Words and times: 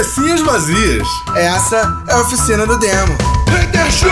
cabecinhas 0.00 0.40
vazias. 0.40 1.06
Essa 1.36 2.04
é 2.08 2.12
a 2.12 2.20
oficina 2.20 2.66
do 2.66 2.78
demo. 2.78 3.18
Hater 3.48 3.90
Show! 3.92 4.10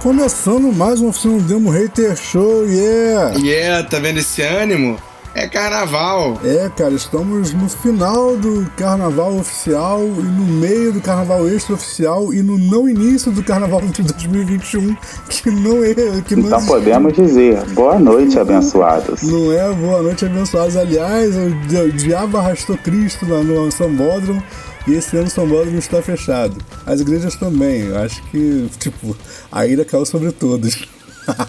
Começando 0.00 0.72
mais 0.72 1.00
uma 1.00 1.10
oficina 1.10 1.38
do 1.38 1.44
Demo 1.44 1.70
Hater 1.70 2.16
Show, 2.16 2.66
yeah! 2.66 3.38
Yeah, 3.38 3.88
tá 3.88 3.98
vendo 3.98 4.20
esse 4.20 4.40
ânimo? 4.40 4.98
É 5.34 5.48
carnaval. 5.48 6.38
É, 6.44 6.68
cara, 6.76 6.92
estamos 6.92 7.54
no 7.54 7.66
final 7.66 8.36
do 8.36 8.70
carnaval 8.76 9.34
oficial 9.38 10.00
e 10.02 10.22
no 10.22 10.44
meio 10.44 10.92
do 10.92 11.00
carnaval 11.00 11.48
extraoficial 11.48 12.34
e 12.34 12.42
no 12.42 12.58
não 12.58 12.86
início 12.86 13.32
do 13.32 13.42
carnaval 13.42 13.80
de 13.80 14.02
2021, 14.02 14.94
que 15.30 15.50
não 15.50 15.82
é. 15.82 15.94
Que 16.26 16.36
não 16.36 16.46
Então 16.48 16.66
podemos 16.66 17.14
dizer, 17.14 17.64
boa 17.70 17.98
noite, 17.98 18.38
abençoados. 18.38 19.22
Não 19.22 19.50
é 19.50 19.72
boa 19.72 20.02
noite, 20.02 20.26
abençoados. 20.26 20.76
Aliás, 20.76 21.34
o 21.34 21.48
di- 21.66 21.76
o 21.80 21.92
diabo 21.92 22.36
arrastou 22.36 22.76
Cristo 22.76 23.24
lá 23.26 23.42
no 23.42 23.72
Sambódromo 23.72 24.42
e 24.86 24.92
esse 24.92 25.16
ano 25.16 25.28
o 25.28 25.30
Sambódromo 25.30 25.78
está 25.78 26.02
fechado. 26.02 26.56
As 26.84 27.00
igrejas 27.00 27.36
também. 27.36 27.86
Eu 27.86 27.96
acho 28.00 28.22
que, 28.24 28.68
tipo, 28.78 29.16
a 29.50 29.66
ira 29.66 29.82
caiu 29.82 30.04
sobre 30.04 30.30
todos. 30.30 30.86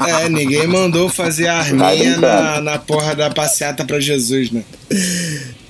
É, 0.07 0.29
ninguém 0.29 0.67
mandou 0.67 1.09
fazer 1.09 1.47
a 1.47 1.57
arminha 1.59 2.17
na, 2.17 2.61
na 2.61 2.77
porra 2.79 3.15
da 3.15 3.29
passeata 3.29 3.83
pra 3.85 3.99
Jesus, 3.99 4.51
né? 4.51 4.63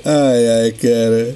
Ai, 0.06 0.48
ai, 0.64 0.72
cara. 0.74 1.36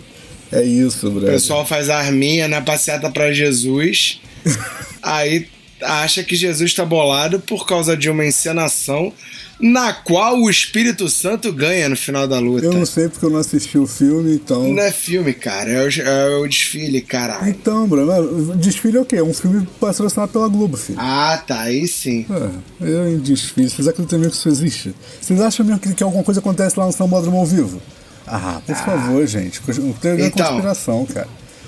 É 0.51 0.63
isso, 0.63 1.07
O 1.07 1.11
brother. 1.11 1.31
pessoal 1.31 1.65
faz 1.65 1.89
a 1.89 1.97
arminha 1.97 2.47
na 2.47 2.61
passeata 2.61 3.09
pra 3.09 3.31
Jesus, 3.33 4.19
aí 5.03 5.47
acha 5.81 6.23
que 6.23 6.35
Jesus 6.35 6.73
tá 6.73 6.83
bolado 6.85 7.39
por 7.39 7.65
causa 7.65 7.95
de 7.95 8.09
uma 8.09 8.25
encenação 8.25 9.13
na 9.59 9.91
qual 9.91 10.37
o 10.39 10.49
Espírito 10.49 11.09
Santo 11.09 11.51
ganha 11.51 11.89
no 11.89 11.95
final 11.97 12.27
da 12.27 12.37
luta. 12.39 12.65
Eu 12.65 12.73
não 12.73 12.85
sei 12.85 13.09
porque 13.09 13.25
eu 13.25 13.29
não 13.31 13.39
assisti 13.39 13.77
o 13.77 13.87
filme, 13.87 14.35
então. 14.35 14.67
Não 14.67 14.83
é 14.83 14.91
filme, 14.91 15.33
cara, 15.33 15.69
é 15.69 15.83
o, 15.83 15.89
é 15.89 16.35
o 16.37 16.47
desfile, 16.47 17.01
caralho. 17.01 17.49
Então, 17.49 17.87
bro, 17.87 18.05
mas 18.05 18.57
desfile 18.59 18.97
é 18.97 19.01
o 19.01 19.05
quê? 19.05 19.15
É 19.15 19.23
um 19.23 19.33
filme 19.33 19.67
patrocinado 19.79 20.31
pela 20.31 20.47
Globo, 20.47 20.77
filho. 20.77 20.99
Ah, 21.01 21.41
tá, 21.45 21.61
aí 21.61 21.87
sim. 21.87 22.25
Ah, 22.29 22.51
eu 22.81 23.07
em 23.07 23.17
desfile. 23.17 23.67
Vocês 23.69 23.87
acreditam 23.87 24.19
mesmo 24.19 24.31
que 24.33 24.37
isso 24.37 24.49
existe? 24.49 24.95
Vocês 25.19 25.41
acham 25.41 25.65
mesmo 25.65 25.79
que, 25.79 25.93
que 25.93 26.03
alguma 26.03 26.23
coisa 26.23 26.39
acontece 26.39 26.79
lá 26.79 26.85
no 26.85 26.91
Sambódromo 26.93 27.37
ao 27.37 27.45
vivo? 27.45 27.81
Ah, 28.27 28.61
por 28.65 28.75
favor, 28.75 29.25
gente. 29.25 29.59
Não 29.79 29.93
tem 29.93 30.19
Então. 30.21 30.45
conspiração, 30.45 31.05
cara. 31.07 31.27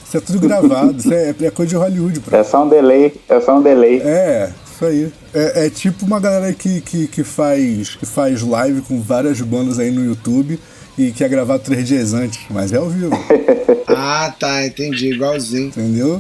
Isso 0.10 0.18
é 0.18 0.22
tudo 0.22 0.40
gravado. 0.40 0.98
Isso 0.98 1.14
é, 1.14 1.36
é 1.40 1.52
coisa 1.52 1.70
de 1.70 1.76
Hollywood, 1.76 2.20
bro. 2.20 2.36
É 2.36 2.44
só 2.44 2.66
um 2.66 2.68
delay, 2.68 3.14
é 3.30 3.40
só 3.40 3.60
um 3.60 3.62
delay. 3.62 4.02
É, 4.02 4.50
isso 4.74 4.84
aí. 4.84 5.14
É, 5.32 5.68
é 5.68 5.70
tipo 5.70 6.04
uma 6.04 6.20
galera 6.20 6.52
que, 6.52 6.82
que, 6.82 7.08
que, 7.08 7.24
faz, 7.24 7.96
que 7.96 8.08
faz 8.08 8.42
live 8.42 8.82
com 8.82 9.00
várias 9.00 9.40
bandas 9.40 9.78
aí 9.78 9.92
no 9.92 10.04
YouTube 10.04 10.60
e 10.98 11.12
que 11.12 11.24
é 11.24 11.30
gravado 11.30 11.62
três 11.64 11.88
dias 11.88 12.14
antes, 12.16 12.40
mas 12.50 12.74
é 12.74 12.78
ao 12.78 12.90
vivo, 12.90 13.12
Ah, 13.88 14.34
tá, 14.40 14.66
entendi, 14.66 15.14
igualzinho. 15.14 15.68
entendeu? 15.68 16.20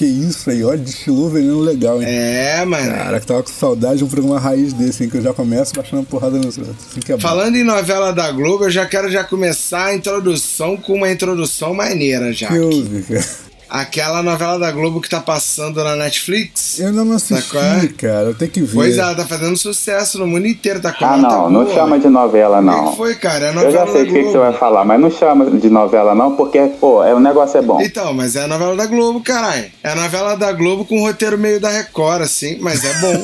Que 0.00 0.06
isso 0.06 0.48
aí, 0.48 0.64
olha, 0.64 0.78
destilou 0.78 1.28
veneno 1.28 1.60
legal, 1.60 2.00
hein? 2.00 2.08
É, 2.08 2.64
mano. 2.64 2.90
Cara, 2.90 3.20
que 3.20 3.26
tava 3.26 3.42
com 3.42 3.50
saudade 3.50 3.98
de 3.98 4.04
um 4.04 4.08
programa 4.08 4.40
raiz 4.40 4.72
desse, 4.72 5.04
hein? 5.04 5.10
Que 5.10 5.18
eu 5.18 5.22
já 5.22 5.34
começo 5.34 5.74
baixando 5.74 6.06
porrada 6.06 6.38
nos 6.38 6.56
outros. 6.56 6.74
Assim 6.88 7.12
é. 7.12 7.20
Falando 7.20 7.54
em 7.56 7.62
novela 7.62 8.10
da 8.10 8.32
Globo, 8.32 8.64
eu 8.64 8.70
já 8.70 8.86
quero 8.86 9.10
já 9.10 9.22
começar 9.22 9.88
a 9.88 9.94
introdução 9.94 10.74
com 10.78 10.94
uma 10.94 11.10
introdução 11.10 11.74
maneira 11.74 12.32
já. 12.32 12.48
Que 12.48 12.58
houve, 12.60 13.02
cara? 13.02 13.49
Aquela 13.70 14.20
novela 14.20 14.58
da 14.58 14.72
Globo 14.72 15.00
que 15.00 15.08
tá 15.08 15.20
passando 15.20 15.82
na 15.84 15.94
Netflix. 15.94 16.80
Eu 16.80 16.92
não 16.92 17.12
assisti, 17.12 17.56
é? 17.56 17.86
cara. 17.96 18.22
Eu 18.24 18.34
tenho 18.34 18.50
que 18.50 18.60
ver. 18.62 18.74
Pois 18.74 18.98
é, 18.98 19.00
ela 19.00 19.14
tá 19.14 19.24
fazendo 19.24 19.56
sucesso 19.56 20.18
no 20.18 20.26
mundo 20.26 20.48
inteiro, 20.48 20.80
tá 20.80 20.92
com 20.92 21.04
Ah, 21.04 21.16
nota 21.16 21.36
não, 21.36 21.50
não 21.50 21.64
boa. 21.64 21.74
chama 21.76 21.96
de 21.98 22.08
novela, 22.08 22.58
O 22.58 22.62
não. 22.62 22.90
que 22.90 22.96
foi, 22.96 23.14
cara? 23.14 23.44
É 23.44 23.48
a 23.48 23.52
Eu 23.52 23.54
novela 23.54 23.86
já 23.86 23.92
sei 23.92 23.94
da 23.94 24.00
o 24.02 24.06
que, 24.06 24.12
que 24.12 24.18
Globo. 24.22 24.32
você 24.32 24.38
vai 24.38 24.52
falar, 24.54 24.84
mas 24.84 25.00
não 25.00 25.10
chama 25.10 25.48
de 25.48 25.70
novela, 25.70 26.14
não, 26.16 26.34
porque, 26.34 26.58
pô, 26.80 27.04
é, 27.04 27.14
o 27.14 27.20
negócio 27.20 27.58
é 27.58 27.62
bom. 27.62 27.80
Então, 27.80 28.12
mas 28.12 28.34
é 28.34 28.42
a 28.42 28.48
novela 28.48 28.74
da 28.74 28.86
Globo, 28.86 29.20
caralho. 29.20 29.70
É 29.84 29.92
a 29.92 29.94
novela 29.94 30.36
da 30.36 30.50
Globo 30.52 30.84
com 30.84 30.98
um 30.98 31.02
roteiro 31.06 31.38
meio 31.38 31.60
da 31.60 31.70
Record, 31.70 32.22
assim, 32.22 32.58
mas 32.60 32.84
é 32.84 32.92
bom. 32.94 33.22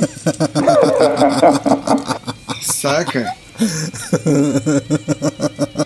Saca? 2.63 3.35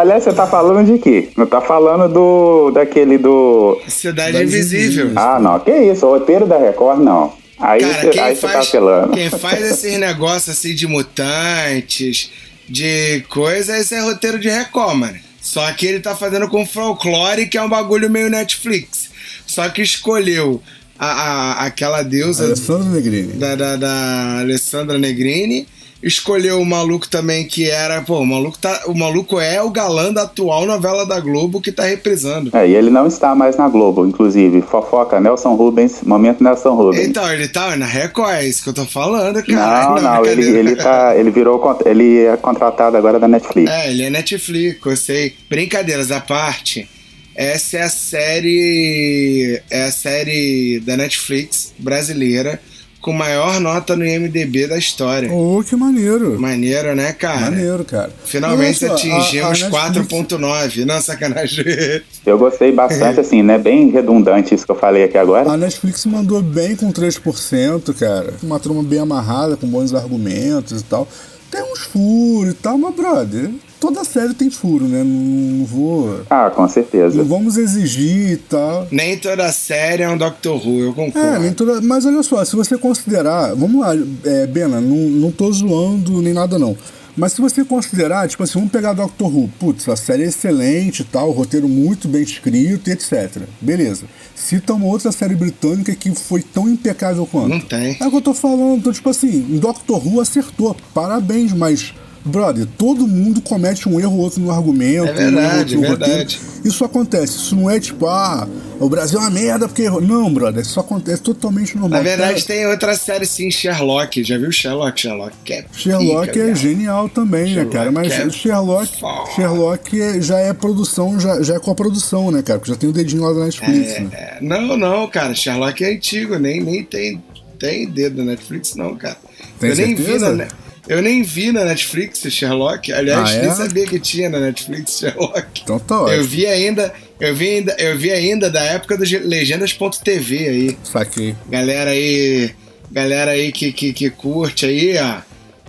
Aliás, 0.00 0.22
você 0.24 0.32
tá 0.32 0.46
falando 0.46 0.86
de 0.86 0.98
quê? 0.98 1.28
Não 1.36 1.46
tá 1.46 1.60
falando 1.60 2.12
do. 2.12 2.70
daquele 2.70 3.18
do. 3.18 3.80
Cidade 3.88 4.28
Cidade 4.38 4.44
Invisível. 4.44 5.12
Ah, 5.16 5.38
não, 5.40 5.58
que 5.58 5.70
isso, 5.72 6.06
o 6.06 6.10
roteiro 6.10 6.46
da 6.46 6.56
Record, 6.58 7.00
não. 7.00 7.32
Aí 7.58 7.80
Cara, 7.80 7.94
você 8.02 8.08
quem 8.10 8.20
aí 8.22 8.36
tá 8.36 8.48
faz, 8.48 8.68
apelando. 8.68 9.12
quem 9.12 9.30
faz 9.30 9.62
esses 9.72 9.98
negócios 9.98 10.56
assim 10.56 10.74
de 10.74 10.86
mutantes, 10.86 12.30
de 12.68 13.24
coisas, 13.28 13.90
é 13.90 14.00
roteiro 14.00 14.38
de 14.38 14.48
Record, 14.48 14.96
mano. 14.96 15.18
Só 15.40 15.70
que 15.72 15.86
ele 15.86 16.00
tá 16.00 16.14
fazendo 16.14 16.48
com 16.48 16.66
folclore, 16.66 17.46
que 17.48 17.56
é 17.58 17.62
um 17.62 17.68
bagulho 17.68 18.10
meio 18.10 18.28
Netflix. 18.30 19.08
Só 19.46 19.68
que 19.68 19.80
escolheu 19.82 20.60
a, 20.98 21.06
a- 21.06 21.64
aquela 21.66 22.02
deusa 22.02 22.44
Alessandro 22.44 22.88
Negrini. 22.90 23.32
da, 23.32 23.54
da, 23.56 23.76
da 23.76 24.38
Alessandra 24.40 24.98
Negrini. 24.98 25.66
Escolheu 26.02 26.60
o 26.60 26.66
maluco 26.66 27.08
também 27.08 27.44
que 27.46 27.68
era. 27.68 28.00
Pô, 28.02 28.20
o 28.20 28.26
maluco, 28.26 28.56
tá, 28.56 28.82
o 28.86 28.94
maluco 28.94 29.40
é 29.40 29.60
o 29.60 29.70
galã 29.70 30.12
da 30.12 30.22
atual 30.22 30.64
novela 30.64 31.04
da 31.04 31.18
Globo 31.18 31.60
que 31.60 31.72
tá 31.72 31.84
reprisando. 31.84 32.56
É, 32.56 32.68
e 32.68 32.74
ele 32.74 32.88
não 32.88 33.06
está 33.06 33.34
mais 33.34 33.56
na 33.56 33.68
Globo, 33.68 34.06
inclusive. 34.06 34.62
Fofoca, 34.62 35.20
Nelson 35.20 35.54
Rubens, 35.54 36.02
momento 36.02 36.42
Nelson 36.42 36.74
Rubens. 36.74 37.06
Então, 37.06 37.30
ele 37.32 37.48
tá 37.48 37.76
na 37.76 37.86
Record, 37.86 38.30
é 38.30 38.46
isso 38.46 38.62
que 38.62 38.68
eu 38.68 38.74
tô 38.74 38.84
falando, 38.84 39.42
cara. 39.44 39.94
não, 39.94 40.02
não, 40.02 40.24
ele, 40.24 40.36
brincadeira. 40.36 40.70
ele, 40.70 40.76
tá, 40.76 41.16
ele 41.16 41.30
virou. 41.30 41.58
Ele 41.84 42.24
é 42.26 42.36
contratado 42.36 42.96
agora 42.96 43.18
da 43.18 43.26
Netflix. 43.26 43.70
É, 43.70 43.90
ele 43.90 44.04
é 44.04 44.10
Netflix, 44.10 44.78
eu 44.86 44.96
sei. 44.96 45.34
Brincadeiras 45.50 46.12
à 46.12 46.20
parte, 46.20 46.88
essa 47.34 47.76
é 47.76 47.82
a 47.82 47.88
série. 47.88 49.60
É 49.68 49.84
a 49.84 49.90
série 49.90 50.80
da 50.80 50.96
Netflix 50.96 51.74
brasileira 51.78 52.60
com 53.00 53.12
maior 53.12 53.60
nota 53.60 53.94
no 53.96 54.04
IMDB 54.04 54.66
da 54.66 54.76
história. 54.76 55.32
Ô, 55.32 55.62
que 55.62 55.76
maneiro. 55.76 56.38
Maneiro, 56.40 56.94
né, 56.94 57.12
cara? 57.12 57.50
Maneiro, 57.50 57.84
cara. 57.84 58.10
Finalmente 58.24 58.84
Olha 58.84 58.96
só, 58.98 59.06
a- 59.08 59.18
atingimos 59.18 59.62
a 59.62 59.68
Netflix- 59.70 60.10
4.9. 60.28 60.84
Não, 60.84 61.00
sacanagem. 61.00 61.64
Eu 62.26 62.36
gostei 62.38 62.72
bastante, 62.72 63.20
assim, 63.20 63.42
né? 63.42 63.56
Bem 63.56 63.90
redundante 63.90 64.54
isso 64.54 64.66
que 64.66 64.70
eu 64.72 64.76
falei 64.76 65.04
aqui 65.04 65.16
agora. 65.16 65.50
A 65.50 65.56
Netflix 65.56 66.04
mandou 66.04 66.42
bem 66.42 66.76
com 66.76 66.92
3%, 66.92 67.94
cara. 67.94 68.34
Uma 68.42 68.58
turma 68.60 68.82
bem 68.82 68.98
amarrada, 68.98 69.56
com 69.56 69.66
bons 69.66 69.94
argumentos 69.94 70.80
e 70.82 70.84
tal. 70.84 71.08
Tem 71.50 71.62
uns 71.62 71.80
furos 71.80 72.52
e 72.52 72.56
tal, 72.56 72.76
mas, 72.76 72.94
brother, 72.94 73.50
toda 73.80 74.04
série 74.04 74.34
tem 74.34 74.50
furo, 74.50 74.86
né? 74.86 75.02
Não 75.02 75.64
vou. 75.64 76.20
Ah, 76.28 76.50
com 76.50 76.68
certeza. 76.68 77.16
Não 77.16 77.24
vamos 77.24 77.56
exigir 77.56 78.32
e 78.32 78.36
tal. 78.36 78.86
Nem 78.90 79.18
toda 79.18 79.50
série 79.52 80.02
é 80.02 80.08
um 80.08 80.18
Doctor 80.18 80.56
Who, 80.56 80.80
eu 80.80 80.92
concordo. 80.92 81.18
É, 81.26 81.38
nem 81.38 81.52
toda. 81.52 81.80
Mas 81.80 82.04
olha 82.04 82.22
só, 82.22 82.44
se 82.44 82.54
você 82.54 82.76
considerar. 82.76 83.54
Vamos 83.54 83.80
lá, 83.80 83.92
é, 84.24 84.46
Bena, 84.46 84.80
não, 84.80 84.96
não 84.96 85.30
tô 85.30 85.50
zoando 85.50 86.20
nem 86.20 86.34
nada 86.34 86.58
não. 86.58 86.76
Mas 87.18 87.32
se 87.32 87.40
você 87.40 87.64
considerar, 87.64 88.28
tipo 88.28 88.44
assim, 88.44 88.54
vamos 88.54 88.70
pegar 88.70 88.92
Doctor 88.92 89.26
Who, 89.26 89.50
putz, 89.58 89.88
a 89.88 89.96
série 89.96 90.22
é 90.22 90.26
excelente 90.26 91.00
e 91.00 91.04
tal, 91.04 91.30
o 91.30 91.32
roteiro 91.32 91.68
muito 91.68 92.06
bem 92.06 92.22
escrito 92.22 92.88
e 92.88 92.92
etc. 92.92 93.42
Beleza. 93.60 94.04
Cita 94.36 94.72
uma 94.72 94.86
outra 94.86 95.10
série 95.10 95.34
britânica 95.34 95.92
que 95.96 96.14
foi 96.14 96.42
tão 96.42 96.68
impecável 96.68 97.26
quanto. 97.26 97.48
Não 97.48 97.60
tem. 97.60 97.96
É 98.00 98.06
o 98.06 98.10
que 98.10 98.16
eu 98.18 98.22
tô 98.22 98.32
falando. 98.32 98.78
Então, 98.78 98.92
tipo 98.92 99.10
assim, 99.10 99.58
Doctor 99.58 100.06
Who 100.06 100.20
acertou. 100.20 100.76
Parabéns, 100.94 101.52
mas. 101.52 101.92
Brother, 102.28 102.66
todo 102.76 103.06
mundo 103.06 103.40
comete 103.40 103.88
um 103.88 103.98
erro 103.98 104.14
ou 104.14 104.20
outro 104.20 104.40
no 104.40 104.50
argumento. 104.50 105.08
É 105.08 105.12
verdade, 105.12 105.76
um 105.76 105.84
erro 105.84 105.94
é 105.94 105.96
verdade. 105.96 106.36
roteiro. 106.36 106.58
Isso 106.64 106.84
acontece. 106.84 107.36
Isso 107.36 107.56
não 107.56 107.70
é 107.70 107.80
tipo, 107.80 108.06
ah, 108.06 108.46
o 108.78 108.88
Brasil 108.88 109.18
é 109.18 109.22
uma 109.22 109.30
merda 109.30 109.66
porque 109.66 109.82
errou. 109.82 110.00
Não, 110.00 110.32
brother, 110.32 110.62
isso 110.62 110.78
acontece 110.78 111.22
totalmente 111.22 111.76
normal. 111.76 111.98
Na 111.98 112.04
verdade, 112.04 112.44
tem 112.44 112.66
outra 112.66 112.94
série 112.94 113.26
sim, 113.26 113.50
Sherlock. 113.50 114.22
Já 114.22 114.38
viu 114.38 114.52
Sherlock? 114.52 115.00
Sherlock 115.00 115.52
é 115.52 115.64
Sherlock 115.72 116.28
pica, 116.28 116.40
é 116.40 116.54
genial 116.54 117.08
também, 117.08 117.46
Sherlock 117.48 117.66
né, 117.66 117.78
cara? 117.78 117.92
Mas 117.92 118.12
é 118.12 118.30
Sherlock, 118.30 119.00
foda. 119.00 119.30
Sherlock 119.34 120.00
é- 120.00 120.20
já 120.20 120.38
é 120.38 120.52
produção, 120.52 121.18
já, 121.18 121.42
já 121.42 121.54
é 121.54 121.58
coprodução, 121.58 122.30
né, 122.30 122.42
cara? 122.42 122.58
Porque 122.58 122.72
já 122.72 122.78
tem 122.78 122.88
o 122.88 122.92
dedinho 122.92 123.22
lá 123.22 123.32
da 123.32 123.44
Netflix, 123.44 124.00
né? 124.00 124.08
É, 124.12 124.38
não, 124.40 124.76
não, 124.76 125.08
cara. 125.08 125.34
Sherlock 125.34 125.82
é 125.82 125.94
antigo, 125.94 126.38
nem, 126.38 126.62
nem 126.62 126.84
tem, 126.84 127.22
tem 127.58 127.88
dedo 127.88 128.18
na 128.18 128.32
Netflix, 128.32 128.74
não, 128.74 128.96
cara. 128.96 129.16
Tem 129.58 129.70
eu 129.70 129.76
nem 129.76 129.94
vi 129.94 130.04
certeza? 130.04 130.34
na, 130.34 130.46
eu 130.88 131.02
nem 131.02 131.22
vi 131.22 131.52
na 131.52 131.64
Netflix 131.64 132.20
Sherlock. 132.30 132.92
Aliás, 132.92 133.30
Ah, 133.30 133.34
é? 133.34 133.42
nem 133.42 133.50
sabia 133.52 133.86
que 133.86 133.98
tinha 134.00 134.28
na 134.28 134.40
Netflix 134.40 134.98
Sherlock. 134.98 135.46
Então 135.62 135.78
tá 135.78 135.94
Eu 135.94 136.00
ótimo. 136.04 136.24
vi 136.24 136.46
ainda, 136.46 136.92
eu 137.20 137.34
vi 137.34 137.48
ainda, 137.48 137.76
eu 137.78 137.98
vi 137.98 138.10
ainda 138.10 138.50
da 138.50 138.60
época 138.62 138.96
do 138.96 139.04
legendas.tv 139.04 140.48
aí. 140.48 140.78
Saquei. 140.84 141.34
Galera 141.48 141.90
aí, 141.90 142.50
galera 142.90 143.30
aí 143.32 143.52
que, 143.52 143.72
que, 143.72 143.92
que 143.92 144.10
curte 144.10 144.66
aí, 144.66 144.96
ó, 144.98 145.16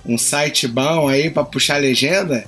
um 0.06 0.18
site 0.18 0.68
bom 0.68 1.08
aí 1.08 1.30
pra 1.30 1.44
puxar 1.44 1.78
legenda, 1.78 2.44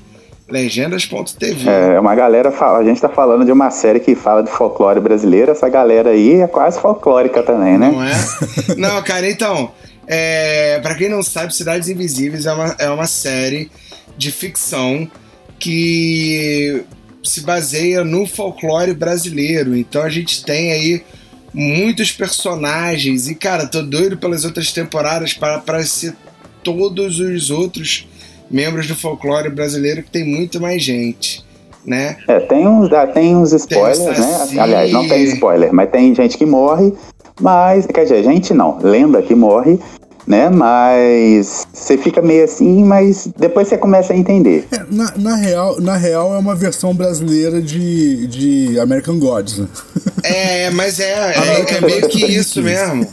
legendas.tv. 0.50 1.69
É, 1.69 2.00
uma 2.00 2.15
galera 2.15 2.51
fala, 2.51 2.79
a 2.79 2.83
gente 2.83 3.00
tá 3.01 3.09
falando 3.09 3.45
de 3.45 3.51
uma 3.51 3.69
série 3.69 4.00
que 4.00 4.15
fala 4.15 4.41
de 4.44 4.50
folclore 4.51 5.00
brasileiro, 5.00 5.51
essa 5.51 5.67
galera 5.69 6.12
aí 6.12 6.41
é 6.41 6.47
quase 6.47 6.79
folclórica 6.79 7.41
também, 7.44 7.77
né? 7.77 7.89
Não 7.91 8.03
é? 8.03 8.12
Não, 8.77 9.01
cara, 9.03 9.29
então, 9.29 9.71
é, 10.13 10.78
para 10.81 10.94
quem 10.96 11.08
não 11.08 11.24
sabe, 11.24 11.56
Cidades 11.56 11.88
Invisíveis 11.88 12.46
é 12.46 12.52
uma, 12.52 12.75
é 12.78 12.90
uma 12.90 13.08
série 13.08 13.72
de 14.18 14.30
ficção 14.30 15.10
que 15.58 16.84
se 17.24 17.40
baseia 17.42 18.04
no 18.04 18.28
folclore 18.28 18.94
brasileiro. 18.94 19.74
Então 19.74 20.02
a 20.02 20.10
gente 20.10 20.44
tem 20.44 20.74
aí 20.74 21.02
muitos 21.54 22.12
personagens 22.12 23.30
e 23.30 23.36
cara, 23.36 23.66
tô 23.66 23.81
doido 23.81 24.18
pelas 24.18 24.44
outras 24.44 24.74
temporadas 24.74 25.34
para 25.34 25.56
aparecer 25.56 26.13
todos 26.62 27.22
os 27.22 27.50
outros 27.50 28.06
membros 28.50 28.88
do 28.88 28.98
folclore 28.98 29.50
brasileiro 29.50 30.04
que 30.04 30.12
tem 30.12 30.25
muito 30.25 30.60
mais 30.60 30.84
gente, 30.84 31.42
né? 31.86 32.18
É, 32.28 32.38
tem 32.42 32.68
uns, 32.68 32.92
ah, 32.92 33.08
tem 33.08 33.34
uns 33.34 33.54
spoilers, 33.54 33.98
tem 33.98 34.28
né? 34.28 34.62
Aliás, 34.62 34.92
não 34.92 35.08
tem 35.08 35.24
spoiler, 35.24 35.72
mas 35.72 35.90
tem 35.90 36.13
gente 36.13 36.38
que 36.38 36.46
morre, 36.46 36.92
mas 37.40 37.86
quer 37.88 38.04
dizer, 38.04 38.24
gente 38.25 38.54
não, 38.54 38.78
lenda 38.78 39.22
que 39.22 39.34
morre, 39.34 39.80
né? 40.31 40.50
Mas 40.50 41.68
você 41.74 41.98
fica 41.98 42.22
meio 42.22 42.45
assim, 42.45 42.86
mas 42.86 43.28
depois 43.38 43.68
você 43.68 43.78
começa 43.78 44.13
a 44.13 44.16
entender. 44.16 44.66
É, 44.72 44.86
na, 44.89 45.13
na, 45.18 45.36
real, 45.36 45.81
na 45.81 45.98
real, 45.98 46.33
é 46.33 46.38
uma 46.38 46.56
versão 46.56 46.95
brasileira 46.95 47.62
de, 47.62 48.28
de 48.28 48.80
American 48.80 49.19
Gods. 49.19 49.57
Né? 49.57 49.68
É, 50.24 50.69
mas 50.69 51.01
é, 51.01 51.33
é, 51.33 51.75
é, 51.75 51.81
meio 51.81 52.07
que 52.07 52.25
isso 52.25 52.63
mesmo. 52.63 53.06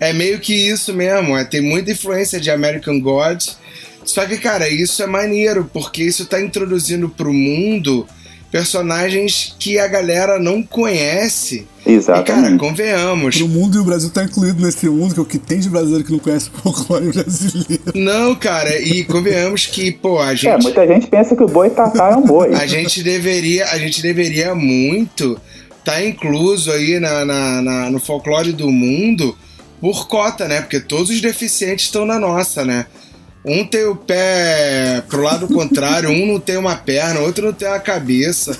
É 0.00 0.12
meio 0.14 0.40
que 0.40 0.54
isso 0.54 0.94
mesmo. 0.94 1.36
É, 1.36 1.44
tem 1.44 1.60
muita 1.60 1.92
influência 1.92 2.40
de 2.40 2.50
American 2.50 2.98
Gods. 2.98 3.58
Só 4.02 4.24
que, 4.24 4.38
cara, 4.38 4.66
isso 4.68 5.02
é 5.02 5.06
maneiro, 5.06 5.68
porque 5.70 6.02
isso 6.02 6.24
tá 6.24 6.40
introduzindo 6.40 7.10
pro 7.10 7.32
mundo 7.32 8.06
personagens 8.54 9.52
que 9.58 9.80
a 9.80 9.88
galera 9.88 10.38
não 10.38 10.62
conhece. 10.62 11.66
Exatamente. 11.84 12.30
E, 12.30 12.42
cara, 12.42 12.56
convenhamos. 12.56 13.40
O 13.40 13.48
mundo 13.48 13.76
e 13.76 13.80
o 13.80 13.84
Brasil 13.84 14.10
tá 14.10 14.22
incluído 14.22 14.64
nesse 14.64 14.88
mundo, 14.88 15.12
que 15.12 15.18
é 15.18 15.22
o 15.24 15.26
que 15.26 15.38
tem 15.38 15.58
de 15.58 15.68
brasileiro 15.68 16.04
que 16.04 16.12
não 16.12 16.20
conhece 16.20 16.50
o 16.54 16.62
folclore 16.62 17.10
brasileiro. 17.10 17.82
Não, 17.96 18.32
cara, 18.36 18.78
e 18.80 19.02
convenhamos 19.02 19.66
que, 19.66 19.90
pô, 19.90 20.20
a 20.20 20.30
é, 20.30 20.36
gente. 20.36 20.46
É, 20.46 20.58
muita 20.58 20.86
gente 20.86 21.08
pensa 21.08 21.34
que 21.34 21.42
o 21.42 21.48
boi 21.48 21.68
tatá 21.68 22.10
é 22.12 22.16
um 22.16 22.22
boi. 22.22 22.54
a 22.54 22.64
gente 22.64 23.02
deveria, 23.02 23.66
a 23.70 23.78
gente 23.78 24.00
deveria 24.00 24.54
muito 24.54 25.36
tá 25.84 26.02
incluso 26.02 26.70
aí 26.70 27.00
na, 27.00 27.24
na, 27.24 27.60
na, 27.60 27.90
no 27.90 27.98
folclore 27.98 28.52
do 28.52 28.70
mundo 28.70 29.36
por 29.80 30.06
cota, 30.06 30.46
né? 30.46 30.60
Porque 30.60 30.78
todos 30.78 31.10
os 31.10 31.20
deficientes 31.20 31.86
estão 31.86 32.06
na 32.06 32.20
nossa, 32.20 32.64
né? 32.64 32.86
Um 33.44 33.66
tem 33.66 33.84
o 33.84 33.94
pé 33.94 35.02
pro 35.08 35.22
lado 35.22 35.46
contrário, 35.46 36.08
um 36.08 36.26
não 36.26 36.40
tem 36.40 36.56
uma 36.56 36.76
perna, 36.76 37.20
outro 37.20 37.46
não 37.46 37.52
tem 37.52 37.68
uma 37.68 37.78
cabeça. 37.78 38.56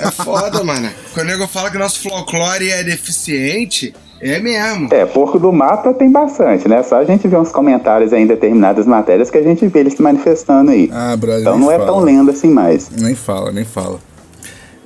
É 0.00 0.10
foda, 0.10 0.62
mano. 0.62 0.88
Quando 1.12 1.26
o 1.26 1.30
nego 1.30 1.48
fala 1.48 1.70
que 1.70 1.78
nosso 1.78 2.00
folclore 2.00 2.70
é 2.70 2.84
deficiente, 2.84 3.94
é 4.20 4.38
mesmo. 4.40 4.88
É, 4.92 5.06
porco 5.06 5.38
do 5.38 5.52
mata 5.52 5.92
tem 5.94 6.10
bastante, 6.10 6.68
né? 6.68 6.82
Só 6.82 6.96
a 6.96 7.04
gente 7.04 7.26
vê 7.26 7.36
uns 7.36 7.50
comentários 7.50 8.12
aí 8.12 8.22
em 8.22 8.26
determinadas 8.26 8.86
matérias 8.86 9.30
que 9.30 9.38
a 9.38 9.42
gente 9.42 9.66
vê 9.66 9.80
eles 9.80 9.94
se 9.94 10.02
manifestando 10.02 10.70
aí. 10.70 10.90
Ah, 10.92 11.16
brother, 11.16 11.40
Então 11.40 11.58
não 11.58 11.70
é 11.70 11.78
tão 11.78 12.00
lenda 12.00 12.32
assim 12.32 12.50
mais. 12.50 12.90
Nem 12.90 13.14
fala, 13.14 13.52
nem 13.52 13.64
fala. 13.64 14.00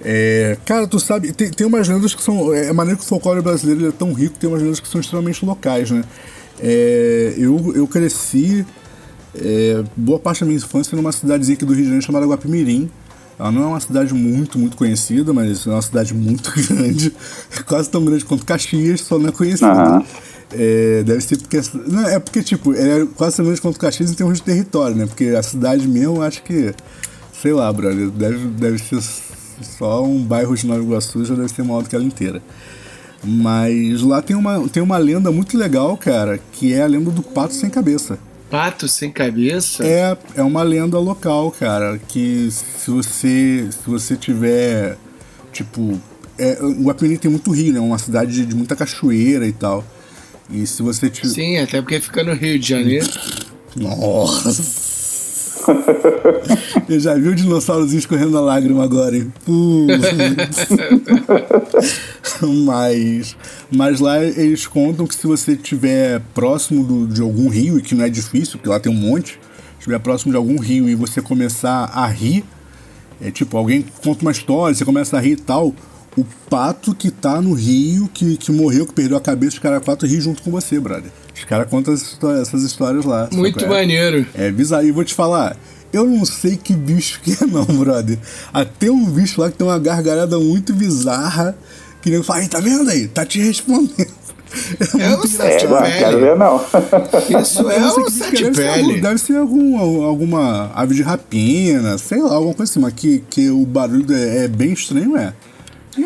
É, 0.05 0.57
cara, 0.65 0.87
tu 0.87 0.99
sabe, 0.99 1.33
tem, 1.33 1.51
tem 1.51 1.67
umas 1.67 1.89
lendas 1.89 2.15
que 2.15 2.23
são. 2.23 2.53
É 2.53 2.73
maneiro 2.73 2.99
que 2.99 3.05
o 3.05 3.09
folclore 3.09 3.41
brasileiro 3.41 3.89
é 3.89 3.93
tão 3.93 4.13
rico, 4.13 4.39
tem 4.39 4.51
umas 4.51 4.63
lendas 4.63 4.81
que 4.81 4.89
são 4.89 5.01
extremamente 5.01 5.45
locais, 5.45 5.91
né? 5.91 6.03
É, 6.61 7.35
eu, 7.39 7.73
eu 7.75 7.87
cresci 7.87 8.67
é, 9.35 9.83
boa 9.97 10.19
parte 10.19 10.41
da 10.41 10.47
minha 10.47 10.59
infância 10.59 10.95
numa 10.97 11.13
cidadezinha 11.13 11.57
aqui 11.57 11.65
do 11.65 11.73
Rio 11.73 11.83
de 11.83 11.85
Janeiro 11.85 12.05
chamada 12.05 12.27
Guapimirim. 12.27 12.91
Ela 13.39 13.51
não 13.51 13.63
é 13.63 13.67
uma 13.67 13.81
cidade 13.81 14.13
muito, 14.13 14.59
muito 14.59 14.77
conhecida, 14.77 15.33
mas 15.33 15.67
é 15.67 15.71
uma 15.71 15.83
cidade 15.83 16.15
muito 16.15 16.53
grande. 16.69 17.13
É 17.59 17.63
quase 17.63 17.89
tão 17.91 18.05
grande 18.05 18.25
quanto 18.25 18.45
Caxias, 18.45 19.01
só 19.01 19.19
não 19.19 19.29
é 19.29 19.33
conhecida. 19.33 19.97
Uhum. 19.97 20.05
É, 20.53 21.03
deve 21.03 21.21
ser 21.23 21.39
porque. 21.39 21.61
Não, 21.89 22.07
é 22.07 22.19
porque, 22.19 22.43
tipo, 22.43 22.75
é 22.75 23.07
quase 23.17 23.37
tão 23.37 23.47
grande 23.47 23.61
quanto 23.61 23.79
Caxias 23.79 24.11
em 24.11 24.15
termos 24.15 24.39
de 24.39 24.45
território, 24.45 24.95
né? 24.95 25.07
Porque 25.07 25.29
a 25.29 25.43
cidade 25.43 25.89
mesmo, 25.89 26.21
acho 26.23 26.43
que. 26.43 26.75
Sei 27.41 27.53
lá, 27.53 27.73
brother. 27.73 28.11
Deve, 28.11 28.49
deve 28.49 28.79
ser 28.79 29.03
só 29.79 30.05
um 30.05 30.23
bairro 30.23 30.55
de 30.55 30.67
Nova 30.67 30.83
Iguaçu, 30.83 31.25
já 31.25 31.35
deve 31.35 31.49
ser 31.49 31.63
maior 31.63 31.83
do 31.83 31.89
que 31.89 31.97
ela 31.97 32.05
inteira. 32.05 32.43
Mas 33.25 34.03
lá 34.03 34.21
tem 34.21 34.37
uma, 34.37 34.69
tem 34.69 34.83
uma 34.83 34.99
lenda 34.99 35.31
muito 35.31 35.57
legal, 35.57 35.97
cara, 35.97 36.39
que 36.53 36.73
é 36.73 36.83
a 36.83 36.87
lenda 36.87 37.11
do 37.11 37.23
pato 37.23 37.55
sem 37.55 37.71
cabeça 37.71 38.19
pato 38.53 38.87
sem 38.87 39.11
cabeça? 39.11 39.83
É, 39.83 40.15
é 40.37 40.43
uma 40.43 40.63
lenda 40.63 40.99
local, 40.99 41.51
cara, 41.51 41.99
que 42.07 42.51
se 42.51 42.91
você 42.91 43.67
se 43.71 43.89
você 43.91 44.15
tiver 44.15 44.99
tipo, 45.51 45.99
é, 46.39 46.59
o 46.63 46.83
Guapini 46.83 47.17
tem 47.17 47.31
muito 47.31 47.51
rio, 47.51 47.73
né? 47.73 47.81
Uma 47.81 47.97
cidade 47.97 48.31
de, 48.33 48.45
de 48.45 48.55
muita 48.55 48.77
cachoeira 48.77 49.47
e 49.47 49.53
tal. 49.53 49.83
E 50.51 50.67
se 50.67 50.83
você 50.83 51.09
tiver 51.09 51.29
Sim, 51.29 51.57
até 51.57 51.81
porque 51.81 51.99
fica 51.99 52.23
no 52.23 52.35
Rio 52.35 52.59
de 52.59 52.69
Janeiro. 52.69 53.09
Nossa. 53.75 54.53
Eu 56.93 57.01
já 57.01 57.15
vi 57.15 57.29
o 57.29 57.35
dinossauro 57.35 57.87
escorrendo 57.87 58.37
a 58.37 58.41
lágrima 58.43 58.85
agora, 58.85 59.17
hein? 59.17 59.33
mas, 62.67 63.35
mas 63.71 63.99
lá 63.99 64.23
eles 64.23 64.67
contam 64.67 65.07
que 65.07 65.15
se 65.15 65.27
você 65.27 65.53
estiver 65.53 66.21
próximo 66.35 66.85
do, 66.85 67.07
de 67.07 67.23
algum 67.23 67.49
rio, 67.49 67.79
e 67.79 67.83
que 67.83 67.95
não 67.95 68.05
é 68.05 68.11
difícil, 68.11 68.59
porque 68.59 68.69
lá 68.69 68.79
tem 68.79 68.93
um 68.93 68.95
monte, 68.95 69.41
estiver 69.79 69.99
próximo 70.01 70.33
de 70.33 70.37
algum 70.37 70.59
rio 70.59 70.87
e 70.87 70.95
você 70.95 71.23
começar 71.23 71.91
a 71.95 72.07
rir, 72.07 72.45
é 73.23 73.31
tipo, 73.31 73.57
alguém 73.57 73.87
conta 74.05 74.21
uma 74.21 74.33
história, 74.33 74.75
você 74.75 74.85
começa 74.85 75.17
a 75.17 75.21
rir 75.21 75.33
e 75.33 75.37
tal, 75.37 75.75
o 76.15 76.27
pato 76.51 76.95
que 76.95 77.11
tá 77.11 77.41
no 77.41 77.55
rio, 77.55 78.07
que, 78.13 78.37
que 78.37 78.53
morreu, 78.53 78.87
que 78.87 78.93
perdeu 78.93 79.17
a 79.17 79.21
cabeça, 79.21 79.55
os 79.55 79.61
caras 79.61 79.83
quatro 79.83 80.07
ri 80.07 80.21
junto 80.21 80.43
com 80.43 80.51
você, 80.51 80.79
brother. 80.79 81.11
Os 81.35 81.45
caras 81.45 81.71
contam 81.71 81.95
essas 81.95 82.13
histórias, 82.13 82.49
essas 82.49 82.63
histórias 82.63 83.07
lá. 83.07 83.31
Muito 83.33 83.67
maneiro. 83.67 84.27
É 84.35 84.51
bizarro. 84.51 84.87
E 84.87 84.93
vou 84.93 85.05
te 85.05 85.15
falar, 85.15 85.57
eu 85.93 86.07
não 86.07 86.25
sei 86.25 86.57
que 86.57 86.73
bicho 86.73 87.21
que 87.21 87.33
é 87.33 87.47
não, 87.47 87.65
brother. 87.65 88.19
Até 88.53 88.91
um 88.91 89.05
bicho 89.05 89.41
lá 89.41 89.51
que 89.51 89.59
tem 89.59 89.67
uma 89.67 89.79
gargalhada 89.79 90.39
muito 90.39 90.73
bizarra, 90.73 91.57
que 92.01 92.11
nem 92.11 92.23
fala, 92.23 92.47
tá 92.49 92.61
vendo 92.61 92.89
aí? 92.91 93.09
Tá 93.09 93.25
te 93.25 93.41
respondendo. 93.41 94.23
É, 94.99 95.05
é 95.05 95.17
o 95.17 95.27
sete 95.27 95.67
pele. 95.67 95.99
Quero 95.99 96.21
ver, 96.21 96.37
não. 96.37 96.61
Isso 97.41 97.71
é 97.71 97.87
o 97.87 98.11
sete 98.11 98.51
pele. 98.51 99.01
Deve 99.01 99.19
ser 99.19 99.37
algum, 99.37 99.79
alguma 100.05 100.71
ave 100.75 100.95
de 100.95 101.03
rapina, 101.03 101.97
sei 101.99 102.21
lá, 102.21 102.35
alguma 102.35 102.55
coisa 102.55 102.71
assim, 102.71 102.81
mas 102.81 102.93
que, 102.93 103.23
que 103.31 103.51
o 103.51 103.65
barulho 103.65 104.15
é, 104.15 104.45
é 104.45 104.49
bem 104.49 104.73
estranho, 104.73 105.17
é. 105.17 105.33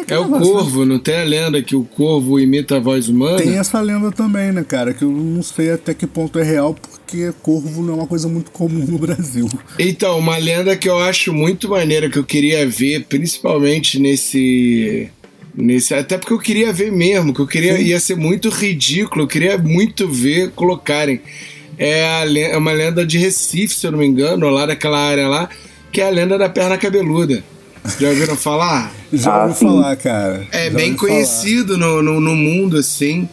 É 0.08 0.18
o 0.18 0.28
corvo, 0.28 0.84
não 0.84 0.98
tem 0.98 1.20
a 1.20 1.24
lenda 1.24 1.62
que 1.62 1.76
o 1.76 1.84
corvo 1.84 2.40
imita 2.40 2.76
a 2.76 2.80
voz 2.80 3.08
humana? 3.08 3.36
Tem 3.36 3.56
essa 3.56 3.80
lenda 3.80 4.10
também, 4.10 4.50
né, 4.50 4.64
cara? 4.64 4.92
Que 4.92 5.04
eu 5.04 5.10
não 5.10 5.42
sei 5.44 5.70
até 5.70 5.94
que 5.94 6.08
ponto 6.08 6.38
é 6.40 6.42
real, 6.42 6.74
porque 6.74 6.95
corvo 7.42 7.82
não 7.82 7.94
é 7.94 7.96
uma 7.96 8.06
coisa 8.06 8.28
muito 8.28 8.50
comum 8.50 8.84
no 8.86 8.98
Brasil. 8.98 9.48
Então, 9.78 10.18
uma 10.18 10.36
lenda 10.36 10.76
que 10.76 10.88
eu 10.88 10.98
acho 10.98 11.32
muito 11.32 11.68
maneira, 11.68 12.10
que 12.10 12.18
eu 12.18 12.24
queria 12.24 12.68
ver, 12.68 13.04
principalmente 13.04 13.98
nesse. 13.98 15.10
Nesse, 15.54 15.94
até 15.94 16.18
porque 16.18 16.34
eu 16.34 16.38
queria 16.38 16.70
ver 16.72 16.92
mesmo, 16.92 17.32
que 17.32 17.40
eu 17.40 17.46
queria. 17.46 17.76
Sim. 17.76 17.84
ia 17.84 18.00
ser 18.00 18.16
muito 18.16 18.48
ridículo, 18.50 19.22
eu 19.22 19.28
queria 19.28 19.56
muito 19.56 20.08
ver 20.08 20.50
colocarem. 20.50 21.20
É, 21.78 22.04
a, 22.04 22.38
é 22.38 22.56
uma 22.56 22.72
lenda 22.72 23.04
de 23.06 23.18
Recife, 23.18 23.74
se 23.74 23.86
eu 23.86 23.92
não 23.92 23.98
me 23.98 24.06
engano, 24.06 24.48
lá 24.48 24.66
daquela 24.66 24.98
área 24.98 25.28
lá, 25.28 25.48
que 25.92 26.00
é 26.00 26.06
a 26.06 26.10
lenda 26.10 26.36
da 26.36 26.48
perna 26.48 26.76
cabeluda. 26.76 27.42
Já 28.00 28.08
ouviram 28.08 28.36
falar? 28.36 28.92
Já 29.12 29.32
ah, 29.32 29.46
ouvi 29.46 29.60
falar, 29.60 29.96
cara. 29.96 30.46
É 30.50 30.70
Já 30.70 30.76
bem 30.76 30.94
conhecido 30.94 31.78
no, 31.78 32.02
no, 32.02 32.20
no, 32.20 32.34
mundo, 32.34 32.76
assim. 32.76 33.28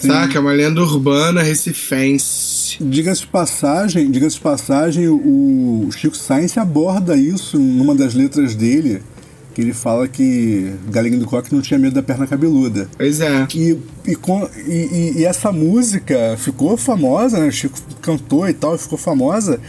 Sim. 0.00 0.08
Saca? 0.08 0.38
É 0.38 0.40
uma 0.40 0.52
lenda 0.52 0.80
urbana 0.80 1.42
recifense. 1.42 2.51
Diga-se 2.80 3.22
de 3.22 3.26
passagem, 3.26 4.10
diga-se 4.10 4.36
de 4.36 4.42
passagem, 4.42 5.08
o 5.08 5.88
Chico 5.92 6.16
Sainz 6.16 6.56
aborda 6.56 7.16
isso 7.16 7.58
numa 7.58 7.94
das 7.94 8.14
letras 8.14 8.54
dele, 8.54 9.02
que 9.54 9.60
ele 9.60 9.72
fala 9.72 10.08
que 10.08 10.72
Galinha 10.88 11.18
do 11.18 11.26
Coque 11.26 11.54
não 11.54 11.60
tinha 11.60 11.78
medo 11.78 11.94
da 11.94 12.02
perna 12.02 12.26
cabeluda. 12.26 12.88
Pois 12.96 13.20
é. 13.20 13.46
E, 13.54 13.78
e, 14.06 14.16
e, 14.66 15.12
e 15.18 15.24
essa 15.24 15.52
música 15.52 16.36
ficou 16.38 16.76
famosa, 16.76 17.38
né? 17.38 17.48
O 17.48 17.52
Chico 17.52 17.78
cantou 18.00 18.48
e 18.48 18.54
tal, 18.54 18.76
ficou 18.78 18.98
famosa. 18.98 19.60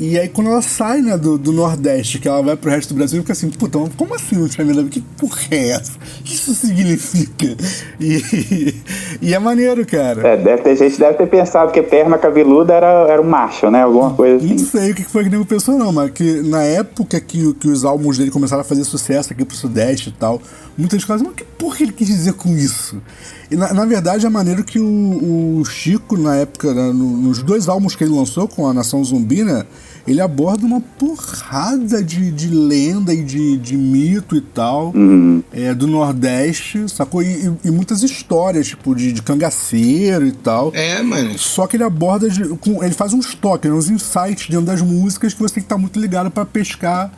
E 0.00 0.18
aí 0.18 0.28
quando 0.28 0.48
ela 0.48 0.62
sai, 0.62 1.02
né, 1.02 1.18
do, 1.18 1.36
do 1.36 1.52
Nordeste, 1.52 2.18
que 2.18 2.26
ela 2.26 2.40
vai 2.40 2.56
pro 2.56 2.70
resto 2.70 2.94
do 2.94 2.96
Brasil, 2.96 3.20
fica 3.20 3.34
assim, 3.34 3.50
puta, 3.50 3.78
como 3.98 4.14
assim 4.14 4.34
não 4.34 4.48
tinha 4.48 4.64
medo? 4.64 4.82
Que 4.88 5.02
porra 5.02 5.42
é 5.50 5.68
essa? 5.72 5.92
O 5.92 6.22
que 6.24 6.34
isso 6.34 6.54
significa? 6.54 7.54
E, 8.00 8.74
e 9.20 9.34
é 9.34 9.38
maneiro, 9.38 9.84
cara. 9.84 10.26
É, 10.26 10.36
deve 10.38 10.62
ter 10.62 10.74
gente 10.74 10.98
deve 10.98 11.18
ter 11.18 11.26
pensado 11.26 11.70
que 11.70 11.82
perna 11.82 12.16
cabeluda 12.16 12.72
era, 12.72 13.06
era 13.10 13.20
um 13.20 13.26
macho, 13.26 13.70
né? 13.70 13.82
Alguma 13.82 14.14
coisa 14.14 14.36
assim. 14.36 14.54
Não 14.54 14.58
sei 14.58 14.92
o 14.92 14.94
que 14.94 15.04
foi 15.04 15.24
que 15.24 15.30
nego 15.30 15.44
pensou, 15.44 15.78
não, 15.78 15.92
mas 15.92 16.10
que 16.12 16.40
na 16.44 16.62
época 16.62 17.20
que, 17.20 17.52
que 17.54 17.68
os 17.68 17.84
álbuns 17.84 18.16
dele 18.16 18.30
começaram 18.30 18.62
a 18.62 18.64
fazer 18.64 18.84
sucesso 18.84 19.34
aqui 19.34 19.44
pro 19.44 19.54
Sudeste 19.54 20.08
e 20.08 20.12
tal, 20.12 20.40
muitas 20.78 21.04
coisas, 21.04 21.26
mas 21.26 21.36
que 21.36 21.44
porra 21.44 21.76
ele 21.82 21.92
quis 21.92 22.06
dizer 22.06 22.32
com 22.32 22.48
isso? 22.56 23.02
E 23.50 23.56
na, 23.56 23.74
na 23.74 23.84
verdade, 23.84 24.24
é 24.24 24.30
maneiro 24.30 24.64
que 24.64 24.78
o, 24.78 25.58
o 25.60 25.64
Chico, 25.66 26.16
na 26.16 26.36
época, 26.36 26.72
né, 26.72 26.86
no, 26.86 27.18
nos 27.18 27.42
dois 27.42 27.68
álbuns 27.68 27.94
que 27.94 28.02
ele 28.02 28.14
lançou 28.14 28.48
com 28.48 28.66
a 28.66 28.72
Nação 28.72 29.04
Zumbi, 29.04 29.44
né? 29.44 29.66
Ele 30.06 30.20
aborda 30.20 30.64
uma 30.64 30.80
porrada 30.80 32.02
de, 32.02 32.30
de 32.30 32.48
lenda 32.48 33.12
e 33.12 33.22
de, 33.22 33.56
de 33.58 33.76
mito 33.76 34.36
e 34.36 34.40
tal 34.40 34.92
uhum. 34.94 35.42
é, 35.52 35.74
do 35.74 35.86
Nordeste, 35.86 36.88
sacou? 36.88 37.22
E, 37.22 37.52
e, 37.64 37.70
muitas 37.70 38.02
histórias, 38.02 38.68
tipo, 38.68 38.94
de, 38.94 39.12
de 39.12 39.22
cangaceiro 39.22 40.26
e 40.26 40.32
tal. 40.32 40.72
É, 40.74 41.02
mano. 41.02 41.38
Só 41.38 41.66
que 41.66 41.76
ele 41.76 41.84
aborda, 41.84 42.28
de, 42.28 42.48
com, 42.56 42.82
ele 42.82 42.94
faz 42.94 43.12
um 43.12 43.20
estoque, 43.20 43.68
né, 43.68 43.74
uns 43.74 43.90
insights 43.90 44.48
dentro 44.48 44.66
das 44.66 44.80
músicas 44.80 45.34
que 45.34 45.40
você 45.40 45.54
tem 45.54 45.62
que 45.62 45.66
estar 45.66 45.76
tá 45.76 45.80
muito 45.80 45.98
ligado 46.00 46.30
para 46.30 46.44
pescar 46.44 47.12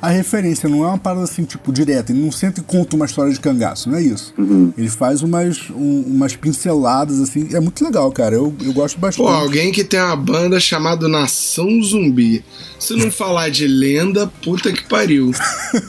a 0.00 0.08
referência, 0.08 0.68
não 0.68 0.84
é 0.84 0.88
uma 0.88 0.98
parada 0.98 1.24
assim, 1.24 1.44
tipo, 1.44 1.72
direta. 1.72 2.12
Ele 2.12 2.22
não 2.22 2.30
senta 2.30 2.60
e 2.60 2.62
conta 2.62 2.94
uma 2.94 3.04
história 3.04 3.32
de 3.32 3.40
cangaço, 3.40 3.90
não 3.90 3.98
é 3.98 4.02
isso. 4.02 4.32
Uhum. 4.38 4.72
Ele 4.78 4.88
faz 4.88 5.22
umas, 5.22 5.70
um, 5.70 6.04
umas 6.06 6.36
pinceladas, 6.36 7.20
assim. 7.20 7.48
É 7.52 7.60
muito 7.60 7.84
legal, 7.84 8.10
cara. 8.12 8.34
Eu, 8.34 8.54
eu 8.64 8.72
gosto 8.72 8.98
bastante. 8.98 9.26
Pô, 9.26 9.32
alguém 9.32 9.72
que 9.72 9.82
tem 9.82 10.00
uma 10.00 10.16
banda 10.16 10.60
chamada 10.60 11.08
Nação 11.08 11.68
Zumbi. 11.82 12.44
Se 12.78 12.94
não 12.94 13.10
falar 13.10 13.50
de 13.50 13.66
lenda, 13.66 14.30
puta 14.42 14.72
que 14.72 14.84
pariu. 14.84 15.32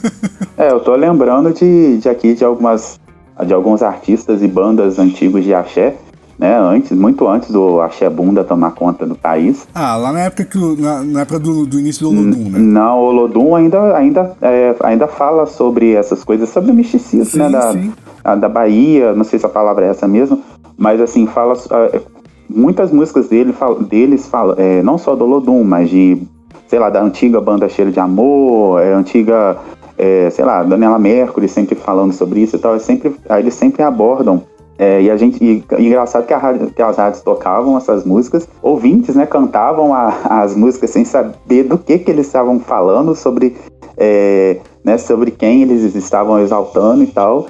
é, 0.58 0.70
eu 0.70 0.80
tô 0.80 0.94
lembrando 0.96 1.52
de, 1.52 1.98
de 1.98 2.08
aqui 2.08 2.34
de 2.34 2.44
algumas. 2.44 2.98
de 3.46 3.52
alguns 3.52 3.82
artistas 3.82 4.42
e 4.42 4.48
bandas 4.48 4.98
antigos 4.98 5.44
de 5.44 5.54
axé 5.54 5.96
né? 6.40 6.58
Antes, 6.58 6.90
muito 6.92 7.28
antes 7.28 7.50
do 7.50 7.82
Axé 7.82 8.08
Bunda 8.08 8.42
tomar 8.42 8.70
conta 8.70 9.04
do 9.04 9.14
país. 9.14 9.68
Ah, 9.74 9.94
lá 9.96 10.10
na 10.10 10.20
época 10.20 10.44
que 10.46 10.58
na, 10.80 11.04
na 11.04 11.20
época 11.20 11.38
do, 11.38 11.66
do, 11.66 11.78
início 11.78 12.08
do 12.08 12.16
Olodum, 12.16 12.50
né? 12.50 12.58
Não, 12.58 12.98
o 12.98 13.02
Olodum 13.02 13.54
ainda 13.54 13.94
ainda 13.94 14.34
é, 14.40 14.74
ainda 14.82 15.06
fala 15.06 15.44
sobre 15.44 15.92
essas 15.92 16.24
coisas, 16.24 16.48
sobre 16.48 16.70
o 16.70 16.74
misticismo, 16.74 17.26
sim, 17.26 17.38
né? 17.38 17.50
Da, 17.50 17.72
sim. 17.72 17.92
A, 18.24 18.34
da 18.34 18.48
Bahia, 18.48 19.12
não 19.12 19.22
sei 19.22 19.38
se 19.38 19.44
a 19.44 19.50
palavra 19.50 19.84
é 19.84 19.90
essa 19.90 20.08
mesmo, 20.08 20.40
mas 20.78 20.98
assim 20.98 21.26
fala 21.26 21.52
é, 21.92 22.00
muitas 22.48 22.90
músicas 22.90 23.28
dele 23.28 23.54
deles 23.88 24.26
falam 24.26 24.54
é, 24.56 24.82
não 24.82 24.96
só 24.96 25.14
do 25.14 25.24
Olodum, 25.24 25.62
mas 25.62 25.90
de 25.90 26.22
sei 26.66 26.78
lá 26.78 26.88
da 26.88 27.02
antiga 27.02 27.38
banda 27.38 27.68
Cheiro 27.68 27.92
de 27.92 28.00
Amor, 28.00 28.80
é 28.80 28.94
antiga 28.94 29.58
é, 29.98 30.30
sei 30.30 30.46
lá, 30.46 30.62
Daniela 30.62 30.98
Mercury 30.98 31.46
sempre 31.46 31.74
falando 31.74 32.14
sobre 32.14 32.40
isso 32.40 32.56
e 32.56 32.58
tal, 32.58 32.74
é 32.74 32.78
sempre, 32.78 33.14
eles 33.38 33.52
sempre 33.52 33.82
abordam 33.82 34.42
é, 34.80 35.02
e 35.02 35.10
a 35.10 35.16
gente. 35.18 35.44
E, 35.44 35.62
engraçado 35.78 36.26
que, 36.26 36.32
rádio, 36.32 36.70
que, 36.70 36.80
as 36.80 36.96
rádios 36.96 37.22
tocavam 37.22 37.76
essas 37.76 38.02
músicas, 38.02 38.48
ouvintes, 38.62 39.14
né, 39.14 39.26
cantavam 39.26 39.92
a, 39.92 40.08
as 40.24 40.56
músicas 40.56 40.88
sem 40.88 41.04
saber 41.04 41.64
do 41.64 41.76
que, 41.76 41.98
que 41.98 42.10
eles 42.10 42.26
estavam 42.26 42.58
falando, 42.58 43.14
sobre, 43.14 43.58
é, 43.98 44.56
né, 44.82 44.96
sobre 44.96 45.32
quem 45.32 45.60
eles 45.60 45.94
estavam 45.94 46.40
exaltando 46.40 47.04
e 47.04 47.08
tal. 47.08 47.46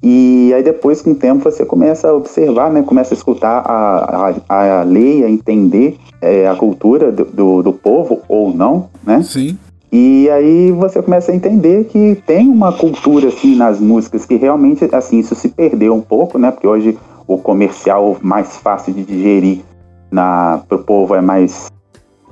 E 0.00 0.52
aí 0.54 0.62
depois, 0.62 1.02
com 1.02 1.10
o 1.10 1.14
tempo, 1.16 1.42
você 1.42 1.66
começa 1.66 2.10
a 2.10 2.14
observar, 2.14 2.70
né? 2.70 2.82
Começa 2.82 3.12
a 3.12 3.16
escutar 3.16 3.64
a, 3.66 4.32
a, 4.48 4.80
a 4.80 4.82
lei, 4.84 5.24
a 5.24 5.28
entender 5.28 5.98
é, 6.22 6.46
a 6.46 6.54
cultura 6.54 7.10
do, 7.10 7.24
do, 7.24 7.62
do, 7.64 7.72
povo, 7.72 8.20
ou 8.28 8.54
não, 8.54 8.88
né? 9.04 9.20
Sim. 9.24 9.58
E 9.90 10.28
aí 10.30 10.70
você 10.70 11.02
começa 11.02 11.32
a 11.32 11.34
entender 11.34 11.84
que 11.84 12.14
tem 12.26 12.48
uma 12.48 12.72
cultura 12.72 13.28
assim 13.28 13.56
nas 13.56 13.80
músicas 13.80 14.26
que 14.26 14.36
realmente 14.36 14.88
assim 14.92 15.18
isso 15.18 15.34
se 15.34 15.48
perdeu 15.48 15.94
um 15.94 16.00
pouco, 16.00 16.38
né? 16.38 16.50
Porque 16.50 16.66
hoje 16.66 16.98
o 17.26 17.38
comercial 17.38 18.16
mais 18.20 18.56
fácil 18.58 18.92
de 18.92 19.02
digerir 19.02 19.60
na 20.10 20.60
pro 20.68 20.78
povo 20.78 21.14
é 21.14 21.20
mais 21.20 21.70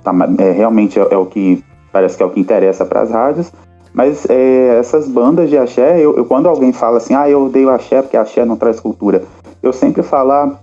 tá, 0.03 0.13
é, 0.39 0.51
realmente 0.51 0.99
é, 0.99 1.07
é, 1.11 1.17
o 1.17 1.27
que 1.27 1.65
parece 1.93 2.17
que 2.17 2.23
é 2.23 2.27
o 2.27 2.31
que 2.31 2.41
interessa 2.41 2.85
para 2.85 3.01
as 3.01 3.11
rádios. 3.11 3.51
Mas 3.93 4.27
é, 4.29 4.79
essas 4.79 5.09
bandas 5.09 5.49
de 5.49 5.57
axé, 5.57 5.99
eu, 5.99 6.15
eu, 6.15 6.27
quando 6.27 6.49
alguém 6.49 6.71
fala 6.71 6.99
assim, 6.99 7.15
ah, 7.15 7.29
eu 7.31 7.47
odeio 7.47 7.71
axé 7.71 8.03
porque 8.03 8.17
axé 8.17 8.45
não 8.45 8.57
traz 8.57 8.79
cultura, 8.79 9.23
eu 9.63 9.73
sempre 9.73 10.03
falo, 10.03 10.33
ah, 10.33 10.61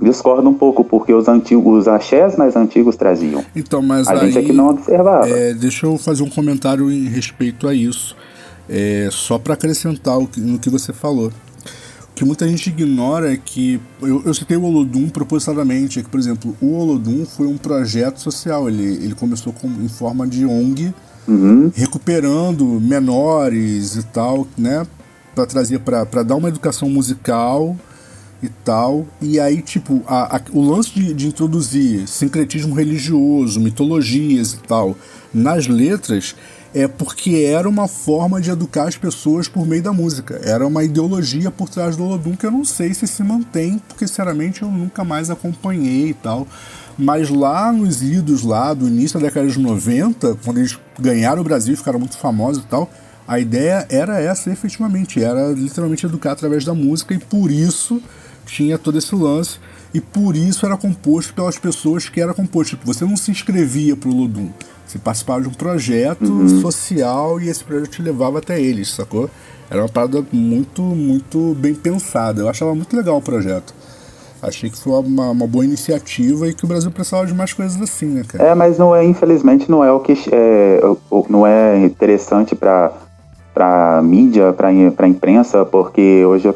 discordo 0.00 0.48
um 0.48 0.54
pouco, 0.54 0.84
porque 0.84 1.12
os 1.12 1.28
antigos, 1.28 1.80
os 1.80 1.88
axés 1.88 2.36
mais 2.36 2.54
antigos 2.54 2.96
traziam. 2.96 3.44
Então, 3.54 3.80
mas 3.80 4.06
a 4.08 4.12
aí, 4.12 4.30
gente 4.30 4.38
aqui 4.38 4.52
não 4.52 4.68
observava. 4.68 5.28
É, 5.28 5.54
deixa 5.54 5.86
eu 5.86 5.96
fazer 5.96 6.22
um 6.22 6.30
comentário 6.30 6.90
em 6.90 7.08
respeito 7.08 7.66
a 7.66 7.74
isso, 7.74 8.16
é, 8.68 9.08
só 9.10 9.38
para 9.38 9.54
acrescentar 9.54 10.18
o 10.18 10.26
que, 10.26 10.40
no 10.40 10.58
que 10.58 10.68
você 10.68 10.92
falou. 10.92 11.28
O 11.28 12.14
que 12.14 12.24
muita 12.24 12.48
gente 12.48 12.68
ignora 12.68 13.32
é 13.32 13.36
que 13.36 13.80
eu, 14.00 14.22
eu 14.24 14.32
citei 14.32 14.56
o 14.56 14.64
Olodum 14.64 15.08
propositadamente, 15.08 15.98
é 15.98 16.02
que, 16.02 16.08
por 16.08 16.18
exemplo, 16.18 16.56
o 16.60 16.74
Olodum 16.74 17.26
foi 17.26 17.46
um 17.46 17.58
projeto 17.58 18.18
social. 18.18 18.68
Ele, 18.68 19.04
ele 19.04 19.14
começou 19.14 19.52
com, 19.52 19.66
em 19.68 19.88
forma 19.88 20.26
de 20.26 20.46
ONG, 20.46 20.94
uhum. 21.28 21.70
recuperando 21.74 22.64
menores 22.80 23.96
e 23.96 24.02
tal, 24.02 24.46
né, 24.56 24.86
para 25.34 25.44
trazer 25.44 25.78
para 25.80 26.22
dar 26.22 26.36
uma 26.36 26.48
educação 26.48 26.88
musical 26.88 27.76
e 28.46 28.50
tal. 28.64 29.06
E 29.20 29.38
aí, 29.38 29.60
tipo, 29.60 30.02
a, 30.06 30.36
a, 30.36 30.40
o 30.52 30.62
lance 30.62 30.92
de, 30.92 31.12
de, 31.14 31.26
introduzir 31.26 32.08
sincretismo 32.08 32.74
religioso, 32.74 33.60
mitologias 33.60 34.54
e 34.54 34.58
tal 34.58 34.96
nas 35.34 35.66
letras 35.66 36.34
é 36.74 36.86
porque 36.86 37.46
era 37.46 37.68
uma 37.68 37.88
forma 37.88 38.40
de 38.40 38.50
educar 38.50 38.88
as 38.88 38.96
pessoas 38.96 39.48
por 39.48 39.66
meio 39.66 39.82
da 39.82 39.92
música. 39.92 40.40
Era 40.44 40.66
uma 40.66 40.84
ideologia 40.84 41.50
por 41.50 41.68
trás 41.68 41.96
do 41.96 42.04
Olodum 42.04 42.36
que 42.36 42.44
eu 42.44 42.50
não 42.50 42.64
sei 42.64 42.92
se 42.92 43.06
se 43.06 43.22
mantém, 43.22 43.80
porque 43.88 44.06
sinceramente 44.06 44.62
eu 44.62 44.70
nunca 44.70 45.02
mais 45.02 45.30
acompanhei 45.30 46.10
e 46.10 46.14
tal. 46.14 46.46
Mas 46.98 47.30
lá 47.30 47.72
nos 47.72 48.02
idos 48.02 48.42
lá 48.42 48.74
do 48.74 48.88
início 48.88 49.18
da 49.18 49.26
década 49.26 49.46
de 49.48 49.58
90, 49.58 50.36
quando 50.44 50.58
eles 50.58 50.78
ganharam 50.98 51.40
o 51.40 51.44
Brasil 51.44 51.76
ficaram 51.76 51.98
muito 51.98 52.16
famosos 52.16 52.62
e 52.62 52.66
tal, 52.66 52.90
a 53.26 53.40
ideia 53.40 53.86
era 53.88 54.20
essa 54.20 54.50
efetivamente, 54.50 55.22
era 55.22 55.48
literalmente 55.52 56.06
educar 56.06 56.32
através 56.32 56.64
da 56.64 56.74
música 56.74 57.14
e 57.14 57.18
por 57.18 57.50
isso 57.50 58.02
tinha 58.46 58.78
todo 58.78 58.96
esse 58.96 59.14
lance 59.14 59.58
e 59.92 60.00
por 60.00 60.36
isso 60.36 60.64
era 60.64 60.76
composto 60.76 61.34
pelas 61.34 61.58
pessoas 61.58 62.08
que 62.08 62.20
era 62.20 62.32
composto. 62.32 62.76
Tipo, 62.76 62.86
você 62.86 63.04
não 63.04 63.16
se 63.16 63.30
inscrevia 63.30 63.96
pro 63.96 64.10
Ludum, 64.10 64.48
você 64.86 64.98
participava 64.98 65.42
de 65.42 65.48
um 65.48 65.52
projeto 65.52 66.24
uhum. 66.24 66.60
social 66.60 67.40
e 67.40 67.48
esse 67.48 67.62
projeto 67.62 67.90
te 67.90 68.02
levava 68.02 68.38
até 68.38 68.60
eles, 68.60 68.94
sacou? 68.94 69.28
Era 69.68 69.82
uma 69.82 69.88
parada 69.88 70.24
muito, 70.32 70.80
muito 70.80 71.54
bem 71.58 71.74
pensada. 71.74 72.40
Eu 72.40 72.48
achava 72.48 72.74
muito 72.74 72.96
legal 72.96 73.16
o 73.16 73.22
projeto. 73.22 73.74
Achei 74.40 74.70
que 74.70 74.78
foi 74.78 74.92
uma, 74.92 75.30
uma 75.30 75.46
boa 75.46 75.64
iniciativa 75.64 76.46
e 76.46 76.54
que 76.54 76.64
o 76.64 76.68
Brasil 76.68 76.90
precisava 76.90 77.26
de 77.26 77.34
mais 77.34 77.52
coisas 77.52 77.80
assim, 77.80 78.06
né, 78.06 78.22
cara? 78.28 78.44
É, 78.44 78.54
mas 78.54 78.78
não 78.78 78.94
é, 78.94 79.04
infelizmente, 79.04 79.68
não 79.68 79.82
é 79.82 79.90
o 79.90 79.98
que 79.98 80.12
é, 80.30 80.80
não 81.28 81.46
é 81.46 81.78
interessante 81.84 82.54
para 82.54 82.92
para 83.52 84.02
mídia, 84.02 84.52
para 84.52 85.08
imprensa, 85.08 85.64
porque 85.64 86.22
hoje 86.26 86.46
eu 86.46 86.54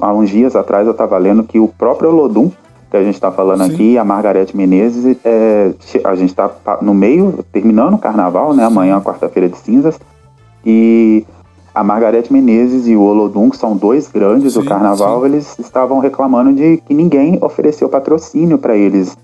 há 0.00 0.12
uns 0.12 0.30
dias 0.30 0.56
atrás 0.56 0.86
eu 0.86 0.92
estava 0.92 1.16
lendo 1.18 1.42
que 1.42 1.58
o 1.58 1.68
próprio 1.68 2.10
Olodum, 2.10 2.50
que 2.90 2.96
a 2.96 3.02
gente 3.02 3.14
está 3.14 3.30
falando 3.30 3.64
Sim. 3.64 3.74
aqui, 3.74 3.98
a 3.98 4.04
Margarete 4.04 4.56
Menezes, 4.56 5.16
é, 5.24 5.72
a 6.04 6.14
gente 6.14 6.30
está 6.30 6.50
no 6.80 6.94
meio, 6.94 7.44
terminando 7.52 7.94
o 7.94 7.98
carnaval, 7.98 8.54
né? 8.54 8.64
Amanhã, 8.64 9.00
quarta-feira 9.00 9.48
de 9.48 9.58
cinzas. 9.58 9.98
E 10.64 11.24
a 11.74 11.84
Margarete 11.84 12.32
Menezes 12.32 12.88
e 12.88 12.96
o 12.96 13.02
Olodum, 13.02 13.50
que 13.50 13.56
são 13.56 13.76
dois 13.76 14.08
grandes 14.08 14.52
sim, 14.52 14.60
do 14.60 14.66
carnaval, 14.66 15.20
sim. 15.20 15.26
eles 15.26 15.58
estavam 15.58 15.98
reclamando 15.98 16.52
de 16.52 16.78
que 16.78 16.94
ninguém 16.94 17.38
ofereceu 17.42 17.88
patrocínio 17.88 18.58
para 18.58 18.76
eles 18.76 19.16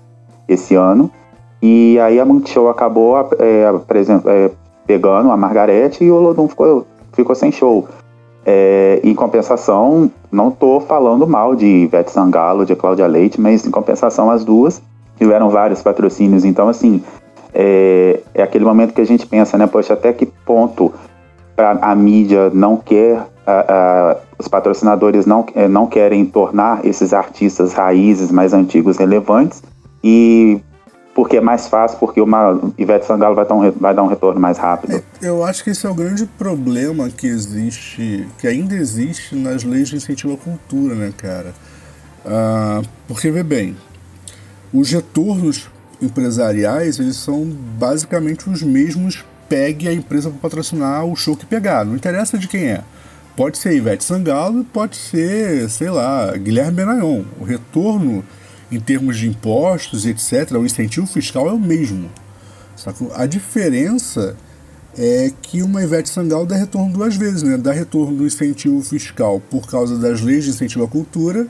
esse 0.47 0.75
ano. 0.75 1.09
E 1.61 1.99
aí 1.99 2.19
a 2.19 2.25
Multishow 2.25 2.69
acabou 2.69 3.17
é, 3.39 3.65
é, 4.25 4.51
pegando 4.85 5.31
a 5.31 5.37
Margarete 5.37 6.03
e 6.03 6.11
o 6.11 6.15
Olodum 6.15 6.47
ficou, 6.47 6.85
ficou 7.13 7.35
sem 7.35 7.51
show. 7.51 7.87
É, 8.45 8.99
em 9.03 9.15
compensação, 9.15 10.11
não 10.31 10.49
estou 10.49 10.79
falando 10.79 11.25
mal 11.25 11.55
de 11.55 11.65
Ivete 11.65 12.11
Sangalo, 12.11 12.65
de 12.65 12.75
Cláudia 12.75 13.07
Leite, 13.07 13.41
mas 13.41 13.65
em 13.65 13.71
compensação 13.71 14.29
as 14.29 14.45
duas 14.45 14.81
tiveram 15.17 15.49
vários 15.49 15.81
patrocínios. 15.81 16.45
Então, 16.45 16.67
assim, 16.67 17.01
é, 17.53 18.19
é 18.33 18.43
aquele 18.43 18.65
momento 18.65 18.93
que 18.93 19.01
a 19.01 19.05
gente 19.05 19.25
pensa, 19.25 19.57
né? 19.57 19.65
Poxa, 19.65 19.93
até 19.93 20.13
que 20.13 20.25
ponto 20.25 20.93
a, 21.57 21.91
a 21.91 21.95
mídia 21.95 22.51
não 22.53 22.77
quer, 22.77 23.25
a, 23.47 23.65
a, 23.67 24.17
os 24.37 24.47
patrocinadores 24.47 25.25
não, 25.25 25.45
é, 25.55 25.67
não 25.67 25.87
querem 25.87 26.25
tornar 26.25 26.85
esses 26.85 27.13
artistas 27.13 27.73
raízes 27.73 28.31
mais 28.31 28.53
antigos 28.53 28.97
relevantes 28.97 29.63
e 30.03 30.61
porque 31.15 31.37
é 31.37 31.41
mais 31.41 31.67
fácil, 31.67 31.97
porque 31.97 32.19
uma 32.19 32.59
Ivete 32.77 33.05
Sangalo 33.05 33.33
vai 33.33 33.45
dar 33.45 33.55
um, 33.55 33.71
vai 33.71 33.95
dar 33.95 34.03
um 34.03 34.07
retorno 34.07 34.37
mais 34.37 34.57
rápido. 34.57 34.95
É, 34.95 35.03
eu 35.21 35.45
acho 35.45 35.63
que 35.63 35.69
esse 35.69 35.85
é 35.85 35.89
o 35.89 35.93
grande 35.93 36.25
problema 36.25 37.09
que 37.09 37.25
existe, 37.25 38.27
que 38.37 38.45
ainda 38.45 38.75
existe 38.75 39.33
nas 39.33 39.63
leis 39.63 39.87
de 39.87 39.95
incentivo 39.95 40.33
à 40.33 40.37
cultura, 40.37 40.93
né, 40.93 41.13
cara? 41.17 41.53
Ah, 42.25 42.81
porque, 43.07 43.31
vê 43.31 43.43
bem, 43.43 43.77
os 44.73 44.91
retornos 44.91 45.69
empresariais, 46.01 46.99
eles 46.99 47.15
são 47.15 47.45
basicamente 47.45 48.49
os 48.49 48.61
mesmos 48.61 49.23
pegue 49.47 49.87
a 49.87 49.93
empresa 49.93 50.29
para 50.29 50.39
patrocinar 50.39 51.05
o 51.05 51.15
show 51.15 51.37
que 51.37 51.45
pegar, 51.45 51.85
não 51.85 51.95
interessa 51.95 52.37
de 52.37 52.47
quem 52.49 52.65
é. 52.65 52.81
Pode 53.37 53.57
ser 53.57 53.73
Ivete 53.73 54.03
Sangalo, 54.03 54.65
pode 54.65 54.97
ser, 54.97 55.69
sei 55.69 55.89
lá, 55.89 56.35
Guilherme 56.35 56.71
Benayon. 56.71 57.23
O 57.39 57.43
retorno 57.43 58.23
em 58.71 58.79
termos 58.79 59.17
de 59.17 59.27
impostos, 59.27 60.05
etc., 60.05 60.51
o 60.53 60.65
incentivo 60.65 61.05
fiscal 61.05 61.47
é 61.47 61.51
o 61.51 61.59
mesmo. 61.59 62.09
Sacou? 62.75 63.11
A 63.15 63.25
diferença 63.25 64.35
é 64.97 65.31
que 65.41 65.61
uma 65.61 65.83
Ivete 65.83 66.09
Sangalo 66.09 66.45
dá 66.45 66.55
retorno 66.55 66.91
duas 66.91 67.15
vezes, 67.15 67.43
né? 67.43 67.57
Dá 67.57 67.71
retorno 67.71 68.17
do 68.17 68.25
incentivo 68.25 68.81
fiscal 68.81 69.41
por 69.49 69.67
causa 69.67 69.97
das 69.97 70.21
leis 70.21 70.43
de 70.43 70.51
incentivo 70.51 70.85
à 70.85 70.87
cultura 70.87 71.47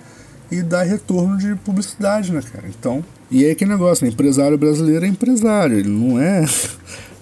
e 0.51 0.61
dá 0.61 0.83
retorno 0.83 1.37
de 1.37 1.55
publicidade, 1.55 2.31
né, 2.31 2.41
cara? 2.41 2.67
Então, 2.67 3.03
e 3.29 3.45
aí 3.45 3.55
que 3.55 3.65
negócio, 3.65 4.05
né? 4.05 4.11
empresário 4.11 4.57
brasileiro 4.57 5.05
é 5.05 5.07
empresário, 5.07 5.77
ele 5.77 5.89
não 5.89 6.19
é 6.19 6.45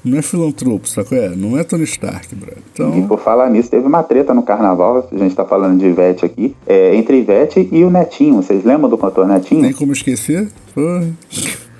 não 0.03 0.17
é 0.17 0.21
filantropo, 0.21 0.87
sacou? 0.87 1.17
É, 1.17 1.29
não 1.29 1.57
é 1.57 1.63
Tony 1.63 1.83
Stark, 1.83 2.35
brother. 2.35 2.57
Então... 2.73 2.97
E 2.97 3.03
por 3.03 3.19
falar 3.19 3.49
nisso, 3.49 3.69
teve 3.69 3.87
uma 3.87 4.03
treta 4.03 4.33
no 4.33 4.43
carnaval, 4.43 5.07
a 5.09 5.17
gente 5.17 5.33
tá 5.33 5.45
falando 5.45 5.79
de 5.79 5.85
Ivete 5.85 6.25
aqui, 6.25 6.55
é, 6.67 6.95
entre 6.95 7.17
Ivete 7.17 7.69
e 7.71 7.83
o 7.83 7.89
Netinho. 7.89 8.35
Vocês 8.35 8.63
lembram 8.65 8.89
do 8.89 8.97
cantor 8.97 9.27
Netinho? 9.27 9.61
Tem 9.61 9.73
como 9.73 9.93
esquecer? 9.93 10.49
Porra. 10.73 11.07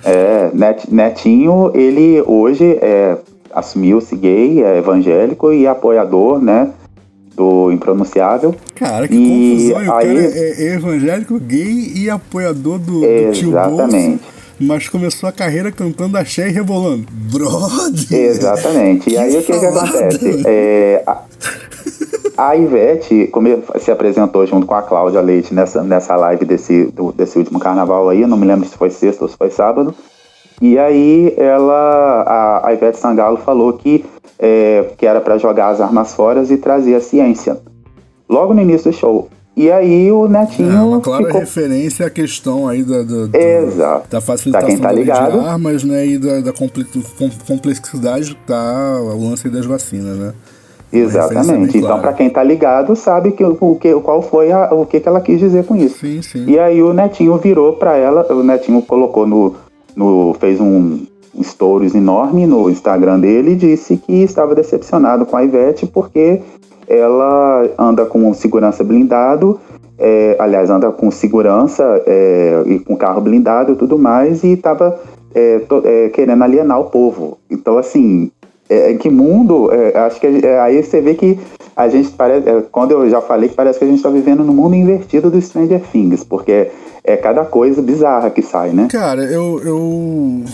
É, 0.04 0.50
Net, 0.54 0.92
Netinho, 0.92 1.70
ele 1.74 2.22
hoje 2.26 2.78
é, 2.80 3.18
assumiu-se 3.52 4.16
gay, 4.16 4.62
é 4.62 4.78
evangélico 4.78 5.52
e 5.52 5.66
apoiador, 5.66 6.38
né? 6.38 6.70
Do 7.34 7.72
impronunciável. 7.72 8.54
Cara, 8.74 9.08
que 9.08 9.14
e 9.14 9.72
confusão. 9.72 9.76
O 9.76 9.80
aí, 9.80 10.06
cara 10.06 10.32
é 10.34 10.74
evangélico, 10.74 11.38
gay 11.40 11.92
e 11.96 12.08
apoiador 12.08 12.78
do, 12.78 13.00
do 13.00 13.32
tio 13.32 13.50
Exatamente. 13.50 14.22
Mas 14.60 14.88
começou 14.88 15.28
a 15.28 15.32
carreira 15.32 15.70
cantando 15.72 16.16
axé 16.16 16.48
e 16.48 16.52
rebolando. 16.52 17.06
Brother! 17.10 18.12
Exatamente. 18.12 19.10
E 19.10 19.16
aí 19.16 19.36
o 19.36 19.42
que, 19.42 19.58
que 19.58 19.66
acontece? 19.66 20.42
É, 20.46 21.02
a, 21.06 21.22
a 22.36 22.56
Ivete 22.56 23.28
como 23.32 23.48
se 23.80 23.90
apresentou 23.90 24.46
junto 24.46 24.66
com 24.66 24.74
a 24.74 24.82
Cláudia 24.82 25.20
Leite 25.20 25.54
nessa, 25.54 25.82
nessa 25.82 26.16
live 26.16 26.44
desse, 26.44 26.86
do, 26.86 27.12
desse 27.12 27.38
último 27.38 27.58
carnaval 27.58 28.08
aí, 28.08 28.22
eu 28.22 28.28
não 28.28 28.36
me 28.36 28.46
lembro 28.46 28.68
se 28.68 28.76
foi 28.76 28.90
sexta 28.90 29.24
ou 29.24 29.28
se 29.28 29.36
foi 29.36 29.50
sábado. 29.50 29.94
E 30.60 30.78
aí 30.78 31.34
ela, 31.36 32.22
a, 32.22 32.68
a 32.68 32.72
Ivete 32.72 32.98
Sangalo 32.98 33.36
falou 33.38 33.72
que, 33.72 34.04
é, 34.38 34.92
que 34.96 35.06
era 35.06 35.20
para 35.20 35.36
jogar 35.38 35.68
as 35.68 35.80
armas 35.80 36.14
fora 36.14 36.42
e 36.42 36.56
trazer 36.56 36.94
a 36.94 37.00
ciência. 37.00 37.60
Logo 38.28 38.54
no 38.54 38.62
início 38.62 38.90
do 38.90 38.96
show. 38.96 39.28
E 39.56 39.70
aí 39.70 40.10
o 40.10 40.26
Netinho. 40.26 40.72
É 40.72 40.80
uma 40.80 41.00
clara 41.00 41.26
ficou... 41.26 41.40
referência 41.40 42.06
à 42.06 42.10
questão 42.10 42.66
aí 42.66 42.82
da, 42.82 43.02
da, 43.02 43.38
Exato. 43.38 44.08
da 44.10 44.20
facilitação 44.20 44.78
tá 44.78 44.92
ligado. 44.92 45.40
de 45.40 45.46
armas, 45.46 45.84
né? 45.84 46.06
E 46.06 46.18
da, 46.18 46.40
da 46.40 46.52
complexidade 46.52 48.34
que 48.34 48.46
tá 48.46 49.00
o 49.00 49.28
lance 49.28 49.48
das 49.48 49.64
vacinas, 49.64 50.18
né? 50.18 50.34
Exatamente. 50.92 51.78
Então, 51.78 52.00
para 52.00 52.12
quem 52.12 52.30
tá 52.30 52.42
ligado, 52.42 52.94
sabe 52.94 53.32
que, 53.32 53.44
o, 53.44 53.76
que, 53.76 53.94
qual 54.00 54.22
foi 54.22 54.52
a, 54.52 54.72
o 54.72 54.86
que, 54.86 55.00
que 55.00 55.08
ela 55.08 55.20
quis 55.20 55.40
dizer 55.40 55.64
com 55.64 55.74
isso. 55.74 55.98
Sim, 55.98 56.22
sim. 56.22 56.44
E 56.46 56.58
aí 56.58 56.80
o 56.82 56.92
Netinho 56.92 57.36
virou 57.36 57.74
para 57.74 57.96
ela, 57.96 58.26
o 58.32 58.42
Netinho 58.42 58.80
colocou 58.82 59.26
no, 59.26 59.56
no 59.96 60.34
fez 60.38 60.60
um 60.60 61.04
stories 61.42 61.94
enorme 61.94 62.46
no 62.46 62.70
Instagram 62.70 63.18
dele 63.18 63.52
e 63.52 63.56
disse 63.56 63.96
que 63.96 64.22
estava 64.22 64.54
decepcionado 64.54 65.26
com 65.26 65.36
a 65.36 65.42
Ivete 65.42 65.84
porque 65.84 66.40
ela 66.88 67.68
anda 67.78 68.04
com 68.04 68.32
segurança 68.34 68.82
blindado, 68.84 69.60
é, 69.98 70.36
aliás, 70.38 70.70
anda 70.70 70.90
com 70.90 71.10
segurança 71.10 72.02
é, 72.06 72.62
e 72.66 72.78
com 72.78 72.96
carro 72.96 73.20
blindado 73.20 73.72
e 73.72 73.76
tudo 73.76 73.98
mais, 73.98 74.42
e 74.42 74.52
estava 74.52 75.00
é, 75.34 75.60
é, 75.84 76.08
querendo 76.10 76.42
alienar 76.42 76.80
o 76.80 76.84
povo. 76.84 77.38
Então, 77.50 77.78
assim, 77.78 78.30
é, 78.68 78.94
que 78.94 79.10
mundo, 79.10 79.70
é, 79.72 79.96
acho 79.98 80.20
que 80.20 80.26
é, 80.26 80.60
aí 80.60 80.82
você 80.82 81.00
vê 81.00 81.14
que 81.14 81.38
a 81.76 81.88
gente 81.88 82.10
parece, 82.10 82.46
quando 82.70 82.92
eu 82.92 83.08
já 83.08 83.20
falei 83.20 83.48
que 83.48 83.54
parece 83.54 83.78
que 83.78 83.84
a 83.84 83.88
gente 83.88 83.98
está 83.98 84.08
vivendo 84.08 84.44
no 84.44 84.52
mundo 84.52 84.74
invertido 84.74 85.30
do 85.30 85.40
Stranger 85.40 85.80
Things, 85.92 86.24
porque 86.24 86.70
é 87.02 87.16
cada 87.16 87.44
coisa 87.44 87.82
bizarra 87.82 88.30
que 88.30 88.42
sai, 88.42 88.70
né? 88.70 88.88
Cara, 88.90 89.22
eu. 89.24 89.60
eu... 89.64 90.44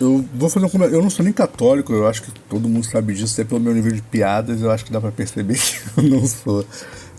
Eu 0.00 0.24
vou 0.34 0.48
fazer 0.48 0.64
um 0.64 0.68
comentário. 0.70 0.98
Eu 0.98 1.02
não 1.02 1.10
sou 1.10 1.22
nem 1.22 1.32
católico, 1.32 1.92
eu 1.92 2.08
acho 2.08 2.22
que 2.22 2.32
todo 2.48 2.66
mundo 2.66 2.86
sabe 2.86 3.12
disso, 3.12 3.34
até 3.34 3.46
pelo 3.46 3.60
meu 3.60 3.74
nível 3.74 3.92
de 3.92 4.00
piadas, 4.00 4.62
eu 4.62 4.70
acho 4.70 4.84
que 4.84 4.90
dá 4.90 4.98
para 4.98 5.12
perceber 5.12 5.54
que 5.60 5.78
eu 5.98 6.02
não 6.04 6.26
sou. 6.26 6.64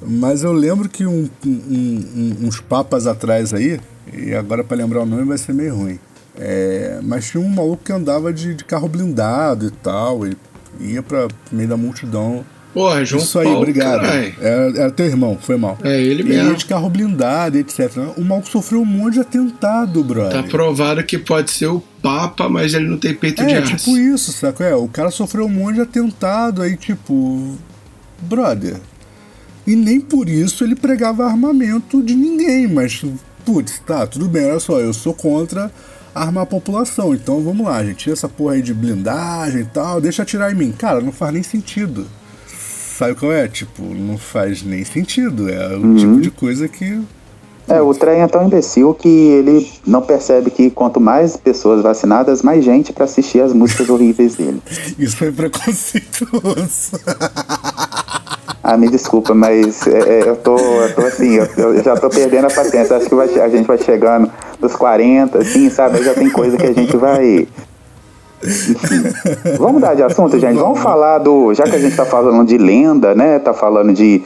Mas 0.02 0.44
eu 0.44 0.52
lembro 0.52 0.90
que 0.90 1.06
um, 1.06 1.30
um, 1.46 1.50
um, 1.50 2.38
uns 2.48 2.60
papas 2.60 3.06
atrás 3.06 3.54
aí, 3.54 3.80
e 4.12 4.34
agora 4.34 4.64
para 4.64 4.78
lembrar 4.78 5.02
o 5.02 5.06
nome 5.06 5.24
vai 5.26 5.38
ser 5.38 5.54
meio 5.54 5.76
ruim. 5.76 6.00
É, 6.36 7.00
mas 7.04 7.30
tinha 7.30 7.44
um 7.44 7.48
maluco 7.48 7.84
que 7.84 7.92
andava 7.92 8.34
de, 8.34 8.56
de 8.56 8.66
carro 8.66 8.88
blindado 8.88 9.68
e 9.68 9.72
tal, 9.72 10.26
ele 10.26 10.38
ia 10.80 11.04
para 11.04 11.28
meio 11.52 11.70
da 11.70 11.78
multidão 11.78 12.44
Porra, 12.74 13.04
João 13.04 13.22
Isso 13.22 13.38
aí, 13.38 13.46
Paulo, 13.46 13.60
obrigado. 13.60 14.06
Era, 14.06 14.80
era, 14.80 14.92
teu 14.92 15.06
irmão, 15.06 15.38
foi 15.40 15.58
mal. 15.58 15.78
É 15.84 16.02
ele 16.02 16.24
mesmo. 16.24 16.50
Ele 16.50 16.56
de 16.56 16.66
carro 16.66 16.90
blindado, 16.90 17.58
etc. 17.58 17.92
O 18.18 18.22
mal 18.22 18.44
sofreu 18.46 18.82
um 18.82 18.86
monte 18.86 19.16
de 19.16 19.20
atentado, 19.20 20.04
brother. 20.04 20.42
Tá 20.42 20.48
provado 20.48 21.04
que 21.04 21.18
pode 21.18 21.52
ser 21.52 21.68
o 21.68 21.84
Papa, 22.02 22.48
mas 22.48 22.74
ele 22.74 22.88
não 22.88 22.98
tem 22.98 23.14
peito 23.14 23.42
é, 23.42 23.46
de 23.46 23.54
aço. 23.56 23.74
É, 23.74 23.76
tipo 23.76 23.98
isso, 23.98 24.32
saco? 24.32 24.64
É, 24.64 24.74
o 24.74 24.88
cara 24.88 25.12
sofreu 25.12 25.46
um 25.46 25.50
monte 25.50 25.76
de 25.76 25.82
atentado, 25.82 26.62
aí 26.62 26.78
tipo... 26.78 27.58
Brother. 28.22 28.78
E 29.68 29.76
nem 29.76 30.00
por 30.00 30.30
isso 30.30 30.64
ele 30.64 30.76
pregava 30.76 31.26
armamento 31.26 32.02
de 32.02 32.16
ninguém, 32.16 32.68
mas... 32.68 33.04
Putz, 33.46 33.80
tá, 33.80 34.06
tudo 34.06 34.30
bem, 34.30 34.46
olha 34.46 34.60
só, 34.60 34.80
eu 34.80 34.94
sou 34.94 35.14
contra 35.14 35.72
armar 36.14 36.44
a 36.44 36.46
população. 36.46 37.14
Então 37.14 37.42
vamos 37.42 37.66
lá, 37.66 37.84
gente. 37.84 37.98
Tira 37.98 38.14
essa 38.14 38.30
porra 38.30 38.54
aí 38.54 38.62
de 38.62 38.74
blindagem 38.74 39.62
e 39.62 39.66
tal, 39.66 40.00
deixa 40.00 40.22
atirar 40.22 40.52
em 40.52 40.56
mim. 40.56 40.72
Cara, 40.72 41.02
não 41.02 41.12
faz 41.12 41.34
nem 41.34 41.44
sentido. 41.44 42.08
Sabe 43.02 43.16
qual 43.16 43.34
é? 43.34 43.48
Tipo, 43.48 43.82
não 43.82 44.16
faz 44.16 44.62
nem 44.62 44.86
sentido. 44.86 45.50
É 45.50 45.70
o 45.76 45.80
uhum. 45.80 45.96
tipo 45.96 46.22
de 46.22 46.30
coisa 46.30 46.68
que. 46.68 47.02
É, 47.68 47.82
o 47.82 47.96
trem 47.96 48.22
é 48.22 48.28
tão 48.28 48.46
imbecil 48.46 48.94
que 48.94 49.10
ele 49.10 49.68
não 49.88 50.04
percebe 50.04 50.52
que 50.52 50.70
quanto 50.70 51.02
mais 51.02 51.36
pessoas 51.36 51.82
vacinadas, 51.82 52.44
mais 52.44 52.64
gente 52.64 52.94
para 52.94 53.06
assistir 53.06 53.42
as 53.42 53.54
músicas 53.54 53.90
horríveis 53.90 54.36
dele. 54.36 54.62
Isso 55.00 55.18
foi 55.18 55.32
preconceituoso. 55.32 56.92
Ah, 58.64 58.78
me 58.78 58.88
desculpa, 58.88 59.34
mas 59.34 59.88
é, 59.88 60.20
é, 60.20 60.30
eu, 60.30 60.36
tô, 60.36 60.56
eu 60.56 60.94
tô 60.94 61.02
assim, 61.02 61.34
eu, 61.34 61.46
eu, 61.58 61.84
já 61.84 61.96
tô 61.98 62.12
perdendo 62.12 62.46
a 62.46 62.50
paciência. 62.52 62.96
Acho 62.96 63.10
que 63.10 63.16
vai, 63.16 63.28
a 63.40 63.50
gente 63.50 63.66
vai 63.66 63.78
chegando 63.80 64.32
dos 64.60 64.76
40, 64.76 65.40
assim, 65.40 65.68
sabe? 65.72 66.04
Já 66.04 66.14
tem 66.14 66.30
coisa 66.30 66.56
que 66.56 66.68
a 66.68 66.72
gente 66.72 66.96
vai 66.96 67.48
vamos 69.58 69.74
mudar 69.74 69.94
de 69.94 70.04
assunto, 70.04 70.38
gente. 70.40 70.58
Vamos 70.58 70.80
falar 70.80 71.20
do. 71.20 71.54
Já 71.54 71.64
que 71.64 71.76
a 71.76 71.80
gente 71.80 71.96
tá 71.96 72.06
falando 72.06 72.48
de 72.48 72.58
lenda, 72.58 73.14
né? 73.14 73.40
Tá 73.40 73.54
falando 73.54 73.94
de. 73.94 74.22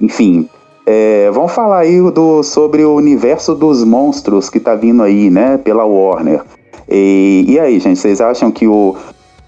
Enfim. 0.00 0.48
É, 0.84 1.30
vamos 1.30 1.52
falar 1.52 1.78
aí 1.78 2.00
do, 2.10 2.42
sobre 2.42 2.84
o 2.84 2.94
universo 2.96 3.54
dos 3.54 3.84
monstros 3.84 4.50
que 4.50 4.58
tá 4.58 4.74
vindo 4.74 5.02
aí, 5.02 5.30
né? 5.30 5.56
Pela 5.58 5.84
Warner. 5.84 6.42
E, 6.88 7.44
e 7.46 7.60
aí, 7.60 7.78
gente, 7.78 8.00
vocês 8.00 8.20
acham 8.20 8.50
que 8.50 8.66
o, 8.66 8.96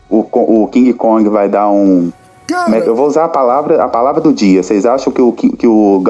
o, 0.09 0.63
o 0.63 0.69
King 0.69 0.93
Kong 0.93 1.29
vai 1.29 1.49
dar 1.49 1.69
um. 1.71 2.13
Cara, 2.47 2.77
eu 2.79 2.95
vou 2.95 3.07
usar 3.07 3.25
a 3.25 3.29
palavra, 3.29 3.83
a 3.83 3.89
palavra 3.89 4.21
do 4.21 4.33
dia. 4.33 4.63
Vocês 4.63 4.85
acham 4.87 5.13
que 5.13 5.21
o, 5.21 5.33
que 5.33 5.67
o 5.67 6.03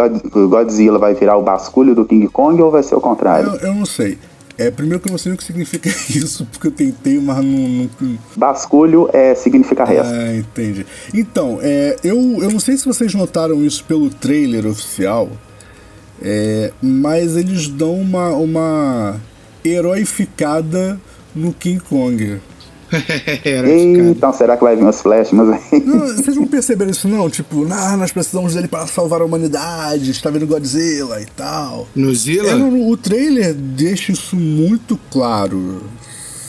Godzilla 0.48 0.98
vai 0.98 1.14
virar 1.14 1.36
o 1.36 1.42
basculho 1.42 1.94
do 1.94 2.04
King 2.04 2.28
Kong 2.28 2.60
ou 2.60 2.70
vai 2.70 2.82
ser 2.82 2.96
o 2.96 3.00
contrário? 3.00 3.54
Eu, 3.62 3.68
eu 3.68 3.74
não 3.74 3.86
sei. 3.86 4.18
É, 4.56 4.70
primeiro 4.70 5.00
que 5.00 5.08
eu 5.08 5.10
não 5.10 5.18
sei 5.18 5.32
o 5.32 5.36
que 5.36 5.42
significa 5.42 5.88
isso, 6.10 6.46
porque 6.46 6.68
eu 6.68 6.70
tentei, 6.70 7.18
mas 7.20 7.36
não. 7.44 7.90
não... 8.00 8.18
Basculho 8.36 9.08
é, 9.12 9.34
significa 9.34 9.84
resto. 9.84 10.12
Ah, 10.12 10.36
entendi. 10.36 10.86
Então, 11.12 11.58
é, 11.60 11.96
eu, 12.04 12.16
eu 12.40 12.50
não 12.50 12.60
sei 12.60 12.76
se 12.76 12.84
vocês 12.84 13.14
notaram 13.14 13.64
isso 13.64 13.84
pelo 13.84 14.08
trailer 14.10 14.66
oficial, 14.66 15.28
é, 16.22 16.72
mas 16.80 17.36
eles 17.36 17.68
dão 17.68 17.94
uma, 17.94 18.30
uma 18.30 19.20
heroificada 19.64 21.00
no 21.34 21.52
King 21.52 21.80
Kong. 21.80 22.40
então, 24.10 24.32
será 24.32 24.56
que 24.56 24.64
vai 24.64 24.76
vir 24.76 24.86
os 24.86 25.00
flashes? 25.00 25.32
não, 25.32 25.46
vocês 25.46 26.36
não 26.36 26.46
perceberam 26.46 26.90
isso, 26.90 27.08
não? 27.08 27.28
Tipo, 27.28 27.66
ah, 27.70 27.96
nós 27.96 28.12
precisamos 28.12 28.54
dele 28.54 28.68
para 28.68 28.86
salvar 28.86 29.20
a 29.20 29.24
humanidade, 29.24 30.10
está 30.10 30.30
vendo 30.30 30.46
Godzilla 30.46 31.20
e 31.20 31.26
tal. 31.26 31.88
No 31.94 32.14
Zilla? 32.14 32.50
É, 32.50 32.54
o 32.54 32.96
trailer 32.96 33.54
deixa 33.54 34.12
isso 34.12 34.36
muito 34.36 34.98
claro. 35.10 35.82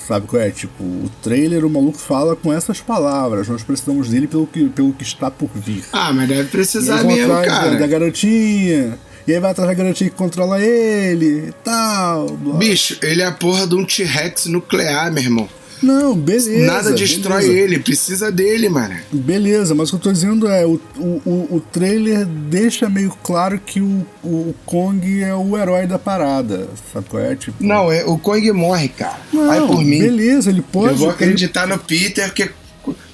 Sabe 0.08 0.28
qual 0.28 0.42
é? 0.42 0.52
Tipo, 0.52 0.84
o 0.84 1.10
trailer, 1.24 1.66
o 1.66 1.70
maluco 1.70 1.98
fala 1.98 2.36
com 2.36 2.54
essas 2.54 2.80
palavras. 2.80 3.48
Nós 3.48 3.64
precisamos 3.64 4.10
dele 4.10 4.28
pelo 4.28 4.46
que, 4.46 4.70
pelo 4.70 4.94
que 4.94 5.04
está 5.04 5.32
por 5.32 5.50
vir. 5.56 5.84
Ah, 5.92 6.14
mas 6.14 6.28
deve 6.28 6.48
precisar 6.50 7.04
mesmo, 7.04 7.34
cara. 7.34 7.72
Da, 7.72 7.80
da 7.80 7.88
garotinha. 7.88 9.00
E 9.28 9.34
aí 9.34 9.40
vai 9.40 9.50
atrás 9.50 9.68
da 9.68 9.74
garotinha 9.74 10.12
que 10.12 10.16
controla 10.16 10.62
ele 10.62 11.48
e 11.48 11.52
tal. 11.64 12.28
Blá. 12.28 12.58
Bicho, 12.58 13.00
ele 13.02 13.24
é 13.24 13.26
a 13.26 13.32
porra 13.32 13.66
de 13.66 13.74
um 13.74 13.84
T-Rex 13.84 14.46
nuclear, 14.46 15.12
meu 15.12 15.24
irmão. 15.24 15.50
Não, 15.86 16.16
beleza. 16.16 16.66
Nada 16.66 16.92
destrói 16.92 17.44
beleza. 17.44 17.60
ele, 17.60 17.80
precisa 17.80 18.32
dele, 18.32 18.68
mano. 18.70 18.96
Beleza, 19.12 19.76
mas 19.76 19.90
o 19.90 19.92
que 19.92 19.96
eu 19.98 20.00
tô 20.00 20.12
dizendo 20.12 20.48
é: 20.48 20.66
o, 20.66 20.82
o, 20.98 21.48
o 21.52 21.64
trailer 21.72 22.26
deixa 22.26 22.90
meio 22.90 23.16
claro 23.24 23.60
que 23.60 23.80
o, 23.80 24.06
o 24.24 24.56
Kong 24.66 25.22
é 25.22 25.34
o 25.36 25.56
herói 25.56 25.86
da 25.86 26.00
parada. 26.00 26.68
Sabe 26.92 27.08
qual 27.08 27.22
é? 27.22 27.36
Tipo... 27.36 27.64
Não, 27.64 27.92
é, 27.92 28.04
o 28.04 28.18
Kong 28.18 28.52
morre, 28.52 28.90
cara. 28.90 29.20
Não, 29.32 29.46
Vai 29.46 29.60
por 29.60 29.84
mim. 29.84 30.00
Beleza, 30.00 30.50
ele 30.50 30.64
pode. 30.64 30.94
Eu 30.94 30.98
vou 30.98 31.10
acreditar 31.12 31.66
ele... 31.66 31.74
no 31.74 31.80
Peter, 31.80 32.26
porque 32.26 32.50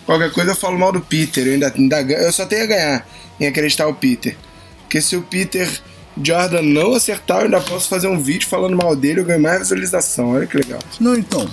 qualquer 0.06 0.32
coisa 0.32 0.52
eu 0.52 0.56
falo 0.56 0.80
mal 0.80 0.94
do 0.94 1.02
Peter. 1.02 1.46
Eu, 1.46 1.54
ainda, 1.54 1.74
ainda, 1.76 2.02
eu 2.02 2.32
só 2.32 2.46
tenho 2.46 2.64
a 2.64 2.68
ganhar 2.68 3.08
em 3.38 3.48
acreditar 3.48 3.86
no 3.86 3.96
Peter. 3.96 4.38
Porque 4.84 5.02
se 5.02 5.16
o 5.16 5.22
Peter. 5.22 5.70
Jordan 6.22 6.62
não 6.62 6.94
acertar, 6.94 7.38
eu 7.38 7.46
ainda 7.46 7.62
posso 7.62 7.88
fazer 7.88 8.06
um 8.08 8.20
vídeo 8.22 8.46
falando 8.46 8.76
mal 8.76 8.94
dele, 8.98 9.22
eu 9.22 9.26
ganho 9.26 9.42
mais 9.42 9.60
visualização. 9.60 10.32
Olha 10.32 10.46
que 10.46 10.58
legal. 10.58 10.82
Não, 11.00 11.16
então, 11.16 11.50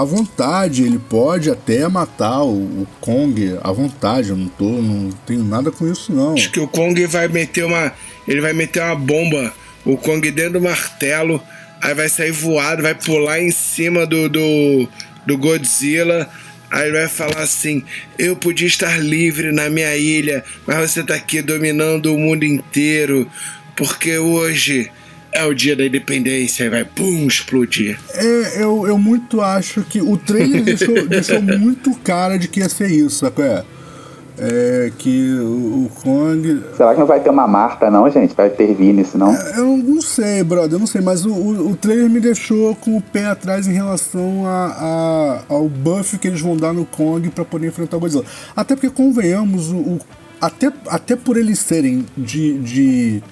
à 0.00 0.04
vontade, 0.04 0.82
ele 0.82 0.98
pode 0.98 1.50
até 1.50 1.86
matar 1.88 2.42
o, 2.42 2.54
o, 2.54 2.88
Kong 3.00 3.58
à 3.62 3.70
vontade, 3.70 4.30
eu 4.30 4.36
não 4.36 4.48
tô, 4.48 4.64
não 4.64 5.10
tenho 5.26 5.44
nada 5.44 5.70
com 5.70 5.90
isso 5.90 6.12
não. 6.12 6.34
Acho 6.34 6.50
que 6.50 6.60
o 6.60 6.68
Kong 6.68 7.04
vai 7.06 7.28
meter 7.28 7.64
uma, 7.64 7.92
ele 8.26 8.40
vai 8.40 8.52
meter 8.52 8.82
uma 8.82 8.94
bomba, 8.94 9.52
o 9.84 9.96
Kong 9.96 10.30
dentro 10.30 10.54
do 10.54 10.62
martelo, 10.62 11.42
aí 11.82 11.94
vai 11.94 12.08
sair 12.08 12.32
voado, 12.32 12.82
vai 12.82 12.94
pular 12.94 13.40
em 13.40 13.50
cima 13.50 14.06
do 14.06 14.28
do, 14.28 14.88
do 15.26 15.38
Godzilla. 15.38 16.28
Aí 16.70 16.92
vai 16.92 17.08
falar 17.08 17.42
assim: 17.42 17.82
Eu 18.16 18.36
podia 18.36 18.68
estar 18.68 18.96
livre 18.98 19.50
na 19.50 19.68
minha 19.68 19.96
ilha, 19.96 20.44
mas 20.64 20.92
você 20.92 21.02
tá 21.02 21.16
aqui 21.16 21.42
dominando 21.42 22.14
o 22.14 22.18
mundo 22.18 22.44
inteiro, 22.44 23.28
porque 23.76 24.18
hoje 24.18 24.88
é 25.32 25.44
o 25.44 25.54
dia 25.54 25.76
da 25.76 25.84
independência 25.84 26.64
e 26.64 26.68
vai, 26.68 26.84
pum, 26.84 27.26
explodir. 27.26 27.98
É, 28.14 28.62
eu, 28.62 28.86
eu 28.86 28.98
muito 28.98 29.40
acho 29.40 29.82
que 29.82 30.00
o 30.00 30.16
trailer 30.16 30.62
deixou, 30.62 30.94
deixou 31.06 31.40
muito 31.40 31.94
cara 32.00 32.38
de 32.38 32.48
que 32.48 32.60
ia 32.60 32.68
ser 32.68 32.90
isso, 32.90 33.20
sabe? 33.20 33.42
É? 33.42 33.64
É, 34.42 34.90
que 34.96 35.34
o, 35.34 35.84
o 35.84 35.90
Kong. 36.02 36.62
Será 36.74 36.94
que 36.94 37.00
não 37.00 37.06
vai 37.06 37.20
ter 37.20 37.28
uma 37.28 37.46
Marta, 37.46 37.90
não, 37.90 38.10
gente? 38.10 38.34
Vai 38.34 38.48
intervir 38.48 38.94
nisso, 38.94 39.18
não? 39.18 39.34
É, 39.34 39.58
eu 39.58 39.76
não 39.76 40.00
sei, 40.00 40.42
brother, 40.42 40.72
eu 40.72 40.78
não 40.78 40.86
sei, 40.86 41.02
mas 41.02 41.26
o, 41.26 41.30
o, 41.30 41.72
o, 41.72 41.76
trailer 41.76 42.08
me 42.08 42.20
deixou 42.20 42.74
com 42.76 42.96
o 42.96 43.02
pé 43.02 43.26
atrás 43.26 43.68
em 43.68 43.72
relação 43.74 44.46
a, 44.46 45.42
a 45.48 45.54
ao 45.54 45.68
buff 45.68 46.16
que 46.16 46.26
eles 46.26 46.40
vão 46.40 46.56
dar 46.56 46.72
no 46.72 46.86
Kong 46.86 47.28
para 47.28 47.44
poder 47.44 47.66
enfrentar 47.66 47.98
o 47.98 48.00
Godzilla. 48.00 48.24
Até 48.56 48.74
porque, 48.74 48.88
convenhamos, 48.88 49.70
o, 49.70 49.76
o, 49.76 50.00
até, 50.40 50.72
até 50.88 51.16
por 51.16 51.36
eles 51.36 51.58
serem 51.58 52.06
de, 52.16 52.58
de, 52.60 53.22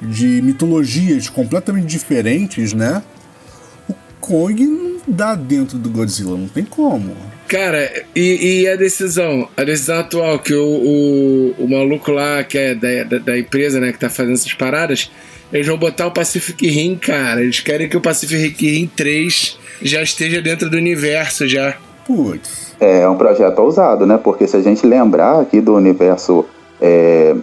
de 0.00 0.42
mitologias 0.42 1.28
completamente 1.28 1.86
diferentes, 1.86 2.72
né? 2.72 3.02
O 3.88 3.94
Kong 4.20 4.64
não 4.64 4.96
dá 5.06 5.34
dentro 5.34 5.78
do 5.78 5.88
Godzilla, 5.90 6.36
não 6.36 6.48
tem 6.48 6.64
como. 6.64 7.16
Cara, 7.48 7.90
e, 8.14 8.62
e, 8.62 8.68
a 8.68 8.74
decisão? 8.74 9.48
A 9.56 9.62
decisão 9.62 10.00
atual 10.00 10.38
que 10.40 10.52
o, 10.52 10.66
o, 10.66 11.64
o 11.64 11.68
maluco 11.68 12.10
lá, 12.10 12.42
que 12.42 12.58
é 12.58 12.74
da, 12.74 13.04
da, 13.04 13.18
da, 13.18 13.38
empresa, 13.38 13.78
né, 13.78 13.92
que 13.92 13.98
tá 13.98 14.10
fazendo 14.10 14.34
essas 14.34 14.52
paradas, 14.52 15.10
eles 15.52 15.66
vão 15.66 15.76
botar 15.76 16.08
o 16.08 16.10
Pacific 16.10 16.68
Rim, 16.68 16.96
cara. 16.96 17.40
Eles 17.40 17.60
querem 17.60 17.88
que 17.88 17.96
o 17.96 18.00
Pacific 18.00 18.68
Rim 18.68 18.90
3 18.96 19.58
já 19.80 20.02
esteja 20.02 20.42
dentro 20.42 20.68
do 20.68 20.76
universo 20.76 21.46
já. 21.46 21.76
Putz. 22.04 22.74
É 22.80 23.08
um 23.08 23.16
projeto 23.16 23.58
ousado, 23.60 24.06
né? 24.06 24.18
Porque 24.22 24.46
se 24.46 24.56
a 24.56 24.60
gente 24.60 24.84
lembrar 24.84 25.40
aqui 25.40 25.60
do 25.60 25.74
universo 25.74 26.44
é, 26.80 27.34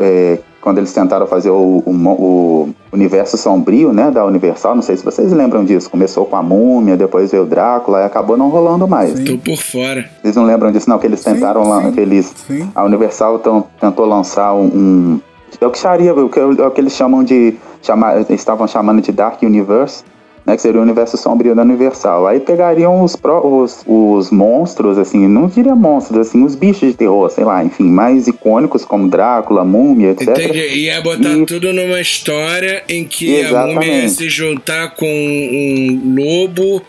é, 0.00 0.38
quando 0.66 0.78
eles 0.78 0.92
tentaram 0.92 1.28
fazer 1.28 1.50
o, 1.50 1.80
o, 1.86 1.92
o, 1.92 2.74
universo 2.92 3.38
sombrio, 3.38 3.92
né, 3.92 4.10
da 4.10 4.26
Universal, 4.26 4.74
não 4.74 4.82
sei 4.82 4.96
se 4.96 5.04
vocês 5.04 5.30
lembram 5.30 5.64
disso, 5.64 5.88
começou 5.88 6.26
com 6.26 6.34
a 6.34 6.42
Múmia, 6.42 6.96
depois 6.96 7.30
veio 7.30 7.44
o 7.44 7.46
Drácula 7.46 8.00
e 8.00 8.04
acabou 8.04 8.36
não 8.36 8.48
rolando 8.48 8.88
mais. 8.88 9.16
Sim. 9.16 9.24
Tô 9.24 9.38
por 9.38 9.58
fora. 9.58 10.10
Vocês 10.20 10.34
não 10.34 10.42
lembram 10.42 10.72
disso 10.72 10.90
não, 10.90 10.98
que 10.98 11.06
eles 11.06 11.22
tentaram, 11.22 11.62
sim, 11.62 11.86
sim, 11.86 11.92
que 11.92 12.00
eles, 12.00 12.34
sim. 12.48 12.68
a 12.74 12.84
Universal 12.84 13.40
tentou 13.80 14.06
lançar 14.06 14.54
um, 14.54 14.64
um 14.64 15.20
é 15.60 15.64
o 15.64 15.70
que 15.70 15.78
charia, 15.78 16.12
o 16.12 16.28
que, 16.28 16.40
é 16.40 16.44
o 16.44 16.70
que 16.72 16.80
eles 16.80 16.94
chamam 16.94 17.22
de, 17.22 17.54
chamar, 17.80 18.28
estavam 18.28 18.66
chamando 18.66 19.00
de 19.00 19.12
Dark 19.12 19.40
Universe, 19.42 20.02
né, 20.46 20.54
que 20.54 20.62
seria 20.62 20.80
o 20.80 20.82
universo 20.82 21.16
sombrio 21.16 21.54
da 21.54 21.62
Universal. 21.62 22.26
Aí 22.26 22.38
pegariam 22.38 23.02
os, 23.02 23.16
os, 23.42 23.82
os 23.86 24.30
monstros, 24.30 24.96
assim, 24.96 25.26
não 25.26 25.48
diria 25.48 25.74
monstros, 25.74 26.28
assim, 26.28 26.44
os 26.44 26.54
bichos 26.54 26.90
de 26.90 26.94
terror, 26.94 27.28
sei 27.28 27.44
lá, 27.44 27.64
enfim, 27.64 27.84
mais 27.84 28.28
icônicos 28.28 28.84
como 28.84 29.08
Drácula, 29.08 29.64
Múmia, 29.64 30.10
etc. 30.10 30.28
Entendi. 30.28 30.84
Ia 30.84 31.00
botar 31.00 31.32
e... 31.36 31.46
tudo 31.46 31.72
numa 31.72 32.00
história 32.00 32.84
em 32.88 33.04
que 33.04 33.34
Exatamente. 33.34 33.76
a 33.76 33.80
Múmia 33.80 34.02
ia 34.02 34.08
se 34.08 34.28
juntar 34.28 34.94
com 34.94 35.06
um 35.06 36.14
lobo. 36.16 36.82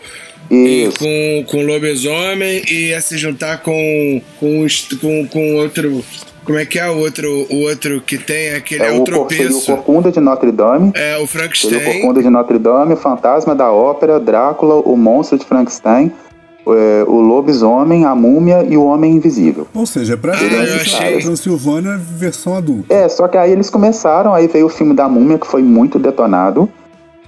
Isso. 0.50 1.04
E 1.04 1.44
com, 1.44 1.58
com 1.58 1.62
lobisomem 1.62 2.62
e 2.70 2.88
ia 2.88 3.00
se 3.02 3.18
juntar 3.18 3.58
com, 3.58 4.22
com, 4.40 4.66
com, 4.98 5.26
com 5.26 5.56
outro 5.56 6.02
como 6.48 6.58
é 6.58 6.64
que 6.64 6.78
é 6.78 6.88
o 6.88 6.96
outro, 6.96 7.46
o 7.50 7.68
outro 7.68 8.00
que 8.00 8.16
tem? 8.16 8.54
Aquele 8.54 8.82
é, 8.82 8.88
é 8.88 8.98
o, 8.98 9.02
o 9.02 9.04
tropeço. 9.04 9.70
O 9.70 9.76
Corcunda 9.76 10.10
de 10.10 10.18
Notre 10.18 10.50
Dame. 10.50 10.90
É, 10.94 11.18
o 11.18 11.26
Frankenstein. 11.26 11.76
O 11.76 11.84
Corcunda 11.84 12.22
de 12.22 12.30
Notre 12.30 12.58
Dame, 12.58 12.94
o 12.94 12.96
Fantasma 12.96 13.54
da 13.54 13.70
Ópera, 13.70 14.18
Drácula, 14.18 14.76
o 14.76 14.96
Monstro 14.96 15.36
de 15.36 15.44
Frankenstein, 15.44 16.10
é, 16.66 17.04
o 17.06 17.20
Lobisomem, 17.20 18.06
a 18.06 18.14
Múmia 18.14 18.64
e 18.66 18.78
o 18.78 18.84
Homem 18.86 19.12
Invisível. 19.12 19.68
Ou 19.74 19.84
seja, 19.84 20.16
pra 20.16 20.32
ah, 20.32 20.80
achei... 20.80 21.18
Transilvânia 21.18 21.98
versão 21.98 22.56
adulta. 22.56 22.94
É, 22.94 23.06
só 23.10 23.28
que 23.28 23.36
aí 23.36 23.52
eles 23.52 23.68
começaram, 23.68 24.32
aí 24.32 24.46
veio 24.46 24.64
o 24.64 24.70
filme 24.70 24.94
da 24.94 25.06
Múmia, 25.06 25.36
que 25.36 25.46
foi 25.46 25.62
muito 25.62 25.98
detonado. 25.98 26.66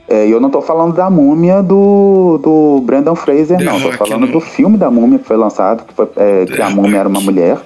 É, 0.08 0.26
e 0.26 0.30
eu 0.30 0.40
não 0.40 0.48
tô 0.48 0.62
falando 0.62 0.94
da 0.94 1.08
múmia 1.10 1.62
do, 1.62 2.40
do 2.42 2.82
Brandon 2.84 3.14
Fraser, 3.14 3.58
The 3.58 3.64
não. 3.64 3.78
Rock, 3.78 3.98
tô 3.98 4.06
falando 4.06 4.24
não. 4.24 4.32
do 4.32 4.40
filme 4.40 4.76
da 4.76 4.90
múmia 4.90 5.20
que 5.20 5.26
foi 5.26 5.36
lançado, 5.36 5.84
que, 5.84 5.94
foi, 5.94 6.08
é, 6.16 6.46
que 6.46 6.60
a 6.60 6.68
múmia 6.68 6.98
era 6.98 7.08
uma 7.08 7.20
mulher. 7.20 7.58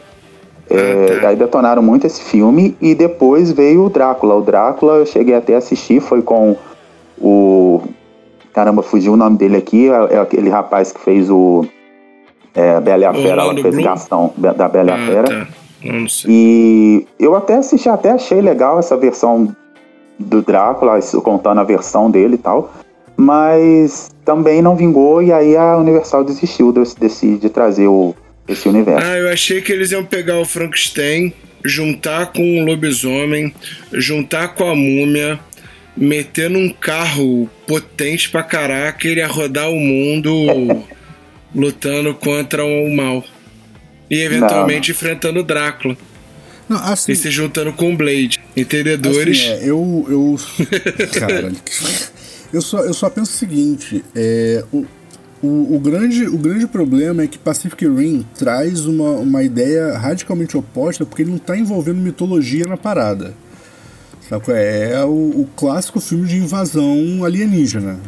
É, 0.68 1.20
tá. 1.20 1.28
Aí 1.28 1.36
detonaram 1.36 1.82
muito 1.82 2.06
esse 2.06 2.22
filme 2.22 2.76
e 2.80 2.94
depois 2.94 3.52
veio 3.52 3.84
o 3.84 3.90
Drácula. 3.90 4.34
O 4.34 4.42
Drácula 4.42 4.94
eu 4.94 5.06
cheguei 5.06 5.34
até 5.34 5.54
a 5.54 5.58
assistir, 5.58 6.00
foi 6.00 6.22
com 6.22 6.56
o. 7.20 7.82
Caramba, 8.52 8.82
fugiu 8.82 9.12
o 9.12 9.16
nome 9.16 9.36
dele 9.36 9.56
aqui, 9.56 9.90
é, 9.90 10.14
é 10.14 10.18
aquele 10.18 10.48
rapaz 10.48 10.92
que 10.92 11.00
fez 11.00 11.30
o. 11.30 11.66
É, 12.54 12.80
Bela 12.80 13.02
e 13.02 13.04
a 13.04 13.12
Fera, 13.12 13.42
ela 13.42 13.54
fez 13.54 13.74
Bloom? 13.74 13.84
Gastão 13.84 14.32
da 14.36 14.68
Bela 14.68 14.90
e 14.90 14.92
a 14.92 14.94
ah, 14.94 15.06
Fera. 15.06 15.28
Tá. 15.28 15.46
E 16.26 17.06
eu 17.18 17.34
até 17.34 17.56
assisti, 17.56 17.88
até 17.88 18.12
achei 18.12 18.40
legal 18.40 18.78
essa 18.78 18.96
versão 18.96 19.54
do 20.18 20.40
Drácula, 20.40 20.98
contando 21.22 21.60
a 21.60 21.64
versão 21.64 22.10
dele 22.10 22.36
e 22.36 22.38
tal. 22.38 22.70
Mas 23.16 24.10
também 24.24 24.62
não 24.62 24.74
vingou 24.74 25.22
e 25.22 25.32
aí 25.32 25.56
a 25.56 25.76
Universal 25.76 26.24
desistiu 26.24 26.72
desse, 26.72 27.36
de 27.36 27.48
trazer 27.48 27.86
o, 27.86 28.14
esse 28.48 28.68
universo. 28.68 29.06
Ah, 29.06 29.16
eu 29.16 29.28
achei 29.28 29.60
que 29.60 29.72
eles 29.72 29.90
iam 29.90 30.04
pegar 30.04 30.38
o 30.38 30.44
Frankenstein, 30.44 31.32
juntar 31.64 32.32
com 32.32 32.60
o 32.60 32.64
lobisomem, 32.64 33.54
juntar 33.92 34.48
com 34.48 34.68
a 34.68 34.74
múmia, 34.74 35.38
meter 35.96 36.50
num 36.50 36.68
carro 36.68 37.48
potente 37.66 38.30
pra 38.30 38.42
caraca 38.42 39.06
e 39.06 39.10
ele 39.10 39.20
ia 39.20 39.26
rodar 39.26 39.70
o 39.70 39.78
mundo 39.78 40.84
lutando 41.54 42.14
contra 42.14 42.64
o 42.64 42.94
mal. 42.94 43.24
E 44.10 44.20
eventualmente 44.20 44.90
Não. 44.90 44.96
enfrentando 44.96 45.40
o 45.40 45.42
Drácula. 45.42 45.96
Não, 46.68 46.78
assim, 46.78 47.12
e 47.12 47.16
se 47.16 47.30
juntando 47.30 47.72
com 47.72 47.92
o 47.92 47.96
Blade. 47.96 48.40
Entendedores? 48.56 49.38
Assim, 49.38 49.64
é, 49.64 49.70
eu. 49.70 50.06
eu 50.08 50.36
cara, 51.20 51.52
eu 52.52 52.62
só, 52.62 52.80
eu 52.80 52.94
só 52.94 53.10
penso 53.10 53.32
o 53.32 53.36
seguinte: 53.36 54.04
é, 54.14 54.64
o, 54.72 54.86
o, 55.44 55.76
o, 55.76 55.78
grande, 55.78 56.26
o 56.26 56.38
grande 56.38 56.66
problema 56.66 57.22
é 57.22 57.26
que 57.26 57.38
Pacific 57.38 57.86
Rim 57.86 58.24
traz 58.34 58.86
uma, 58.86 59.10
uma 59.10 59.42
ideia 59.42 59.98
radicalmente 59.98 60.56
oposta 60.56 61.04
porque 61.04 61.22
ele 61.22 61.30
não 61.30 61.36
está 61.36 61.56
envolvendo 61.56 61.98
mitologia 61.98 62.64
na 62.66 62.78
parada. 62.78 63.34
Sabe? 64.28 64.44
É, 64.52 64.92
é 64.94 65.04
o, 65.04 65.10
o 65.10 65.48
clássico 65.54 66.00
filme 66.00 66.26
de 66.26 66.36
invasão 66.38 67.24
alienígena. 67.24 68.00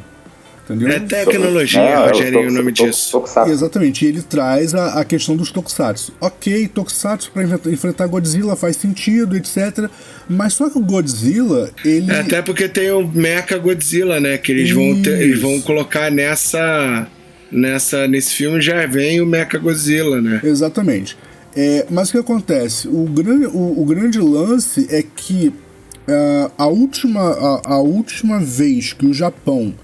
Entendeu? 0.65 0.89
É 0.89 0.99
tecnologia, 0.99 1.81
é, 1.81 2.09
Rogério, 2.09 2.49
o 2.49 2.51
nome 2.51 2.73
disso. 2.73 3.23
Exatamente, 3.47 4.05
e 4.05 4.09
ele 4.09 4.23
traz 4.23 4.75
a, 4.75 5.01
a 5.01 5.05
questão 5.05 5.37
dos 5.37 5.53
tokusatsu. 5.53 6.13
Ok, 6.21 6.67
tokusatsu 6.69 7.31
para 7.31 7.45
enfrentar 7.71 8.07
Godzilla 8.09 8.57
faz 8.57 8.77
sentido, 8.77 9.37
etc. 9.37 9.89
Mas 10.29 10.55
só 10.55 10.69
que 10.69 10.77
o 10.77 10.81
Godzilla, 10.81 11.71
ele. 11.85 12.11
É, 12.11 12.19
até 12.19 12.43
porque 12.43 12.69
tem 12.69 12.91
o 12.91 13.07
Mecha 13.07 13.59
Godzilla, 13.59 14.19
né? 14.19 14.39
Que 14.39 14.51
eles 14.51 14.73
vão, 14.73 15.01
ter, 15.01 15.21
eles 15.21 15.41
vão 15.41 15.61
colocar 15.61 16.11
nessa 16.11 17.07
nessa, 17.51 18.07
nesse 18.07 18.35
filme 18.35 18.61
já 18.61 18.87
vem 18.87 19.21
o 19.21 19.27
Mecha 19.27 19.59
Godzilla, 19.59 20.21
né? 20.21 20.41
Exatamente. 20.43 21.17
É, 21.55 21.87
mas 21.91 22.09
o 22.09 22.13
que 22.13 22.19
acontece? 22.19 22.87
O 22.89 23.05
grande, 23.05 23.47
o, 23.47 23.81
o 23.81 23.85
grande 23.87 24.19
lance 24.19 24.87
é 24.91 25.03
que 25.03 25.49
uh, 25.49 26.53
a, 26.59 26.67
última, 26.67 27.21
a, 27.21 27.75
a, 27.75 27.79
última 27.79 28.39
vez 28.39 28.93
que 28.93 29.07
o 29.07 29.15
Japão 29.15 29.75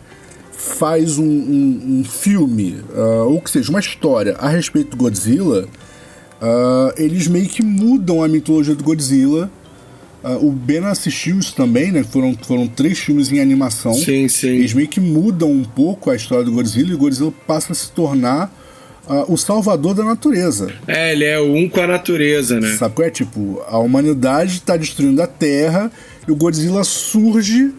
faz 0.53 1.19
um, 1.19 1.25
um, 1.25 2.01
um 2.01 2.05
filme, 2.05 2.77
uh, 2.95 3.29
ou 3.29 3.41
que 3.41 3.51
seja, 3.51 3.71
uma 3.71 3.81
história 3.81 4.37
a 4.39 4.49
respeito 4.49 4.91
do 4.91 4.97
Godzilla, 4.99 5.67
uh, 6.43 6.93
eles 6.97 7.27
meio 7.27 7.49
que 7.49 7.63
mudam 7.63 8.23
a 8.23 8.29
mitologia 8.29 8.75
do 8.75 8.85
Godzilla 8.85 9.51
Uh, 10.23 10.47
o 10.47 10.53
Ben 10.53 10.85
assistiu 10.85 11.39
isso 11.39 11.55
também, 11.55 11.91
né? 11.91 12.05
Foram, 12.05 12.37
foram 12.47 12.69
três 12.69 12.99
filmes 12.99 13.33
em 13.33 13.41
animação. 13.41 13.93
Sim, 13.93 14.29
sim. 14.29 14.49
Eles 14.49 14.73
meio 14.73 14.87
que 14.87 15.01
mudam 15.01 15.51
um 15.51 15.65
pouco 15.65 16.11
a 16.11 16.17
história 16.17 16.45
do 16.45 16.53
Godzilla 16.53 16.91
e 16.91 16.95
o 16.95 16.99
Godzilla 16.99 17.33
passa 17.47 17.73
a 17.73 17.75
se 17.75 17.91
tornar 17.91 18.53
uh, 19.09 19.33
o 19.33 19.37
salvador 19.37 19.95
da 19.95 20.05
natureza. 20.05 20.73
É, 20.87 21.13
ele 21.13 21.25
é 21.25 21.41
um 21.41 21.69
com 21.69 21.81
a 21.81 21.87
natureza, 21.89 22.61
né? 22.61 22.77
Sabe 22.77 22.95
qual 22.95 23.09
é? 23.09 23.11
Tipo, 23.11 23.63
a 23.67 23.79
humanidade 23.79 24.55
está 24.55 24.77
destruindo 24.77 25.21
a 25.21 25.27
Terra 25.27 25.91
e 26.27 26.31
o 26.31 26.37
Godzilla 26.37 26.85
surge 26.85 27.73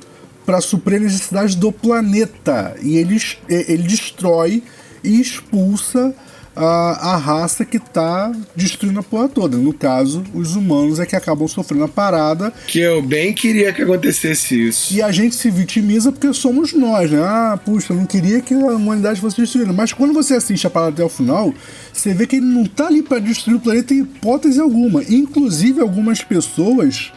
para 0.45 0.60
suprir 0.60 0.97
a 0.97 1.03
necessidade 1.03 1.56
do 1.56 1.71
planeta. 1.71 2.75
E 2.82 2.97
ele, 2.97 3.21
ele 3.47 3.84
destrói 3.84 4.62
e 5.01 5.21
expulsa 5.21 6.13
a, 6.56 7.13
a 7.13 7.18
raça 7.18 7.66
que 7.66 7.80
tá 7.80 8.32
destruindo 8.56 9.00
a 9.00 9.04
porra 9.04 9.28
toda. 9.28 9.58
No 9.58 9.74
caso, 9.74 10.24
os 10.34 10.56
humanos 10.56 11.00
é 11.00 11.06
que 11.06 11.16
acabam 11.16 11.48
sofrendo 11.48 11.84
a 11.84 11.88
parada. 11.88 12.54
Que 12.68 12.80
eu 12.80 13.02
bem 13.02 13.34
queria 13.34 13.74
que 13.74 13.82
acontecesse 13.82 14.68
isso. 14.68 14.94
E 14.94 15.02
a 15.02 15.12
gente 15.12 15.36
se 15.36 15.50
vitimiza 15.50 16.12
porque 16.12 16.34
somos 16.34 16.74
nós, 16.74 17.12
né? 17.12 17.22
Ah, 17.24 17.60
puxa, 17.63 17.94
eu 17.94 17.98
não 17.98 18.06
queria 18.06 18.42
que 18.42 18.54
a 18.54 18.58
humanidade 18.58 19.20
fosse 19.20 19.42
destruída. 19.42 19.74
Mas 19.74 19.94
quando 19.94 20.13
você 20.13 20.36
assiste 20.36 20.68
a 20.68 20.70
parada 20.70 20.94
até 20.94 21.04
o 21.04 21.10
final, 21.10 21.54
você 21.92 22.13
vê 22.13 22.28
que 22.28 22.38
ele 22.38 22.46
não 22.46 22.66
tá 22.66 22.88
ali 22.88 23.02
para 23.02 23.20
destruir 23.20 23.58
o 23.58 23.60
planeta 23.60 23.94
em 23.94 24.02
hipótese 24.02 24.60
alguma. 24.60 25.04
Inclusive, 25.04 25.82
algumas 25.82 26.24
pessoas 26.24 27.12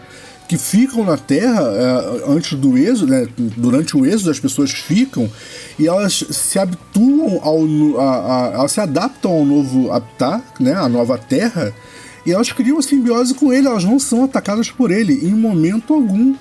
que 0.47 0.57
ficam 0.57 1.05
na 1.05 1.17
Terra 1.17 1.63
é, 1.63 2.31
antes 2.31 2.59
do 2.59 2.77
êxodo, 2.79 3.13
né, 3.13 3.27
durante 3.37 3.97
o 3.97 4.07
êxodo, 4.07 4.31
as 4.31 4.41
pessoas 4.41 4.71
ficam 4.71 5.31
e 5.79 5.87
elas 5.87 6.25
se 6.31 6.59
habituam 6.59 7.41
ao. 7.43 8.01
A, 8.01 8.51
a, 8.51 8.55
elas 8.55 8.73
se 8.73 8.81
adaptam 8.81 9.31
ao 9.33 9.45
novo 9.45 9.91
habitat, 9.91 10.45
né, 10.61 10.75
à 10.75 10.89
nova 10.89 11.19
Terra, 11.19 11.75
e 12.25 12.33
elas 12.33 12.53
criam 12.53 12.81
simbiose 12.81 13.35
com 13.35 13.53
ele, 13.53 13.67
elas 13.67 13.85
não 13.85 13.99
são 13.99 14.25
atacadas 14.25 14.71
por 14.71 14.91
ele 14.91 15.27
em 15.27 15.35
momento 15.35 15.95
algum. 15.95 16.35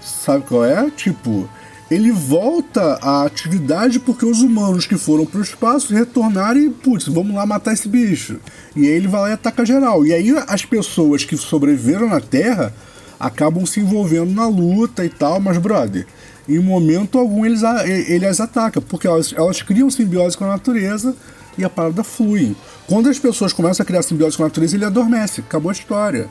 Sabe 0.00 0.44
qual 0.46 0.64
é? 0.64 0.90
Tipo, 0.90 1.48
ele 1.90 2.12
volta 2.12 2.98
à 3.00 3.24
atividade 3.24 3.98
porque 3.98 4.24
os 4.24 4.42
humanos 4.42 4.86
que 4.86 4.96
foram 4.96 5.24
pro 5.24 5.40
espaço 5.40 5.94
retornaram 5.94 6.60
e, 6.60 6.68
putz, 6.68 7.06
vamos 7.08 7.34
lá 7.34 7.46
matar 7.46 7.72
esse 7.72 7.88
bicho. 7.88 8.38
E 8.76 8.86
aí 8.86 8.92
ele 8.92 9.08
vai 9.08 9.22
lá 9.22 9.30
e 9.30 9.32
ataca 9.32 9.64
geral. 9.64 10.04
E 10.04 10.12
aí 10.12 10.30
as 10.46 10.64
pessoas 10.64 11.24
que 11.24 11.36
sobreviveram 11.36 12.08
na 12.08 12.20
Terra 12.20 12.74
acabam 13.18 13.66
se 13.66 13.80
envolvendo 13.80 14.32
na 14.32 14.46
luta 14.46 15.04
e 15.04 15.08
tal, 15.08 15.40
mas, 15.40 15.58
brother, 15.58 16.06
em 16.48 16.58
momento 16.58 17.18
algum 17.18 17.44
eles, 17.44 17.62
ele 18.08 18.26
as 18.26 18.40
ataca, 18.40 18.80
porque 18.80 19.06
elas, 19.06 19.34
elas 19.36 19.60
criam 19.62 19.90
simbiose 19.90 20.36
com 20.36 20.44
a 20.44 20.48
natureza 20.48 21.14
e 21.58 21.64
a 21.64 21.68
parada 21.68 22.02
flui. 22.04 22.54
Quando 22.88 23.08
as 23.08 23.18
pessoas 23.18 23.52
começam 23.52 23.82
a 23.82 23.86
criar 23.86 24.02
simbiose 24.02 24.36
com 24.36 24.44
a 24.44 24.46
natureza, 24.46 24.76
ele 24.76 24.84
adormece, 24.84 25.40
acabou 25.40 25.70
a 25.70 25.72
história. 25.72 26.28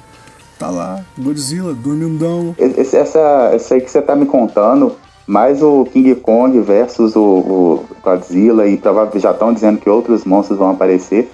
Tá 0.57 0.71
lá, 0.71 1.05
Godzilla, 1.17 1.73
dormindão. 1.73 2.55
Essa, 2.57 3.51
essa 3.53 3.75
aí 3.75 3.81
que 3.81 3.91
você 3.91 4.01
tá 4.01 4.15
me 4.15 4.25
contando, 4.25 4.95
mais 5.27 5.61
o 5.61 5.85
King 5.85 6.15
Kong 6.15 6.59
versus 6.61 7.15
o, 7.15 7.21
o 7.21 7.85
Godzilla, 8.01 8.67
e 8.67 8.77
provavelmente 8.77 9.21
já 9.21 9.31
estão 9.31 9.53
dizendo 9.53 9.79
que 9.79 9.87
outros 9.87 10.25
monstros 10.25 10.57
vão 10.57 10.71
aparecer. 10.71 11.29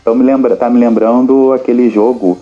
Então 0.00 0.14
me 0.14 0.22
lembra, 0.22 0.54
tá 0.54 0.70
me 0.70 0.78
lembrando 0.78 1.52
aquele 1.52 1.90
jogo 1.90 2.38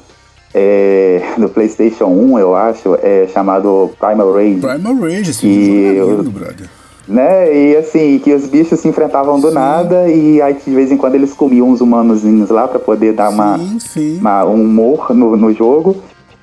é, 0.58 1.20
do 1.36 1.50
PlayStation 1.50 2.06
1, 2.06 2.38
eu 2.38 2.56
acho, 2.56 2.94
é 3.02 3.28
chamado 3.30 3.90
Primal 4.00 4.32
Rage. 4.32 4.60
Primal 4.60 4.94
Rage, 4.94 5.34
sim, 5.34 5.48
e, 5.48 5.98
é 5.98 6.02
lindo, 6.02 6.30
brother. 6.30 6.66
Né? 7.06 7.54
E 7.54 7.76
assim, 7.76 8.18
que 8.18 8.32
os 8.32 8.46
bichos 8.46 8.80
se 8.80 8.88
enfrentavam 8.88 9.38
do 9.38 9.48
sim. 9.48 9.54
nada 9.54 10.08
e 10.08 10.40
aí 10.40 10.54
de 10.54 10.74
vez 10.74 10.90
em 10.90 10.96
quando 10.96 11.14
eles 11.14 11.34
comiam 11.34 11.68
uns 11.68 11.82
humanozinhos 11.82 12.48
lá 12.48 12.66
para 12.66 12.78
poder 12.78 13.12
dar 13.12 13.28
sim, 13.28 13.34
uma, 13.34 13.58
sim. 13.78 14.18
uma, 14.18 14.44
um 14.46 14.54
humor 14.54 15.14
no, 15.14 15.36
no 15.36 15.52
jogo. 15.52 15.96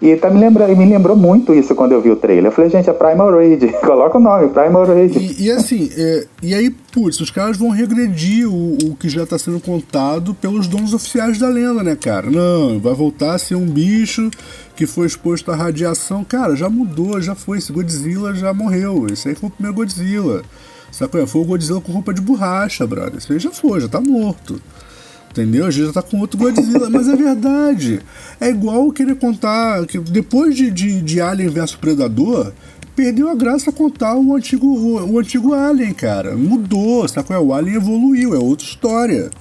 E 0.03 0.17
tá 0.17 0.29
me, 0.29 0.37
lembra, 0.37 0.67
me 0.67 0.85
lembrou 0.85 1.15
muito 1.15 1.53
isso 1.53 1.73
quando 1.73 1.93
eu 1.93 2.01
vi 2.01 2.11
o 2.11 2.17
trailer. 2.17 2.47
Eu 2.47 2.51
falei, 2.51 2.69
gente, 2.69 2.89
é 2.89 2.93
Primal 2.93 3.31
Rage. 3.31 3.69
Coloca 3.79 4.17
o 4.17 4.21
nome, 4.21 4.49
Primal 4.49 4.85
Rage. 4.85 5.17
E, 5.17 5.45
e 5.45 5.49
assim, 5.51 5.89
é, 5.95 6.27
e 6.41 6.53
aí, 6.53 6.69
putz, 6.69 7.21
os 7.21 7.31
caras 7.31 7.55
vão 7.55 7.69
regredir 7.69 8.45
o, 8.45 8.77
o 8.83 8.95
que 8.97 9.07
já 9.07 9.25
tá 9.25 9.39
sendo 9.39 9.61
contado 9.61 10.33
pelos 10.33 10.67
donos 10.67 10.93
oficiais 10.93 11.39
da 11.39 11.47
lenda, 11.47 11.81
né, 11.83 11.95
cara? 11.95 12.29
Não, 12.29 12.81
vai 12.81 12.93
voltar 12.93 13.35
a 13.35 13.37
ser 13.37 13.55
um 13.55 13.65
bicho 13.65 14.29
que 14.75 14.85
foi 14.85 15.07
exposto 15.07 15.49
à 15.49 15.55
radiação. 15.55 16.21
Cara, 16.25 16.53
já 16.53 16.69
mudou, 16.69 17.21
já 17.21 17.33
foi. 17.33 17.59
Esse 17.59 17.71
Godzilla 17.71 18.35
já 18.35 18.53
morreu. 18.53 19.07
Esse 19.09 19.29
aí 19.29 19.35
foi 19.35 19.47
o 19.47 19.51
primeiro 19.53 19.77
Godzilla. 19.77 20.41
Sabe? 20.91 21.25
Foi 21.25 21.41
o 21.41 21.45
Godzilla 21.45 21.79
com 21.79 21.93
roupa 21.93 22.13
de 22.13 22.19
borracha, 22.19 22.85
brother. 22.85 23.19
Esse 23.19 23.31
aí 23.31 23.39
já 23.39 23.51
foi, 23.51 23.79
já 23.79 23.87
tá 23.87 24.01
morto. 24.01 24.61
Entendeu? 25.33 25.65
A 25.65 25.71
gente 25.71 25.87
já 25.87 25.93
tá 25.93 26.01
com 26.03 26.19
outro 26.19 26.37
Godzilla, 26.37 26.91
mas 26.91 27.09
é 27.09 27.15
verdade. 27.15 27.99
É 28.39 28.49
igual 28.49 28.91
querer 28.91 29.15
contar 29.15 29.83
que 29.87 29.97
depois 29.97 30.55
de, 30.55 30.69
de, 30.69 31.01
de 31.01 31.19
Alien 31.19 31.49
vs 31.49 31.75
Predador, 31.75 32.51
perdeu 32.95 33.27
a 33.27 33.33
graça 33.33 33.71
contar 33.71 34.15
o 34.15 34.35
antigo, 34.35 34.67
o, 34.67 35.13
o 35.13 35.17
antigo 35.17 35.55
Alien, 35.55 35.91
cara. 35.91 36.35
Mudou, 36.35 37.07
sabe? 37.07 37.33
O 37.33 37.51
Alien 37.51 37.77
evoluiu, 37.77 38.35
é 38.35 38.37
outra 38.37 38.63
história. 38.63 39.31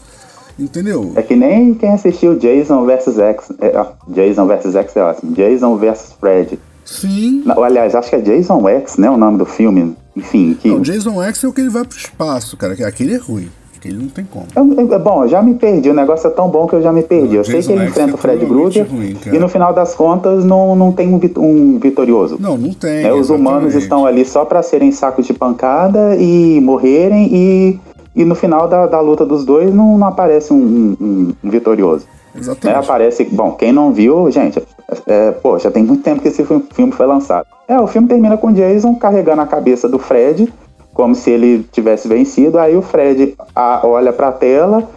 Entendeu? 0.59 1.13
É 1.15 1.21
que 1.21 1.37
nem 1.37 1.75
quem 1.75 1.91
assistiu 1.91 2.39
Jason 2.39 2.87
vs 2.87 3.19
X. 3.19 3.53
É, 3.61 3.87
Jason 4.09 4.47
vs 4.47 4.75
X 4.75 4.97
é 4.97 5.03
ótimo. 5.03 5.33
Jason 5.35 5.77
vs 5.77 6.15
Fred. 6.19 6.59
Sim. 6.87 7.43
Não, 7.45 7.63
aliás, 7.63 7.95
acho 7.95 8.09
que 8.09 8.17
é 8.17 8.21
Jason 8.21 8.67
X, 8.67 8.97
né? 8.97 9.11
O 9.11 9.19
nome 9.19 9.37
do 9.37 9.45
filme. 9.45 9.95
Enfim. 10.17 10.57
Que... 10.59 10.69
Não, 10.69 10.81
Jason 10.81 11.23
X 11.23 11.45
é 11.45 11.49
o 11.49 11.53
que 11.53 11.61
ele 11.61 11.69
vai 11.69 11.85
pro 11.85 11.99
espaço, 11.99 12.57
cara. 12.57 12.73
Aquele 12.89 13.13
é 13.13 13.19
ruim 13.19 13.51
porque 13.83 13.89
ele 13.89 13.99
não 13.99 14.09
tem 14.09 14.25
como. 14.25 14.47
É, 14.55 14.99
bom, 14.99 15.25
eu 15.25 15.29
já 15.29 15.43
me 15.43 15.55
perdi. 15.55 15.91
O 15.91 15.95
negócio 15.95 16.29
é 16.29 16.31
tão 16.31 16.49
bom 16.49 16.69
que 16.69 16.75
eu 16.77 16.83
já 16.83 16.93
me 16.93 17.03
perdi. 17.03 17.35
eu 17.35 17.45
sei 17.45 17.61
que 17.61 17.73
ele 17.73 17.85
enfrenta 17.85 18.15
o 18.15 18.17
Fred 18.17 18.47
Krueger 18.47 18.87
e 19.27 19.39
no 19.39 19.49
final 19.49 19.75
das 19.75 19.93
contas 19.93 20.45
não, 20.45 20.77
não 20.77 20.93
tem 20.93 21.09
um, 21.09 21.21
um 21.39 21.79
vitorioso. 21.81 22.37
Não, 22.39 22.57
não 22.57 22.73
tem. 22.73 23.03
É, 23.03 23.13
os 23.13 23.29
humanos 23.29 23.75
estão 23.75 24.07
ali 24.07 24.25
só 24.25 24.45
para 24.45 24.63
serem 24.63 24.93
sacos 24.93 25.27
de 25.27 25.35
pancada 25.35 26.15
e 26.17 26.61
morrerem 26.61 27.29
e, 27.35 27.81
e 28.15 28.25
no 28.25 28.37
final 28.37 28.69
da, 28.69 28.87
da 28.87 29.01
luta 29.01 29.27
dos 29.27 29.45
dois 29.45 29.75
não, 29.75 29.99
não 29.99 30.07
aparece 30.07 30.53
um, 30.53 30.97
um, 31.01 31.33
um 31.43 31.51
vitorioso. 31.51 32.07
Exatamente. 32.35 32.77
É, 32.77 32.79
aparece, 32.79 33.25
bom, 33.25 33.51
quem 33.53 33.73
não 33.73 33.93
viu, 33.93 34.31
gente, 34.31 34.63
é, 35.07 35.33
pô, 35.33 35.59
já 35.59 35.71
tem 35.71 35.83
muito 35.83 36.03
tempo 36.03 36.23
que 36.23 36.29
esse 36.29 36.45
filme 36.45 36.93
foi 36.93 37.05
lançado. 37.05 37.47
É, 37.67 37.79
o 37.79 37.87
filme 37.87 38.07
termina 38.07 38.37
com 38.37 38.53
Jason 38.53 38.95
carregando 38.95 39.43
a 39.43 39.47
cabeça 39.47 39.89
do 39.89 39.99
Fred 39.99 40.53
como 40.93 41.15
se 41.15 41.31
ele 41.31 41.65
tivesse 41.73 42.09
vencido. 42.09 42.59
Aí 42.59 42.77
o 42.77 42.83
Fred 42.83 43.35
a, 43.55 43.87
olha 43.87 44.13
pra 44.13 44.33
tela, 44.33 44.89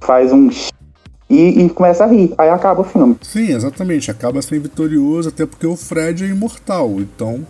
faz 0.00 0.32
um 0.32 0.50
e, 1.28 1.64
e, 1.64 1.70
começa 1.70 2.04
a 2.04 2.06
rir. 2.06 2.34
Aí 2.36 2.48
acaba 2.50 2.82
o 2.82 2.84
filme. 2.84 3.16
Sim, 3.22 3.52
exatamente. 3.54 4.10
Acaba 4.10 4.40
sendo 4.42 4.62
vitorioso, 4.62 5.30
até 5.30 5.46
porque 5.46 5.66
o 5.66 5.76
Fred 5.76 6.24
é 6.24 6.28
imortal. 6.28 7.00
Então, 7.00 7.44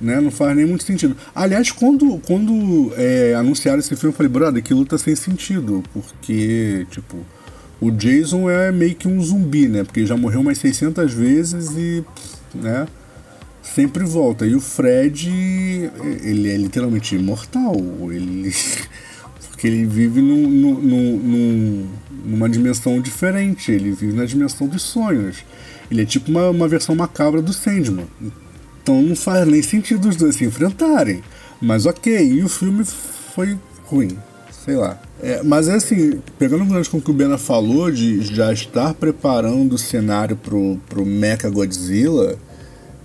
né, 0.00 0.20
não 0.20 0.30
faz 0.30 0.56
nem 0.56 0.66
muito 0.66 0.84
sentido. 0.84 1.16
Aliás, 1.34 1.70
quando, 1.70 2.20
quando 2.26 2.92
é, 2.96 3.34
anunciaram 3.34 3.78
esse 3.78 3.94
filme, 3.96 4.12
eu 4.12 4.16
falei, 4.16 4.30
brother, 4.30 4.62
que 4.62 4.74
luta 4.74 4.98
sem 4.98 5.14
sentido. 5.14 5.82
Porque, 5.92 6.86
tipo, 6.90 7.16
o 7.80 7.90
Jason 7.90 8.50
é 8.50 8.72
meio 8.72 8.94
que 8.94 9.06
um 9.06 9.20
zumbi, 9.22 9.68
né? 9.68 9.84
Porque 9.84 10.04
já 10.04 10.16
morreu 10.16 10.40
umas 10.40 10.58
600 10.58 11.12
vezes 11.12 11.70
e, 11.76 12.04
né? 12.54 12.86
Sempre 13.74 14.04
volta. 14.04 14.46
E 14.46 14.54
o 14.54 14.60
Fred, 14.60 15.30
ele 16.22 16.50
é 16.50 16.56
literalmente 16.56 17.14
imortal. 17.14 17.76
Ele. 18.10 18.52
Porque 19.50 19.66
ele 19.66 19.86
vive 19.86 20.20
num, 20.20 20.48
num, 20.48 20.80
num, 20.80 21.86
numa 22.26 22.48
dimensão 22.48 23.00
diferente. 23.00 23.72
Ele 23.72 23.90
vive 23.92 24.12
na 24.12 24.24
dimensão 24.24 24.66
dos 24.66 24.82
sonhos. 24.82 25.44
Ele 25.90 26.02
é 26.02 26.04
tipo 26.04 26.30
uma, 26.30 26.50
uma 26.50 26.68
versão 26.68 26.94
macabra 26.94 27.40
do 27.40 27.52
Sandman. 27.52 28.06
Então 28.82 29.02
não 29.02 29.16
faz 29.16 29.46
nem 29.48 29.62
sentido 29.62 30.08
os 30.08 30.16
dois 30.16 30.36
se 30.36 30.44
enfrentarem. 30.44 31.22
Mas 31.60 31.86
ok, 31.86 32.32
e 32.32 32.42
o 32.42 32.48
filme 32.48 32.84
foi 32.84 33.58
ruim. 33.84 34.16
Sei 34.64 34.76
lá. 34.76 35.00
É, 35.22 35.42
mas 35.42 35.68
é 35.68 35.74
assim, 35.74 36.20
pegando 36.38 36.64
o 36.64 36.66
gancho 36.66 36.90
com 36.90 36.98
o 36.98 37.00
que 37.00 37.10
o 37.10 37.14
Bena 37.14 37.38
falou, 37.38 37.90
de 37.90 38.20
já 38.22 38.52
estar 38.52 38.92
preparando 38.94 39.74
o 39.74 39.78
cenário 39.78 40.36
pro, 40.36 40.78
pro 40.88 41.06
Mecha 41.06 41.48
Godzilla, 41.48 42.36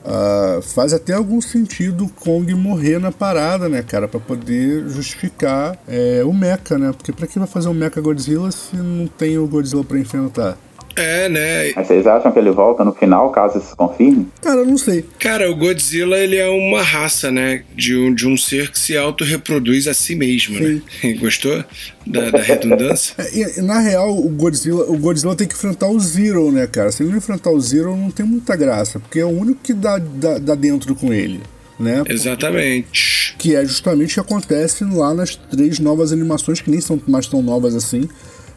Uh, 0.04 0.62
faz 0.62 0.94
até 0.94 1.14
algum 1.14 1.40
sentido 1.40 2.06
o 2.06 2.10
Kong 2.10 2.54
morrer 2.56 3.00
na 3.00 3.12
parada, 3.12 3.70
né, 3.70 3.84
cara? 3.84 4.08
para 4.08 4.20
poder 4.20 4.90
justificar 4.90 5.78
é, 5.88 6.24
o 6.26 6.34
Mecha, 6.34 6.78
né? 6.78 6.92
Porque 6.92 7.12
pra 7.12 7.28
que 7.28 7.38
vai 7.38 7.48
fazer 7.48 7.70
um 7.70 7.74
Mecha 7.74 8.02
Godzilla 8.02 8.52
se 8.52 8.76
não 8.76 9.08
tem 9.08 9.38
o 9.38 9.48
Godzilla 9.48 9.84
pra 9.84 10.00
enfrentar? 10.00 10.58
É, 10.95 11.30
né? 11.30 11.71
Mas 11.75 11.88
vocês 11.88 12.06
acham 12.06 12.32
que 12.32 12.39
ele 12.39 12.51
volta 12.51 12.84
no 12.84 12.93
final, 12.93 13.30
caso 13.32 13.58
isso 13.58 13.69
se 13.69 13.75
confirme? 13.75 14.27
Cara, 14.41 14.60
eu 14.60 14.65
não 14.65 14.77
sei. 14.77 15.06
Cara, 15.19 15.49
o 15.49 15.56
Godzilla, 15.56 16.17
ele 16.17 16.38
é 16.38 16.49
uma 16.49 16.82
raça, 16.82 17.32
né? 17.32 17.63
De 17.75 17.95
um, 17.95 18.13
de 18.13 18.27
um 18.27 18.38
ser 18.38 18.71
que 18.71 18.80
se 18.80 18.97
autorreproduz 18.97 19.88
a 19.88 19.93
si 19.93 20.15
mesmo, 20.15 20.60
né? 20.60 20.82
Sim. 21.01 21.08
né? 21.08 21.13
Gostou 21.21 21.63
da, 22.06 22.30
da 22.30 22.39
redundância? 22.39 23.15
É, 23.21 23.60
e, 23.60 23.62
na 23.62 23.80
real, 23.80 24.17
o 24.17 24.30
Godzilla, 24.30 24.86
o 24.89 24.97
Godzilla 24.97 25.36
tem 25.36 25.47
que 25.47 25.54
enfrentar 25.54 25.88
o 25.88 25.99
Zero, 25.99 26.51
né, 26.51 26.65
cara? 26.67 26.91
Se 26.91 27.04
ele 27.04 27.12
não 27.12 27.17
enfrentar 27.17 27.51
o 27.51 27.60
Zero, 27.60 27.95
não 27.95 28.10
tem 28.10 28.25
muita 28.25 28.56
graça, 28.56 28.99
porque 28.99 29.19
é 29.19 29.25
o 29.25 29.30
único 29.30 29.60
que 29.62 29.73
dá, 29.73 29.97
dá, 29.97 30.38
dá 30.38 30.56
dentro 30.56 30.95
com 30.95 31.13
ele. 31.13 31.39
Né? 31.80 32.04
Exatamente. 32.08 33.36
Que 33.38 33.56
é 33.56 33.65
justamente 33.65 34.12
o 34.12 34.13
que 34.15 34.19
acontece 34.19 34.84
lá 34.84 35.13
nas 35.13 35.36
três 35.36 35.80
novas 35.80 36.12
animações, 36.12 36.62
que 36.62 36.69
nem 36.69 36.82
são 36.82 37.01
mais 37.08 37.27
tão 37.27 37.41
novas 37.41 37.75
assim, 37.75 38.08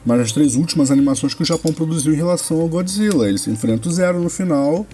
mas 0.04 0.20
as 0.20 0.32
três 0.32 0.54
últimas 0.54 0.90
animações 0.90 1.34
que 1.34 1.42
o 1.42 1.46
Japão 1.46 1.72
produziu 1.72 2.12
em 2.12 2.16
relação 2.16 2.60
ao 2.60 2.68
Godzilla. 2.68 3.28
Ele 3.28 3.38
se 3.38 3.50
enfrenta 3.50 3.88
o 3.88 3.92
Zero 3.92 4.20
no 4.20 4.28
final. 4.28 4.86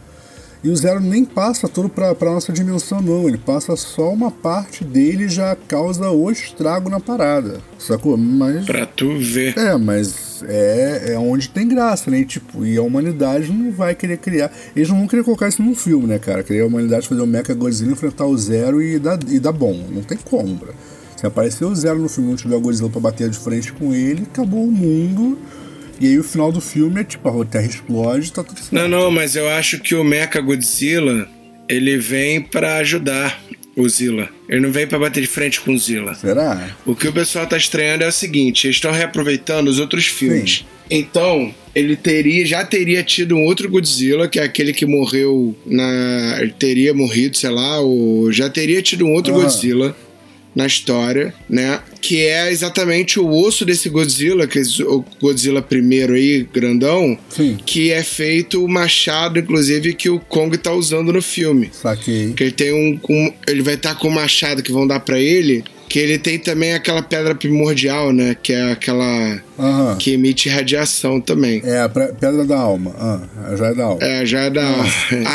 E 0.62 0.68
o 0.68 0.76
Zero 0.76 1.00
nem 1.00 1.24
passa 1.24 1.66
todo 1.66 1.88
pra, 1.88 2.14
pra 2.14 2.32
nossa 2.32 2.52
dimensão, 2.52 3.00
não. 3.00 3.26
Ele 3.26 3.38
passa 3.38 3.74
só 3.76 4.12
uma 4.12 4.30
parte 4.30 4.84
dele 4.84 5.24
e 5.24 5.28
já 5.28 5.56
causa 5.56 6.10
o 6.10 6.30
estrago 6.30 6.90
na 6.90 7.00
parada. 7.00 7.60
Sacou? 7.78 8.16
Mas. 8.16 8.66
Pra 8.66 8.84
tu 8.84 9.18
ver. 9.18 9.56
É, 9.56 9.74
mas 9.78 10.44
é, 10.46 11.14
é 11.14 11.18
onde 11.18 11.48
tem 11.48 11.66
graça, 11.66 12.10
né? 12.10 12.20
E, 12.20 12.24
tipo, 12.26 12.64
e 12.64 12.76
a 12.76 12.82
humanidade 12.82 13.50
não 13.50 13.72
vai 13.72 13.94
querer 13.94 14.18
criar. 14.18 14.52
Eles 14.76 14.90
não 14.90 14.98
vão 14.98 15.08
querer 15.08 15.24
colocar 15.24 15.48
isso 15.48 15.62
num 15.62 15.74
filme, 15.74 16.06
né, 16.06 16.18
cara? 16.18 16.42
Querer 16.42 16.60
a 16.60 16.66
humanidade 16.66 17.08
fazer 17.08 17.22
o 17.22 17.26
Mecha 17.26 17.54
Godzilla 17.54 17.92
enfrentar 17.92 18.26
o 18.26 18.36
Zero 18.36 18.82
e 18.82 18.98
dar, 18.98 19.18
e 19.28 19.40
dar 19.40 19.52
bom. 19.52 19.82
Não 19.90 20.02
tem 20.02 20.18
como, 20.18 20.54
bro. 20.56 20.74
Se 21.20 21.26
aparecer 21.26 21.66
o 21.66 21.74
Zero 21.74 21.98
no 21.98 22.08
filme 22.08 22.30
não 22.30 22.36
tiver 22.36 22.56
o 22.56 22.60
Godzilla 22.62 22.88
pra 22.88 22.98
bater 22.98 23.28
de 23.28 23.38
frente 23.38 23.70
com 23.74 23.94
ele, 23.94 24.22
acabou 24.22 24.64
o 24.64 24.72
mundo. 24.72 25.38
E 26.00 26.06
aí 26.06 26.18
o 26.18 26.24
final 26.24 26.50
do 26.50 26.62
filme 26.62 27.02
é 27.02 27.04
tipo, 27.04 27.28
a 27.28 27.44
Terra 27.44 27.66
explode 27.66 28.32
tá 28.32 28.42
tudo 28.42 28.58
certo. 28.58 28.72
Não, 28.72 28.88
não, 28.88 29.10
mas 29.10 29.36
eu 29.36 29.46
acho 29.50 29.80
que 29.80 29.94
o 29.94 30.02
Mecha 30.02 30.40
Godzilla, 30.40 31.28
ele 31.68 31.98
vem 31.98 32.40
para 32.40 32.76
ajudar 32.78 33.38
o 33.76 33.86
Zilla. 33.86 34.30
Ele 34.48 34.62
não 34.62 34.72
vem 34.72 34.86
para 34.86 34.98
bater 34.98 35.20
de 35.20 35.26
frente 35.26 35.60
com 35.60 35.74
o 35.74 35.78
Zilla. 35.78 36.14
Será? 36.14 36.74
O 36.86 36.96
que 36.96 37.06
o 37.06 37.12
pessoal 37.12 37.46
tá 37.46 37.58
estranhando 37.58 38.02
é 38.02 38.08
o 38.08 38.12
seguinte, 38.12 38.66
eles 38.66 38.76
estão 38.76 38.90
reaproveitando 38.90 39.68
os 39.68 39.78
outros 39.78 40.06
filmes. 40.06 40.60
Sim. 40.60 40.64
Então, 40.90 41.54
ele 41.74 41.96
teria, 41.96 42.46
já 42.46 42.64
teria 42.64 43.04
tido 43.04 43.36
um 43.36 43.44
outro 43.44 43.68
Godzilla, 43.68 44.26
que 44.26 44.40
é 44.40 44.42
aquele 44.42 44.72
que 44.72 44.86
morreu 44.86 45.54
na. 45.66 46.38
Ele 46.40 46.54
teria 46.58 46.94
morrido, 46.94 47.36
sei 47.36 47.50
lá, 47.50 47.78
ou 47.78 48.32
já 48.32 48.48
teria 48.48 48.80
tido 48.80 49.04
um 49.04 49.12
outro 49.12 49.34
uhum. 49.34 49.42
Godzilla 49.42 49.94
na 50.54 50.66
história, 50.66 51.32
né? 51.48 51.80
Que 52.00 52.22
é 52.22 52.50
exatamente 52.50 53.20
o 53.20 53.28
osso 53.28 53.64
desse 53.64 53.88
Godzilla, 53.88 54.46
que 54.46 54.58
é 54.58 54.62
o 54.84 55.04
Godzilla 55.20 55.62
primeiro 55.62 56.14
aí, 56.14 56.42
grandão, 56.52 57.16
Sim. 57.28 57.56
que 57.64 57.90
é 57.92 58.02
feito 58.02 58.64
o 58.64 58.68
machado, 58.68 59.38
inclusive, 59.38 59.94
que 59.94 60.10
o 60.10 60.18
Kong 60.18 60.56
tá 60.58 60.72
usando 60.72 61.12
no 61.12 61.22
filme. 61.22 61.70
Saquei. 61.72 62.32
Que 62.32 62.44
ele 62.44 62.52
tem 62.52 62.72
um. 62.72 62.98
um- 63.08 63.32
ele 63.46 63.62
vai 63.62 63.74
estar 63.74 63.94
com 63.94 64.08
o 64.08 64.12
machado 64.14 64.62
que 64.62 64.72
vão 64.72 64.86
dar 64.86 65.00
pra 65.00 65.18
ele. 65.20 65.62
Que 65.88 65.98
ele 65.98 66.18
tem 66.18 66.38
também 66.38 66.72
aquela 66.72 67.02
pedra 67.02 67.34
primordial, 67.34 68.12
né? 68.12 68.36
Que 68.40 68.52
é 68.52 68.72
aquela. 68.72 69.42
Aham. 69.58 69.96
que 69.98 70.12
emite 70.12 70.48
radiação 70.48 71.20
também. 71.20 71.60
É 71.64 71.80
a 71.80 71.88
pedra 71.88 72.44
da 72.44 72.58
alma. 72.58 72.94
Ah, 72.96 73.28
a 73.52 73.56
joia 73.56 73.74
da 73.74 73.84
alma. 73.84 73.98
É, 74.02 74.24
já 74.24 74.40
é 74.42 74.50
da. 74.50 74.68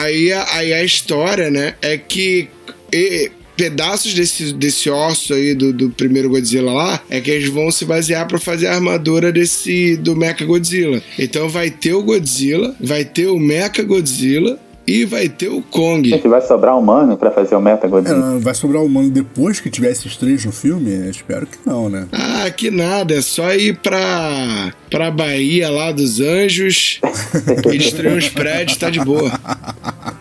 aí, 0.02 0.32
a- 0.32 0.46
aí 0.56 0.74
a 0.74 0.84
história, 0.84 1.50
né? 1.52 1.76
É 1.82 1.98
que. 1.98 2.48
e- 2.94 3.30
pedaços 3.56 4.14
desse, 4.14 4.54
desse 4.54 4.90
osso 4.90 5.34
aí 5.34 5.54
do, 5.54 5.72
do 5.72 5.90
primeiro 5.90 6.30
Godzilla 6.30 6.72
lá 6.72 7.04
é 7.10 7.20
que 7.22 7.32
eles 7.32 7.50
vão 7.50 7.72
se 7.72 7.86
basear 7.86 8.28
pra 8.28 8.40
fazer 8.40 8.68
a 8.68 8.76
armadura 8.76 9.32
desse 9.32 9.96
do 9.98 10.16
Mecha 10.16 10.46
Godzilla. 10.46 11.02
Então 11.18 11.50
vai 11.50 11.70
ter 11.70 11.94
o 11.94 12.04
Godzilla, 12.04 12.76
vai 12.80 13.06
ter 13.06 13.28
o 13.28 13.40
Mecha 13.40 13.84
Godzilla 13.84 14.60
e 14.88 15.06
vai 15.06 15.28
ter 15.30 15.50
o 15.50 15.62
Kong. 15.62 16.08
Gente, 16.10 16.28
vai 16.28 16.42
sobrar 16.42 16.78
humano 16.78 17.18
pra 17.18 17.32
fazer 17.32 17.56
o 17.56 17.62
Meta 17.62 17.88
Godzilla. 17.88 18.36
É, 18.36 18.40
vai 18.40 18.54
sobrar 18.54 18.84
humano 18.84 19.10
depois 19.10 19.60
que 19.60 19.70
tiver 19.70 19.92
esses 19.92 20.16
três 20.16 20.46
no 20.46 20.52
filme? 20.52 20.94
Eu 20.94 21.10
Espero 21.10 21.48
que 21.48 21.58
não, 21.66 21.90
né? 21.90 22.08
Ah, 22.12 22.50
que 22.50 22.70
nada, 22.70 23.16
é 23.16 23.22
só 23.22 23.54
ir 23.54 23.78
pra, 23.78 24.74
pra 24.90 25.10
Bahia 25.10 25.70
lá 25.70 25.92
dos 25.92 26.20
Anjos 26.20 27.00
e 27.74 27.78
destruir 27.78 28.14
uns 28.14 28.30
prédios, 28.30 28.78
tá 28.78 28.90
de 28.90 29.00
boa. 29.00 29.32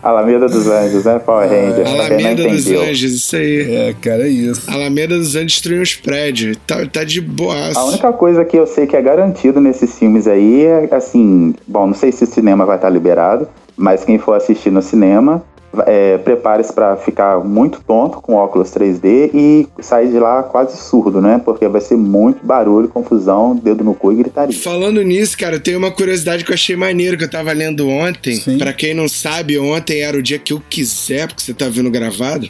Alameda 0.01 0.47
dos 0.47 0.67
Anjos, 0.67 1.05
né? 1.05 1.19
Power 1.19 1.49
Rangers. 1.49 1.89
Alameda 1.89 2.47
dos. 2.47 2.67
Anjos, 2.67 3.13
isso 3.13 3.35
aí. 3.35 3.75
É, 3.75 3.95
cara, 3.99 4.23
é 4.23 4.29
isso. 4.29 4.69
Alameda 4.69 5.17
dos 5.17 5.35
Anjos 5.35 5.53
destruiu 5.53 5.81
uns 5.81 5.95
prédios. 5.95 6.57
Tá, 6.67 6.85
tá 6.85 7.03
de 7.03 7.21
boaço. 7.21 7.79
A 7.79 7.85
única 7.85 8.13
coisa 8.13 8.45
que 8.45 8.57
eu 8.57 8.67
sei 8.67 8.85
que 8.85 8.95
é 8.95 9.01
garantido 9.01 9.59
nesses 9.59 9.97
filmes 9.97 10.27
aí 10.27 10.65
é, 10.65 10.87
assim, 10.91 11.55
bom, 11.67 11.87
não 11.87 11.93
sei 11.93 12.11
se 12.11 12.23
o 12.23 12.27
cinema 12.27 12.65
vai 12.65 12.75
estar 12.75 12.89
liberado, 12.89 13.47
mas 13.77 14.03
quem 14.03 14.17
for 14.17 14.33
assistir 14.33 14.71
no 14.71 14.81
cinema, 14.81 15.43
é, 15.85 16.17
prepare-se 16.19 16.71
para 16.71 16.95
ficar 16.95 17.39
muito 17.43 17.81
tonto 17.81 18.21
com 18.21 18.35
óculos 18.35 18.69
3D 18.69 19.31
e 19.33 19.67
sair 19.81 20.09
de 20.09 20.19
lá 20.19 20.43
quase 20.43 20.77
surdo, 20.77 21.21
né? 21.21 21.41
Porque 21.43 21.67
vai 21.67 21.81
ser 21.81 21.97
muito 21.97 22.45
barulho, 22.45 22.87
confusão, 22.87 23.55
dedo 23.55 23.83
no 23.83 23.93
cu 23.93 24.13
e 24.13 24.15
gritaria. 24.15 24.55
Falando 24.55 25.01
nisso, 25.01 25.37
cara, 25.37 25.59
tem 25.59 25.75
uma 25.75 25.91
curiosidade 25.91 26.43
que 26.43 26.51
eu 26.51 26.55
achei 26.55 26.75
maneiro 26.75 27.17
que 27.17 27.23
eu 27.23 27.29
tava 27.29 27.51
lendo 27.51 27.87
ontem. 27.87 28.39
Pra 28.57 28.73
quem 28.73 28.93
não 28.93 29.07
sabe, 29.07 29.57
ontem 29.57 30.01
era 30.01 30.17
o 30.17 30.23
dia 30.23 30.39
que 30.39 30.53
eu 30.53 30.61
quiser, 30.69 31.27
porque 31.27 31.41
você 31.41 31.53
tá 31.53 31.67
vendo 31.67 31.91
gravado. 31.91 32.49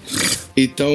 Então. 0.56 0.88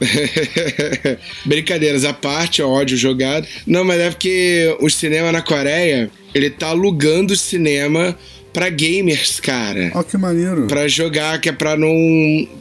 Brincadeiras 1.44 2.04
à 2.04 2.12
parte, 2.12 2.62
ó, 2.62 2.68
ódio 2.68 2.96
jogado. 2.96 3.46
Não, 3.66 3.84
mas 3.84 4.00
é 4.00 4.10
porque 4.10 4.76
o 4.80 4.88
cinema 4.88 5.30
na 5.32 5.42
Coreia, 5.42 6.10
ele 6.34 6.50
tá 6.50 6.68
alugando 6.68 7.34
o 7.34 7.36
cinema 7.36 8.16
pra 8.56 8.70
gamers, 8.70 9.38
cara. 9.38 9.90
Ó, 9.94 10.02
que 10.02 10.16
maneiro. 10.16 10.66
Pra 10.66 10.88
jogar, 10.88 11.38
que 11.42 11.50
é 11.50 11.52
pra 11.52 11.76
não. 11.76 11.90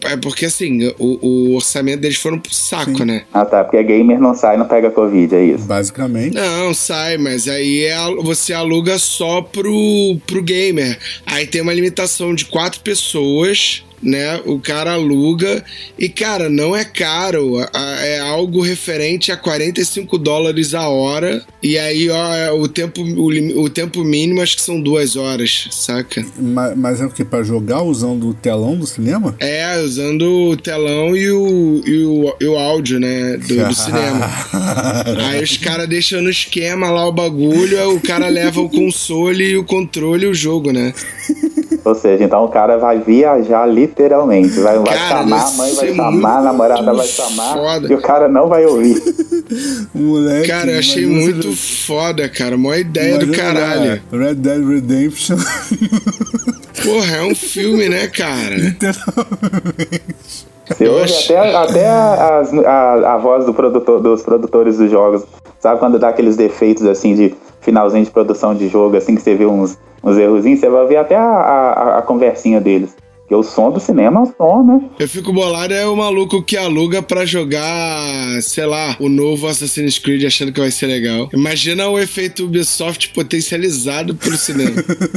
É 0.03 0.17
porque 0.21 0.45
assim, 0.45 0.93
o, 0.99 1.19
o 1.25 1.55
orçamento 1.55 2.01
deles 2.01 2.17
foram 2.17 2.37
pro 2.37 2.53
saco, 2.53 2.97
Sim. 2.97 3.05
né? 3.05 3.23
Ah 3.33 3.45
tá, 3.45 3.63
porque 3.63 3.81
gamer 3.81 4.19
não 4.19 4.35
sai, 4.35 4.57
não 4.57 4.67
pega 4.67 4.91
Covid, 4.91 5.33
é 5.33 5.45
isso. 5.45 5.63
Basicamente. 5.63 6.33
Não, 6.35 6.73
sai, 6.73 7.17
mas 7.17 7.47
aí 7.47 7.85
é, 7.85 7.95
você 8.21 8.51
aluga 8.51 8.99
só 8.99 9.41
pro, 9.41 10.17
pro 10.27 10.43
gamer. 10.43 10.99
Aí 11.25 11.47
tem 11.47 11.61
uma 11.61 11.73
limitação 11.73 12.35
de 12.35 12.43
quatro 12.43 12.81
pessoas, 12.81 13.85
né? 14.05 14.39
O 14.45 14.59
cara 14.59 14.93
aluga 14.93 15.63
e, 15.99 16.07
cara, 16.07 16.49
não 16.49 16.75
é 16.75 16.85
caro. 16.85 17.57
É 17.73 18.19
algo 18.19 18.61
referente 18.61 19.31
a 19.31 19.37
45 19.37 20.17
dólares 20.17 20.73
a 20.73 20.87
hora. 20.87 21.43
E 21.63 21.77
aí, 21.77 22.09
ó, 22.09 22.33
é 22.35 22.51
o 22.51 22.67
tempo, 22.67 23.01
o, 23.01 23.61
o 23.63 23.69
tempo 23.69 24.03
mínimo 24.03 24.41
acho 24.41 24.55
que 24.55 24.61
são 24.61 24.79
duas 24.79 25.15
horas, 25.15 25.67
saca? 25.71 26.23
Ma- 26.39 26.75
Mas, 26.75 27.01
é 27.01 27.05
o 27.05 27.09
que? 27.09 27.25
Pra 27.25 27.41
jogar 27.43 27.81
usando 27.81 28.29
o 28.29 28.33
telão 28.33 28.77
do 28.77 28.85
cinema? 28.85 29.35
É, 29.39 29.81
usando 29.81 30.21
o 30.51 30.55
telão 30.57 31.15
e 31.17 31.31
o, 31.31 31.81
e 31.85 32.03
o, 32.05 32.35
e 32.39 32.45
o 32.45 32.55
áudio, 32.57 32.99
né? 32.99 33.37
Do, 33.37 33.67
do 33.67 33.73
cinema. 33.73 34.29
Aí 35.29 35.43
os 35.43 35.57
caras 35.57 35.87
deixam 35.89 36.21
no 36.21 36.29
esquema 36.29 36.89
lá 36.91 37.07
o 37.07 37.11
bagulho, 37.11 37.95
o 37.95 37.99
cara 37.99 38.27
leva 38.27 38.61
o 38.61 38.69
console 38.69 39.43
e 39.43 39.57
o 39.57 39.63
controle 39.63 40.25
e 40.25 40.29
o 40.29 40.33
jogo, 40.35 40.71
né? 40.71 40.93
Ou 41.85 41.93
seja, 41.93 42.23
então 42.23 42.43
o 42.43 42.49
cara 42.49 42.77
vai 42.79 42.97
viajar 42.99 43.65
literalmente. 43.67 44.59
Vai, 44.59 44.79
vai 44.79 44.97
Cara, 44.97 45.19
chamar, 45.21 45.45
a 45.47 45.51
mãe 45.51 45.73
vai 45.75 45.89
é 45.91 45.95
chamar, 45.95 46.37
a 46.37 46.41
namorada 46.41 46.93
vai 46.95 47.05
chamar 47.07 47.53
foda. 47.53 47.87
e 47.87 47.95
o 47.95 48.01
cara 48.01 48.27
não 48.27 48.47
vai 48.49 48.65
ouvir. 48.65 48.99
Moleque. 49.93 50.47
Cara, 50.47 50.71
eu 50.71 50.79
achei 50.79 51.05
muito 51.05 51.47
você- 51.51 51.55
foda, 51.85 52.27
cara. 52.27 52.57
Mó 52.57 52.73
ideia 52.73 53.19
do 53.19 53.25
imagina 53.25 53.53
caralho. 53.53 54.01
lá, 54.11 54.17
Red 54.25 54.33
Dead 54.35 54.67
Redemption. 54.67 55.37
Porra, 56.83 57.17
é 57.17 57.23
um 57.23 57.35
filme, 57.35 57.87
né, 57.87 58.07
cara? 58.07 58.55
Literalmente. 58.55 60.47
Você 60.67 60.87
ouve 60.87 61.13
até, 61.13 61.55
até 61.55 61.87
as- 61.89 62.53
a, 62.65 63.13
a 63.13 63.17
voz 63.17 63.45
do 63.45 63.53
produtor, 63.53 64.01
dos 64.01 64.23
produtores 64.23 64.77
dos 64.77 64.89
jogos. 64.89 65.23
Sabe 65.59 65.79
quando 65.79 65.99
dá 65.99 66.09
aqueles 66.09 66.35
defeitos 66.35 66.85
assim 66.85 67.13
de 67.15 67.35
finalzinho 67.61 68.03
de 68.03 68.11
produção 68.11 68.53
de 68.55 68.67
jogo, 68.67 68.97
assim 68.97 69.15
que 69.15 69.21
você 69.21 69.35
vê 69.35 69.45
uns, 69.45 69.77
uns 70.05 70.17
errozinhos, 70.17 70.59
você 70.59 70.69
vai 70.69 70.81
ouvir 70.83 70.97
até 70.97 71.15
a, 71.15 71.23
a, 71.23 71.97
a 71.97 72.01
conversinha 72.03 72.61
deles. 72.61 72.95
Porque 73.21 73.33
o 73.33 73.41
som 73.41 73.71
do 73.71 73.79
cinema 73.79 74.19
é 74.19 74.23
o 74.23 74.25
som, 74.37 74.63
né? 74.63 74.81
Eu 74.99 75.09
fico 75.09 75.33
bolado 75.33 75.73
é 75.73 75.87
o 75.87 75.95
maluco 75.95 76.43
que 76.43 76.55
aluga 76.55 77.01
pra 77.01 77.25
jogar, 77.25 78.39
sei 78.43 78.67
lá, 78.67 78.95
o 78.99 79.09
novo 79.09 79.47
Assassin's 79.47 79.97
Creed 79.97 80.23
achando 80.25 80.51
que 80.53 80.59
vai 80.59 80.69
ser 80.69 80.85
legal. 80.85 81.27
Imagina 81.33 81.89
o 81.89 81.97
efeito 81.97 82.45
Ubisoft 82.45 83.11
potencializado 83.15 84.13
pro 84.13 84.37
cinema. 84.37 84.75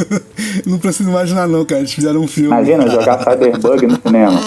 Não 0.64 0.78
preciso 0.78 1.10
imaginar, 1.10 1.46
não, 1.46 1.66
cara. 1.66 1.82
Eles 1.82 1.92
fizeram 1.92 2.22
um 2.22 2.26
filme. 2.26 2.48
Imagina 2.48 2.88
jogar 2.88 3.18
Cyberbug 3.30 3.86
no 3.86 4.00
cinema. 4.00 4.40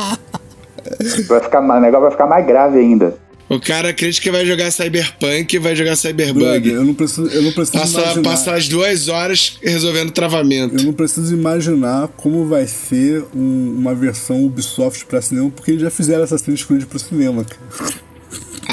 Vai 1.28 1.40
ficar, 1.40 1.62
o 1.62 1.80
negócio 1.80 2.02
vai 2.02 2.12
ficar 2.12 2.26
mais 2.26 2.48
grave 2.48 2.80
ainda. 2.80 3.16
O 3.54 3.60
cara 3.60 3.90
acredita 3.90 4.22
que 4.22 4.32
vai 4.32 4.46
jogar 4.46 4.72
Cyberpunk 4.72 5.54
e 5.56 5.60
vai 5.60 5.76
jogar 5.76 5.96
Cyberbug. 5.98 6.70
Eu 6.70 6.86
não 6.86 6.94
preciso, 6.94 7.28
eu 7.28 7.42
não 7.42 7.52
preciso 7.52 7.78
Passa, 7.80 8.00
imaginar. 8.02 8.24
passa 8.24 8.54
as 8.54 8.68
duas 8.70 9.10
horas 9.10 9.58
resolvendo 9.62 10.12
travamento. 10.12 10.76
Eu 10.78 10.84
não 10.84 10.94
preciso 10.94 11.34
imaginar 11.34 12.08
como 12.16 12.48
vai 12.48 12.66
ser 12.66 13.26
um- 13.36 13.76
uma 13.78 13.94
versão 13.94 14.46
Ubisoft 14.46 15.06
pra 15.06 15.22
cinema, 15.22 15.50
porque 15.52 15.72
eles 15.72 15.82
já 15.82 15.90
fizeram 15.90 16.24
Assassin's 16.24 16.64
Creed 16.64 16.86
pro 16.86 16.98
cinema, 16.98 17.44
cara. 17.44 17.92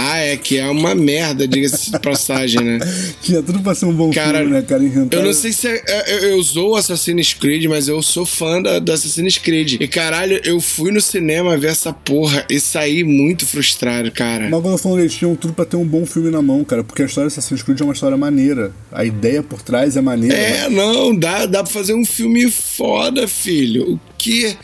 Ah, 0.01 0.19
é 0.19 0.37
que 0.37 0.57
é 0.59 0.67
uma 0.69 0.95
merda, 0.95 1.47
diga-se 1.49 1.91
de 1.91 1.99
passagem, 1.99 2.61
né? 2.63 2.79
Tinha 3.21 3.43
tudo 3.43 3.59
pra 3.61 3.75
ser 3.75 3.87
um 3.87 3.93
bom 3.93 4.11
Cara, 4.13 4.39
filme, 4.39 4.53
né, 4.53 4.63
cara? 4.63 4.83
Inventaram- 4.85 5.23
Eu 5.23 5.27
não 5.27 5.35
sei 5.35 5.53
se 5.53 5.67
é, 5.67 5.83
é- 5.87 6.15
eu, 6.15 6.37
eu 6.37 6.43
sou 6.45 6.77
Assassin's 6.77 7.35
Creed, 7.35 7.65
mas 7.67 7.89
eu 7.89 8.01
sou 8.03 8.25
fã 8.25 8.63
da, 8.63 8.79
da 8.79 8.95
Assassin's 8.95 9.39
Creed. 9.39 9.81
E 9.81 9.89
caralho, 9.89 10.41
eu 10.45 10.61
fui 10.61 10.93
no 10.93 11.01
cinema 11.01 11.57
ver 11.59 11.71
essa 11.71 11.93
porra 11.93 12.45
e 12.49 12.61
saí 12.61 13.03
muito 13.03 13.45
frustrado, 13.45 14.11
cara. 14.13 14.49
Mas 14.49 14.61
quando 14.63 14.75
eu 14.75 14.79
falo, 14.79 15.01
eles 15.01 15.15
tinham 15.15 15.35
tudo 15.35 15.53
pra 15.53 15.65
ter 15.65 15.77
um 15.77 15.85
bom 15.87 16.07
filme 16.07 16.31
na 16.31 16.41
mão, 16.41 16.63
cara, 16.65 16.85
porque 16.85 17.03
a 17.03 17.07
história 17.07 17.29
de 17.29 17.33
Assassin's 17.37 17.63
Creed 17.63 17.81
é 17.81 17.85
uma 17.85 17.93
história 17.93 18.17
maneira. 18.17 18.73
A 18.93 19.05
ideia 19.05 19.43
por 19.43 19.63
trás 19.63 19.97
é 19.97 20.01
maneira. 20.01 20.35
É, 20.37 20.69
não, 20.71 21.15
dá, 21.17 21.45
dá 21.47 21.63
pra 21.65 21.73
fazer 21.73 21.95
um 21.95 22.05
filme 22.05 22.49
foda, 22.51 23.27
filho. 23.27 23.95
O 23.95 24.01
que. 24.19 24.57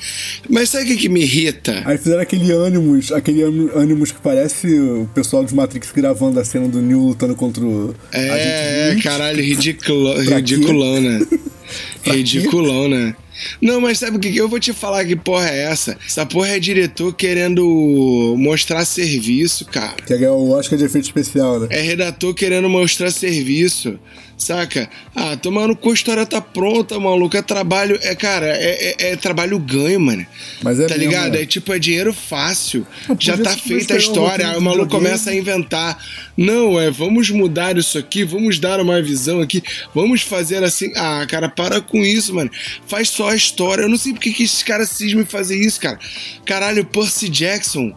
Mas 0.48 0.70
sabe 0.70 0.84
o 0.84 0.86
que, 0.88 0.96
que 0.96 1.08
me 1.08 1.22
irrita? 1.22 1.82
Aí 1.84 1.96
fizeram 1.98 2.20
aquele 2.22 2.52
Animus, 2.52 3.12
aquele 3.12 3.42
Animus 3.76 4.10
que 4.12 4.20
parece 4.20 4.66
o 4.78 5.08
pessoal 5.14 5.23
de 5.46 5.54
Matrix 5.54 5.90
gravando 5.92 6.40
a 6.40 6.44
cena 6.44 6.68
do 6.68 6.80
Neo 6.80 7.08
lutando 7.08 7.34
contra 7.34 7.64
o. 7.64 7.94
É, 8.12 8.30
Agente 8.30 9.00
é, 9.00 9.02
caralho, 9.02 9.42
ridiculo, 9.42 10.20
ridiculão, 10.20 11.00
né? 11.00 11.26
Ridiculão, 12.04 12.88
né? 12.88 13.16
Não, 13.60 13.80
mas 13.80 13.98
sabe 13.98 14.16
o 14.16 14.20
que? 14.20 14.30
que 14.30 14.38
Eu 14.38 14.48
vou 14.48 14.60
te 14.60 14.72
falar 14.72 15.04
que 15.04 15.16
porra 15.16 15.48
é 15.48 15.62
essa. 15.62 15.96
Essa 16.06 16.24
porra 16.24 16.48
é 16.48 16.58
diretor 16.58 17.12
querendo 17.12 18.34
mostrar 18.38 18.84
serviço, 18.84 19.64
cara. 19.66 19.96
Que 20.06 20.12
é 20.12 20.30
o 20.30 20.50
Oscar 20.50 20.78
de 20.78 20.84
efeito 20.84 21.06
especial, 21.06 21.60
né? 21.60 21.68
É 21.70 21.80
redator 21.80 22.34
querendo 22.34 22.68
mostrar 22.68 23.10
serviço, 23.10 23.98
saca? 24.36 24.88
Ah, 25.14 25.36
tomando 25.36 25.74
cu, 25.76 25.90
a 25.90 25.94
história 25.94 26.26
tá 26.26 26.40
pronta, 26.40 26.98
maluco. 26.98 27.36
É 27.36 27.42
trabalho, 27.42 27.98
é, 28.02 28.14
cara, 28.14 28.46
é, 28.46 28.94
é- 28.98 29.12
é 29.12 29.16
trabalho 29.16 29.58
ganho, 29.58 30.00
mano. 30.00 30.26
Mas 30.62 30.78
é 30.80 30.86
tá 30.86 30.94
mesmo, 30.96 31.10
ligado? 31.10 31.36
é. 31.36 31.42
É 31.42 31.46
tipo, 31.46 31.72
é 31.72 31.78
dinheiro 31.78 32.12
fácil. 32.12 32.86
Não, 33.08 33.16
Já 33.18 33.36
tá 33.38 33.56
feita 33.56 33.94
a 33.94 33.96
história, 33.96 34.50
aí 34.50 34.56
o 34.56 34.60
maluco 34.60 34.88
começa 34.90 35.30
a 35.30 35.34
inventar. 35.34 35.96
Não, 36.36 36.80
é, 36.80 36.90
vamos 36.90 37.30
mudar 37.30 37.76
isso 37.76 37.96
aqui, 37.98 38.24
vamos 38.24 38.58
dar 38.58 38.80
uma 38.80 39.00
visão 39.02 39.40
aqui, 39.40 39.62
vamos 39.94 40.22
fazer 40.22 40.62
assim. 40.64 40.92
Ah, 40.96 41.24
cara, 41.28 41.48
para 41.48 41.80
com 41.80 42.04
isso, 42.04 42.34
mano. 42.34 42.50
Faz 42.86 43.08
só 43.08 43.30
a 43.30 43.36
história. 43.36 43.82
Eu 43.82 43.88
não 43.88 43.96
sei 43.96 44.12
porque 44.12 44.32
que 44.32 44.42
esses 44.42 44.62
caras 44.62 44.90
cismam 44.90 45.22
em 45.22 45.26
fazer 45.26 45.56
isso, 45.56 45.80
cara. 45.80 45.98
Caralho, 46.44 46.84
Percy 46.84 47.28
Jackson, 47.28 47.92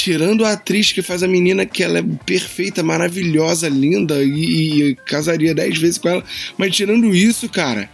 tirando 0.00 0.44
a 0.44 0.52
atriz 0.52 0.92
que 0.92 1.02
faz 1.02 1.22
a 1.22 1.28
menina 1.28 1.66
que 1.66 1.82
ela 1.82 1.98
é 1.98 2.04
perfeita, 2.24 2.82
maravilhosa, 2.82 3.68
linda 3.68 4.22
e, 4.22 4.90
e 4.90 4.94
casaria 5.06 5.54
dez 5.54 5.76
vezes 5.78 5.98
com 5.98 6.08
ela, 6.08 6.24
mas 6.56 6.74
tirando 6.74 7.14
isso, 7.14 7.48
cara, 7.48 7.88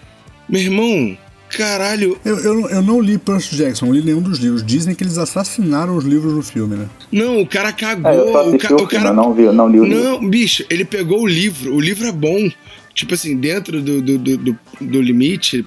meu 0.49 0.61
irmão. 0.61 1.17
caralho. 1.57 2.19
Eu, 2.25 2.39
eu, 2.41 2.69
eu 2.69 2.83
não 2.83 3.01
li 3.01 3.17
Percy 3.17 3.57
Jackson, 3.57 3.87
não 3.87 3.95
li 3.95 4.03
nenhum 4.03 4.21
dos 4.21 4.39
livros. 4.39 4.65
Dizem 4.65 4.95
que 4.95 5.03
eles 5.05 5.19
assassinaram 5.19 5.97
os 5.97 6.05
livros 6.05 6.33
no 6.33 6.43
filme, 6.43 6.77
né? 6.77 6.89
Não, 7.13 7.41
o 7.41 7.47
cara 7.47 7.73
cagou. 7.73 8.11
É, 8.11 8.21
o, 8.55 8.59
ca- 8.59 8.75
o 8.75 8.83
o 8.83 8.87
cara. 8.89 9.13
não 9.13 9.33
vi, 9.33 9.43
eu 9.45 9.53
não 9.53 9.69
li 9.69 9.79
o 9.81 9.85
livro. 9.85 10.03
Não, 10.03 10.29
bicho, 10.29 10.65
ele 10.69 10.85
pegou 10.85 11.23
o 11.23 11.27
livro. 11.27 11.75
O 11.75 11.81
livro 11.81 12.07
é 12.07 12.13
bom. 12.13 12.51
Tipo 12.93 13.15
assim, 13.15 13.37
dentro 13.37 13.81
do, 13.81 14.01
do, 14.03 14.19
do, 14.19 14.37
do- 14.37 14.59
do 14.81 15.01
limite 15.01 15.65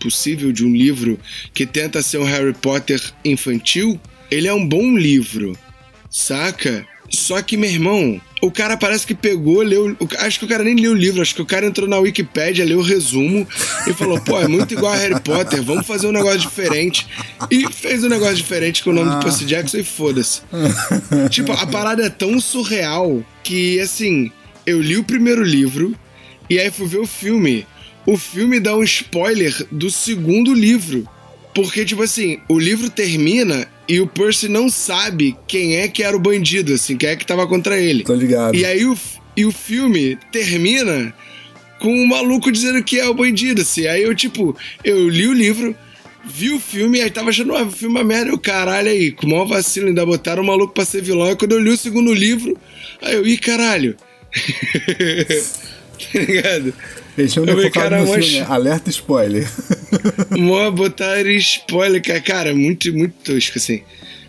possível 0.00 0.52
de 0.52 0.64
um 0.64 0.72
livro 0.72 1.18
que 1.54 1.64
tenta 1.66 2.02
ser 2.02 2.18
um 2.18 2.24
Harry 2.24 2.52
Potter 2.54 3.00
infantil, 3.24 3.98
ele 4.30 4.48
é 4.48 4.52
um 4.54 4.66
bom 4.66 4.96
livro, 4.96 5.56
saca? 6.12 6.86
Só 7.10 7.42
que, 7.42 7.56
meu 7.56 7.68
irmão, 7.68 8.20
o 8.40 8.50
cara 8.50 8.76
parece 8.76 9.06
que 9.06 9.14
pegou, 9.14 9.62
leu. 9.62 9.96
Acho 10.18 10.38
que 10.38 10.44
o 10.44 10.48
cara 10.48 10.64
nem 10.64 10.74
leu 10.76 10.92
o 10.92 10.96
livro, 10.96 11.20
acho 11.20 11.34
que 11.34 11.42
o 11.42 11.46
cara 11.46 11.66
entrou 11.66 11.88
na 11.88 11.98
Wikipédia, 11.98 12.64
leu 12.64 12.78
o 12.78 12.82
resumo 12.82 13.46
e 13.86 13.92
falou: 13.92 14.20
pô, 14.20 14.40
é 14.40 14.48
muito 14.48 14.72
igual 14.72 14.92
a 14.92 14.96
Harry 14.96 15.20
Potter, 15.20 15.62
vamos 15.62 15.86
fazer 15.86 16.06
um 16.06 16.12
negócio 16.12 16.38
diferente. 16.38 17.06
E 17.50 17.70
fez 17.72 18.02
um 18.02 18.08
negócio 18.08 18.36
diferente 18.36 18.82
com 18.82 18.90
o 18.90 18.92
nome 18.92 19.10
do 19.10 19.20
Percy 19.20 19.44
Jackson 19.44 19.78
e 19.78 19.84
foda-se. 19.84 20.42
tipo, 21.30 21.52
a 21.52 21.66
parada 21.66 22.06
é 22.06 22.10
tão 22.10 22.40
surreal 22.40 23.22
que, 23.42 23.78
assim, 23.80 24.30
eu 24.66 24.80
li 24.80 24.96
o 24.96 25.04
primeiro 25.04 25.42
livro 25.42 25.94
e 26.48 26.58
aí 26.58 26.70
fui 26.70 26.86
ver 26.86 26.98
o 26.98 27.06
filme. 27.06 27.66
O 28.04 28.16
filme 28.16 28.58
dá 28.58 28.74
um 28.76 28.82
spoiler 28.82 29.54
do 29.70 29.90
segundo 29.90 30.52
livro. 30.52 31.06
Porque, 31.54 31.84
tipo 31.84 32.02
assim, 32.02 32.38
o 32.48 32.58
livro 32.58 32.88
termina 32.88 33.66
e 33.86 34.00
o 34.00 34.06
Percy 34.06 34.48
não 34.48 34.70
sabe 34.70 35.36
quem 35.46 35.76
é 35.76 35.88
que 35.88 36.02
era 36.02 36.16
o 36.16 36.20
bandido, 36.20 36.72
assim, 36.72 36.96
quem 36.96 37.10
é 37.10 37.16
que 37.16 37.26
tava 37.26 37.46
contra 37.46 37.78
ele. 37.78 38.04
Tô 38.04 38.14
ligado. 38.14 38.54
E 38.56 38.64
aí 38.64 38.86
o, 38.86 38.96
e 39.36 39.44
o 39.44 39.52
filme 39.52 40.18
termina 40.32 41.12
com 41.78 41.92
o 41.92 42.08
maluco 42.08 42.50
dizendo 42.50 42.82
que 42.82 42.98
é 42.98 43.06
o 43.08 43.12
bandido, 43.14 43.60
assim. 43.60 43.86
Aí 43.86 44.02
eu, 44.02 44.14
tipo, 44.14 44.56
eu 44.82 45.08
li 45.10 45.26
o 45.26 45.32
livro, 45.34 45.74
vi 46.24 46.50
o 46.54 46.60
filme, 46.60 47.02
aí 47.02 47.10
tava 47.10 47.28
achando 47.30 47.54
"Ah, 47.54 47.64
o 47.64 47.70
filme 47.70 47.96
uma 47.96 48.04
merda. 48.04 48.30
Eu, 48.30 48.38
caralho, 48.38 48.88
aí, 48.88 49.10
com 49.12 49.26
o 49.26 49.30
maior 49.30 49.46
vacilo, 49.46 49.88
ainda 49.88 50.06
botaram 50.06 50.42
o 50.42 50.46
maluco 50.46 50.72
pra 50.72 50.84
ser 50.86 51.02
vilão. 51.02 51.26
Aí 51.26 51.36
quando 51.36 51.52
eu 51.52 51.58
li 51.58 51.70
o 51.70 51.76
segundo 51.76 52.14
livro, 52.14 52.56
aí 53.02 53.14
eu, 53.14 53.26
ih, 53.26 53.36
caralho. 53.36 53.94
tá 56.12 56.18
ligado? 56.18 56.72
Eles 57.18 57.32
tinham 57.32 57.46
focado 57.46 57.96
no 57.96 58.06
filme, 58.06 58.40
né? 58.40 58.46
Alerta 58.48 58.88
spoiler. 58.88 59.46
Mó 60.38 60.70
botaram 60.70 61.30
spoiler, 61.30 62.02
cara. 62.02 62.20
Cara, 62.20 62.50
é 62.50 62.54
muito, 62.54 62.92
muito 62.92 63.14
tosco, 63.24 63.58
assim. 63.58 63.82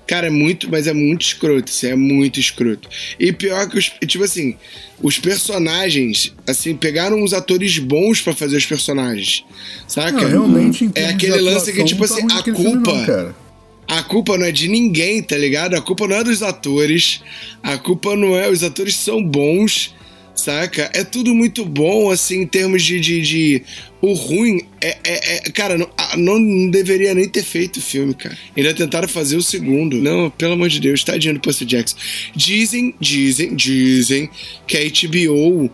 Cara, 0.05 0.27
é 0.27 0.29
muito, 0.29 0.69
mas 0.69 0.85
é 0.85 0.93
muito 0.93 1.21
escroto, 1.21 1.71
assim, 1.71 1.87
é 1.87 1.95
muito 1.95 2.37
escroto. 2.37 2.89
E 3.17 3.31
pior 3.31 3.67
que 3.69 3.77
os, 3.77 3.89
tipo 4.05 4.23
assim, 4.23 4.55
os 5.01 5.17
personagens, 5.17 6.33
assim, 6.45 6.75
pegaram 6.75 7.23
os 7.23 7.33
atores 7.33 7.79
bons 7.79 8.19
pra 8.21 8.35
fazer 8.35 8.57
os 8.57 8.65
personagens, 8.65 9.45
saca? 9.87 10.11
Não, 10.11 10.29
realmente, 10.29 10.89
é 10.93 11.05
aquele 11.05 11.39
lance 11.39 11.71
que, 11.71 11.83
tipo 11.85 12.05
tá 12.05 12.13
assim, 12.15 12.27
a 12.29 12.43
culpa, 12.43 12.93
não, 12.93 13.35
a 13.87 14.03
culpa 14.03 14.37
não 14.37 14.45
é 14.45 14.51
de 14.51 14.67
ninguém, 14.67 15.23
tá 15.23 15.37
ligado? 15.37 15.75
A 15.75 15.81
culpa 15.81 16.05
não 16.05 16.17
é 16.17 16.23
dos 16.23 16.43
atores, 16.43 17.21
a 17.61 17.77
culpa 17.77 18.13
não 18.15 18.37
é, 18.37 18.49
os 18.49 18.61
atores 18.61 18.95
são 18.97 19.23
bons, 19.23 19.95
saca? 20.35 20.89
É 20.93 21.03
tudo 21.03 21.33
muito 21.33 21.63
bom, 21.65 22.09
assim, 22.11 22.41
em 22.41 22.47
termos 22.47 22.83
de. 22.83 22.99
de, 22.99 23.21
de- 23.21 23.61
o 24.01 24.13
ruim 24.13 24.61
é. 24.81 24.97
é- 25.03 25.35
é- 25.37 25.51
cara, 25.51 25.77
não, 25.77 25.89
a- 25.97 26.17
não, 26.17 26.37
não 26.39 26.69
deveria 26.69 27.13
nem 27.13 27.27
ter 27.29 27.43
feito 27.43 27.77
o 27.77 27.81
filme, 27.81 28.13
cara. 28.13 28.37
Ainda 28.55 28.73
tentaram 28.73 29.07
fazer 29.07 29.37
o 29.37 29.41
segundo. 29.41 30.01
Não, 30.01 30.29
pelo 30.29 30.53
amor 30.53 30.69
de 30.69 30.79
Deus, 30.79 31.03
tadinho 31.03 31.35
do 31.35 31.39
Percy 31.39 31.65
Jackson. 31.65 31.95
Dizem, 32.35 32.93
dizem, 32.99 33.55
dizem 33.55 34.29
que 34.67 34.77
a 34.77 34.81
HBO 34.81 35.69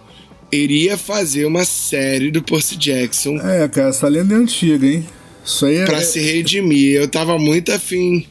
iria 0.52 0.98
fazer 0.98 1.46
uma 1.46 1.64
série 1.66 2.32
do 2.32 2.42
Percy 2.42 2.76
Jackson 2.76 3.38
É, 3.38 3.68
cara, 3.68 3.90
essa 3.90 4.08
lenda 4.08 4.34
é 4.34 4.38
antiga, 4.38 4.86
hein? 4.88 5.06
Isso 5.46 5.66
aí 5.66 5.78
é. 5.78 5.86
pra 5.86 6.02
se 6.02 6.20
redimir. 6.20 6.96
Eu 6.96 7.08
tava 7.08 7.38
muito 7.40 7.72
afim. 7.72 8.26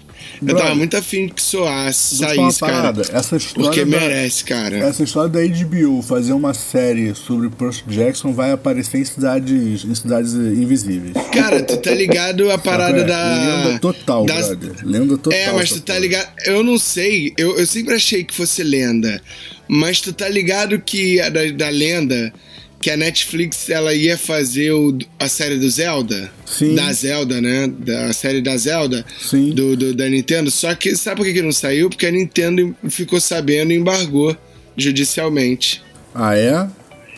Eu 0.46 0.56
tava 0.56 0.74
muito 0.74 0.96
afim 0.96 1.28
que 1.28 1.42
soasse, 1.42 2.16
saísse, 2.18 2.60
cara. 2.60 3.02
Essa 3.12 3.36
história 3.36 3.70
Porque 3.70 3.84
da- 3.84 3.98
merece, 4.00 4.44
cara. 4.44 4.76
Essa 4.78 5.02
história 5.02 5.28
da 5.28 5.40
HBO 5.40 6.02
fazer 6.02 6.32
uma 6.32 6.54
série 6.54 7.14
sobre 7.14 7.48
Percy 7.50 7.82
Jackson 7.88 8.32
vai 8.32 8.52
aparecer 8.52 8.98
em 8.98 9.04
cidades, 9.04 9.84
em 9.84 9.94
cidades 9.94 10.34
invisíveis. 10.34 11.12
Cara, 11.32 11.62
tu 11.62 11.76
tá 11.78 11.90
ligado 11.92 12.50
a 12.50 12.58
parada 12.58 12.98
É, 13.00 13.04
da. 13.04 13.64
Lenda 13.64 13.78
total, 13.80 14.24
das- 14.26 14.46
brother. 14.48 14.72
Lenda 14.84 15.18
total. 15.18 15.38
É, 15.38 15.52
mas 15.52 15.70
tu 15.70 15.80
tá 15.80 15.98
ligado. 15.98 16.28
Eu 16.44 16.62
não 16.62 16.78
sei, 16.78 17.32
eu, 17.36 17.58
eu 17.58 17.66
sempre 17.66 17.94
achei 17.94 18.24
que 18.24 18.34
fosse 18.34 18.62
lenda. 18.62 19.20
Mas 19.68 20.00
tu 20.00 20.12
tá 20.12 20.28
ligado 20.28 20.78
que 20.80 21.20
a 21.20 21.28
da, 21.28 21.44
da 21.50 21.68
lenda, 21.68 22.32
que 22.80 22.90
a 22.90 22.96
Netflix 22.96 23.68
ela 23.68 23.92
ia 23.94 24.16
fazer 24.16 24.70
o- 24.72 24.96
a 25.18 25.28
série 25.28 25.56
do 25.58 25.68
Zelda? 25.68 26.30
Sim. 26.46 26.74
Da 26.74 26.92
Zelda, 26.92 27.40
né? 27.40 27.66
Da 27.78 28.12
série 28.12 28.40
da 28.40 28.56
Zelda. 28.56 29.04
Sim. 29.20 29.50
Do, 29.50 29.76
do- 29.76 29.94
da 29.94 30.08
Nintendo. 30.08 30.50
Só 30.50 30.74
que 30.74 30.94
sabe 30.96 31.16
por 31.16 31.26
que, 31.26 31.32
que 31.34 31.42
não 31.42 31.52
saiu? 31.52 31.88
Porque 31.90 32.06
a 32.06 32.10
Nintendo 32.10 32.74
ficou 32.88 33.20
sabendo 33.20 33.72
e 33.72 33.76
embargou 33.76 34.36
judicialmente. 34.76 35.82
Ah, 36.14 36.36
é? 36.36 36.66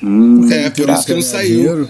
Hum, 0.02 0.48
É, 0.50 0.70
por 0.70 0.88
isso 0.88 1.06
que 1.06 1.14
não 1.14 1.22
saiu. 1.22 1.88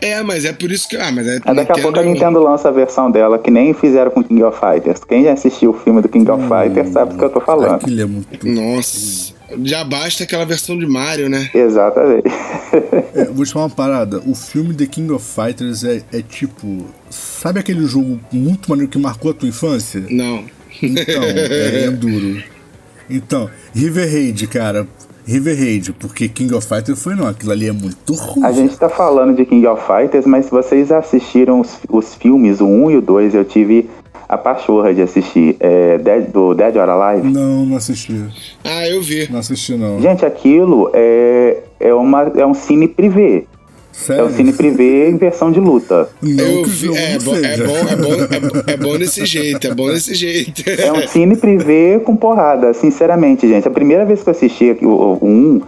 É, 0.00 0.22
mas 0.22 0.44
é 0.44 0.52
por 0.52 0.70
isso 0.70 0.86
que. 0.86 0.96
Ah, 0.98 1.10
mas 1.10 1.26
é. 1.26 1.40
Aí 1.42 1.56
daqui 1.56 1.72
a 1.72 1.78
pouco 1.82 1.98
a 1.98 2.02
Nintendo 2.02 2.38
lança 2.38 2.68
a 2.68 2.70
versão 2.70 3.10
dela, 3.10 3.38
que 3.38 3.50
nem 3.50 3.72
fizeram 3.72 4.10
com 4.10 4.22
King 4.22 4.42
of 4.42 4.58
Fighters. 4.60 5.00
Quem 5.02 5.24
já 5.24 5.32
assistiu 5.32 5.70
o 5.70 5.72
filme 5.72 6.02
do 6.02 6.08
King 6.10 6.30
of 6.30 6.42
Fighters 6.46 6.90
sabe 6.92 7.12
do 7.14 7.18
que 7.18 7.24
eu 7.24 7.30
tô 7.30 7.40
falando. 7.40 7.80
É 8.00 8.04
muito. 8.04 8.46
Nossa. 8.46 9.34
Já 9.62 9.84
basta 9.84 10.24
aquela 10.24 10.44
versão 10.44 10.76
de 10.78 10.86
Mario, 10.86 11.28
né? 11.28 11.50
Exatamente. 11.54 12.28
É, 13.14 13.24
vou 13.26 13.44
te 13.44 13.52
falar 13.52 13.66
uma 13.66 13.74
parada. 13.74 14.20
O 14.26 14.34
filme 14.34 14.74
The 14.74 14.86
King 14.86 15.12
of 15.12 15.24
Fighters 15.24 15.84
é, 15.84 16.02
é 16.12 16.20
tipo. 16.20 16.86
Sabe 17.08 17.60
aquele 17.60 17.86
jogo 17.86 18.20
muito 18.32 18.68
maneiro 18.68 18.90
que 18.90 18.98
marcou 18.98 19.30
a 19.30 19.34
tua 19.34 19.48
infância? 19.48 20.04
Não. 20.10 20.44
Então, 20.82 21.22
é, 21.22 21.84
é 21.84 21.90
duro. 21.90 22.42
Então, 23.08 23.48
River 23.74 24.10
Raid, 24.12 24.46
cara. 24.46 24.86
River 25.26 25.58
Raid, 25.58 25.92
porque 25.94 26.28
King 26.28 26.54
of 26.54 26.66
Fighters 26.66 27.02
foi 27.02 27.14
não. 27.14 27.26
Aquilo 27.26 27.52
ali 27.52 27.66
é 27.66 27.72
muito 27.72 28.14
ruim. 28.14 28.44
A 28.44 28.52
gente 28.52 28.76
tá 28.76 28.88
falando 28.88 29.34
de 29.34 29.44
King 29.44 29.66
of 29.66 29.82
Fighters, 29.86 30.26
mas 30.26 30.44
se 30.44 30.50
vocês 30.50 30.92
assistiram 30.92 31.60
os, 31.60 31.78
os 31.88 32.14
filmes, 32.14 32.60
o 32.60 32.66
1 32.66 32.90
e 32.90 32.96
o 32.98 33.00
2, 33.00 33.34
eu 33.34 33.44
tive 33.44 33.88
a 34.28 34.36
pachorra 34.38 34.92
de 34.94 35.02
assistir. 35.02 35.56
É, 35.60 35.98
Dead- 35.98 36.30
do 36.30 36.54
Dead 36.54 36.74
or 36.76 36.88
Alive. 36.88 37.28
Não, 37.28 37.64
não 37.66 37.76
assisti. 37.76 38.22
Ah, 38.64 38.88
eu 38.88 39.00
vi. 39.02 39.28
Não 39.30 39.38
assisti, 39.40 39.74
não. 39.76 40.00
Gente, 40.00 40.24
aquilo 40.24 40.90
é, 40.94 41.58
é, 41.80 41.94
uma, 41.94 42.32
é 42.36 42.44
um 42.46 42.54
cine 42.54 42.88
privê. 42.88 43.38
É 43.38 43.44
Sério? 43.98 44.26
um 44.26 44.30
cine 44.30 44.52
privê 44.52 45.08
em 45.08 45.16
versão 45.16 45.50
de 45.50 45.58
luta. 45.58 46.10
Não 46.20 46.44
Eu 46.44 46.60
o 46.60 46.64
vi. 46.66 46.86
jogo 46.86 46.98
É 46.98 47.12
não 47.14 47.24
bom, 47.24 47.34
é 47.36 47.56
bom, 47.56 47.76
é 47.76 47.96
bom, 47.96 48.56
é 48.68 48.72
é 48.72 48.76
bom 48.76 48.98
desse 48.98 49.24
jeito, 49.24 49.66
é 49.66 49.74
bom 49.74 49.86
desse 49.88 50.14
jeito. 50.14 50.62
É 50.68 50.92
um 50.92 51.06
cine 51.08 51.34
privê 51.34 51.98
com 52.04 52.14
porrada, 52.14 52.74
sinceramente, 52.74 53.48
gente. 53.48 53.66
A 53.66 53.70
primeira 53.70 54.04
vez 54.04 54.22
que 54.22 54.28
eu 54.28 54.32
assisti 54.32 54.68
aqui, 54.70 54.84
o, 54.84 54.90
o 54.90 55.26
1, 55.26 55.62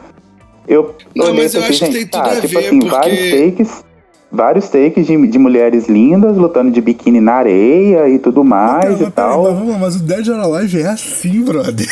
eu. 0.68 0.94
Não, 1.16 1.32
mas 1.32 1.54
eu 1.54 1.62
falei, 1.62 1.74
acho 1.76 1.84
que 1.86 1.90
tem 1.92 2.06
tudo 2.06 2.10
tá, 2.22 2.32
a 2.32 2.40
tipo 2.42 2.48
ver, 2.48 2.66
assim, 2.66 2.78
porque- 2.80 2.94
vários 2.94 3.30
takes. 3.30 3.84
Vários 4.30 4.68
takes 4.68 5.06
de, 5.06 5.26
de 5.26 5.38
mulheres 5.38 5.88
lindas 5.88 6.36
lutando 6.36 6.70
de 6.70 6.80
biquíni 6.80 7.20
na 7.20 7.34
areia 7.34 8.08
e 8.08 8.18
tudo 8.18 8.44
mais 8.44 9.00
e 9.00 9.04
mas, 9.04 9.14
tal. 9.14 9.44
mas, 9.44 9.54
vamos 9.54 9.72
lá, 9.72 9.78
mas 9.78 9.96
o 9.96 10.00
Dead 10.00 10.28
or 10.28 10.40
Alive 10.40 10.82
é 10.82 10.86
assim, 10.86 11.42
brother. 11.42 11.86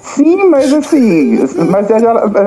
Sim, 0.00 0.48
mas 0.48 0.72
assim, 0.72 1.38
mas, 1.70 1.88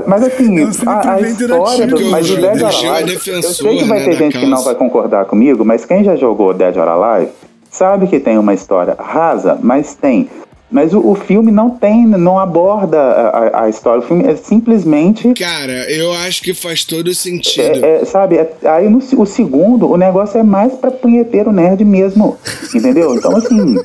mas 0.08 0.24
assim, 0.24 0.60
É 0.60 0.64
a, 0.88 1.14
a 1.14 1.22
história 1.22 1.88
do, 1.88 2.06
mas 2.10 2.32
o 2.32 2.36
Dead 2.36 2.62
or 2.64 2.86
é 2.86 2.88
Alive, 2.88 3.30
eu 3.30 3.44
sei 3.44 3.78
que 3.78 3.84
vai 3.84 4.00
né, 4.00 4.06
ter 4.06 4.16
gente 4.16 4.40
que 4.40 4.46
não 4.48 4.64
vai 4.64 4.74
concordar 4.74 5.26
comigo, 5.26 5.64
mas 5.64 5.86
quem 5.86 6.04
já 6.04 6.16
jogou 6.16 6.52
Dead 6.52 6.76
or 6.76 6.88
Alive 6.88 7.32
sabe 7.70 8.08
que 8.08 8.20
tem 8.20 8.40
uma 8.40 8.56
história 8.56 8.96
rasa, 8.98 9.60
mas 9.62 9.94
tem. 9.94 10.28
Mas 10.72 10.94
o, 10.94 11.00
o 11.00 11.16
filme 11.16 11.52
não 11.52 11.72
tem, 11.72 12.06
não 12.06 12.38
aborda 12.38 13.00
a, 13.02 13.64
a- 13.64 13.70
história. 13.70 14.00
O 14.04 14.06
filme 14.06 14.24
é 14.28 14.36
simplesmente 14.36 15.34
Cara, 15.34 15.90
eu 15.92 16.14
acho 16.14 16.44
que 16.44 16.54
faz 16.54 16.84
todo 16.84 17.12
sentido. 17.16 17.84
é, 17.84 18.02
é, 18.02 18.06
sabe, 18.06 18.38
é- 18.38 18.54
aí 18.66 18.88
no 18.88 19.00
o 19.00 19.26
segundo, 19.26 19.90
o 19.90 19.98
negócio 19.98 20.40
é 20.40 20.44
mais 20.44 20.74
pra 20.74 20.92
punheteiro 20.92 21.52
nerd 21.52 21.84
mesmo, 21.84 22.38
entendeu? 22.76 23.16
Então, 23.16 23.36
assim, 23.36 23.78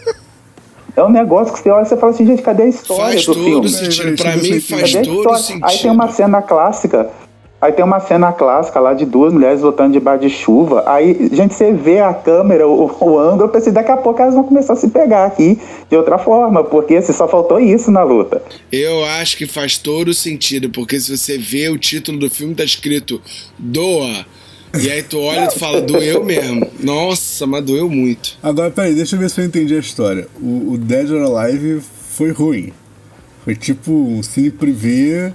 é 0.94 1.02
um 1.02 1.08
negócio 1.10 1.54
que 1.54 1.60
você 1.60 1.70
olha 1.70 1.84
e 1.84 1.88
você 1.88 1.96
fala 1.96 2.12
assim, 2.12 2.26
gente, 2.26 2.42
cadê 2.42 2.64
a 2.64 2.68
história 2.68 3.04
Faz 3.04 3.24
do 3.24 3.32
todo 3.34 3.44
filme? 3.44 3.68
sentido. 3.70 3.96
Peraí, 4.02 4.16
Pra 4.16 4.30
deixa 4.32 4.48
eu 4.48 4.54
mim 4.54 4.60
faz 4.60 4.92
todo 4.92 5.38
sentido. 5.38 5.64
Aí 5.64 5.78
tem 5.78 5.90
uma 5.90 6.08
cena 6.12 6.42
clássica, 6.42 7.08
aí 7.64 7.72
tem 7.72 7.82
uma 7.82 7.98
cena 7.98 8.30
clássica 8.30 8.78
lá 8.78 8.92
de 8.92 9.06
duas 9.06 9.32
mulheres 9.32 9.62
lutando 9.62 9.94
debaixo 9.94 10.22
de 10.22 10.28
chuva, 10.28 10.84
aí, 10.86 11.30
gente, 11.32 11.54
você 11.54 11.72
vê 11.72 11.98
a 11.98 12.12
câmera, 12.12 12.68
o, 12.68 12.84
o 13.00 13.18
ângulo, 13.18 13.44
eu 13.44 13.48
pensei, 13.48 13.72
daqui 13.72 13.90
a 13.90 13.96
pouco 13.96 14.20
elas 14.20 14.34
vão 14.34 14.44
começar 14.44 14.74
a 14.74 14.76
se 14.76 14.88
pegar 14.88 15.24
aqui 15.24 15.58
de 15.88 15.96
outra 15.96 16.18
forma, 16.18 16.62
porque 16.62 16.96
assim, 16.96 17.14
só 17.14 17.26
faltou 17.26 17.58
isso 17.58 17.90
na 17.90 18.02
luta. 18.02 18.42
Eu 18.70 19.02
acho 19.04 19.38
que 19.38 19.46
faz 19.46 19.78
todo 19.78 20.12
sentido, 20.12 20.68
porque 20.68 21.00
se 21.00 21.16
você 21.16 21.38
vê 21.38 21.70
o 21.70 21.78
título 21.78 22.18
do 22.18 22.28
filme, 22.28 22.54
tá 22.54 22.64
escrito 22.64 23.20
Doa. 23.58 24.26
E 24.78 24.90
aí 24.90 25.02
tu 25.02 25.20
olha 25.20 25.44
e 25.44 25.48
tu 25.48 25.58
fala, 25.58 25.80
doeu 25.80 26.24
mesmo. 26.24 26.66
Nossa, 26.80 27.46
mas 27.46 27.64
doeu 27.64 27.88
muito. 27.88 28.36
Agora, 28.42 28.72
peraí, 28.72 28.92
deixa 28.92 29.14
eu 29.14 29.20
ver 29.20 29.30
se 29.30 29.40
eu 29.40 29.44
entendi 29.44 29.74
a 29.74 29.78
história. 29.78 30.26
O, 30.42 30.72
o 30.72 30.78
Dead 30.78 31.10
or 31.12 31.38
Alive 31.38 31.80
foi 32.10 32.32
ruim. 32.32 32.72
Foi 33.44 33.54
tipo 33.54 33.92
um 33.92 34.20
cine 34.20 34.50
privê 34.50 35.32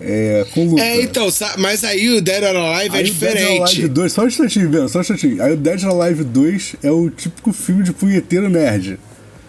É, 0.00 0.46
com 0.52 0.66
luta. 0.66 0.82
É, 0.82 1.00
então, 1.02 1.26
mas 1.58 1.82
aí 1.82 2.08
o 2.16 2.20
Dead 2.20 2.42
or 2.42 2.56
Alive 2.56 2.94
é 2.94 2.98
aí 2.98 3.04
diferente. 3.04 3.46
O 3.46 3.48
Dead 3.48 3.60
or 3.60 3.66
Alive 3.66 3.88
2, 3.88 4.12
só 4.12 4.22
um 4.22 4.26
instantinho, 4.26 4.70
vendo, 4.70 4.88
só 4.88 4.98
um 4.98 5.00
instantinho. 5.00 5.42
Aí 5.42 5.52
o 5.52 5.56
Dead 5.56 5.82
or 5.84 6.02
Alive 6.02 6.24
2 6.24 6.76
é 6.82 6.90
o 6.90 7.08
típico 7.10 7.52
filme 7.52 7.82
de 7.82 7.92
punheteiro 7.92 8.48
nerd. 8.50 8.98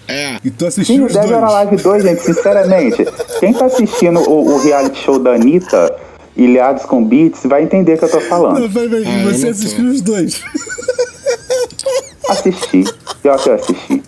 É. 0.07 0.37
E 0.43 0.49
tu 0.49 0.65
assistiu 0.65 0.95
Sim, 0.95 1.01
o 1.01 1.05
os 1.07 1.13
Dead 1.13 1.27
dois. 1.27 1.37
or 1.37 1.43
Alive 1.43 1.83
2, 1.83 2.03
gente, 2.03 2.21
sinceramente, 2.23 3.05
quem 3.41 3.53
tá 3.53 3.65
assistindo 3.65 4.19
o, 4.21 4.53
o 4.53 4.63
reality 4.63 4.97
show 5.03 5.19
da 5.19 5.31
Anitta, 5.33 5.93
Ilhados 6.37 6.85
com 6.85 7.03
Beats, 7.03 7.41
vai 7.43 7.63
entender 7.63 7.95
o 7.95 7.97
que 7.97 8.05
eu 8.05 8.09
tô 8.11 8.21
falando. 8.21 8.59
Não, 8.61 8.69
vai, 8.69 8.87
vai, 8.87 9.03
Ah, 9.03 9.23
você 9.25 9.49
assistiu 9.49 9.85
os 9.85 10.01
dois. 10.01 10.41
Assisti. 12.29 12.83
Pior 13.21 13.41
que 13.41 13.49
eu 13.49 13.53
assisti. 13.55 14.03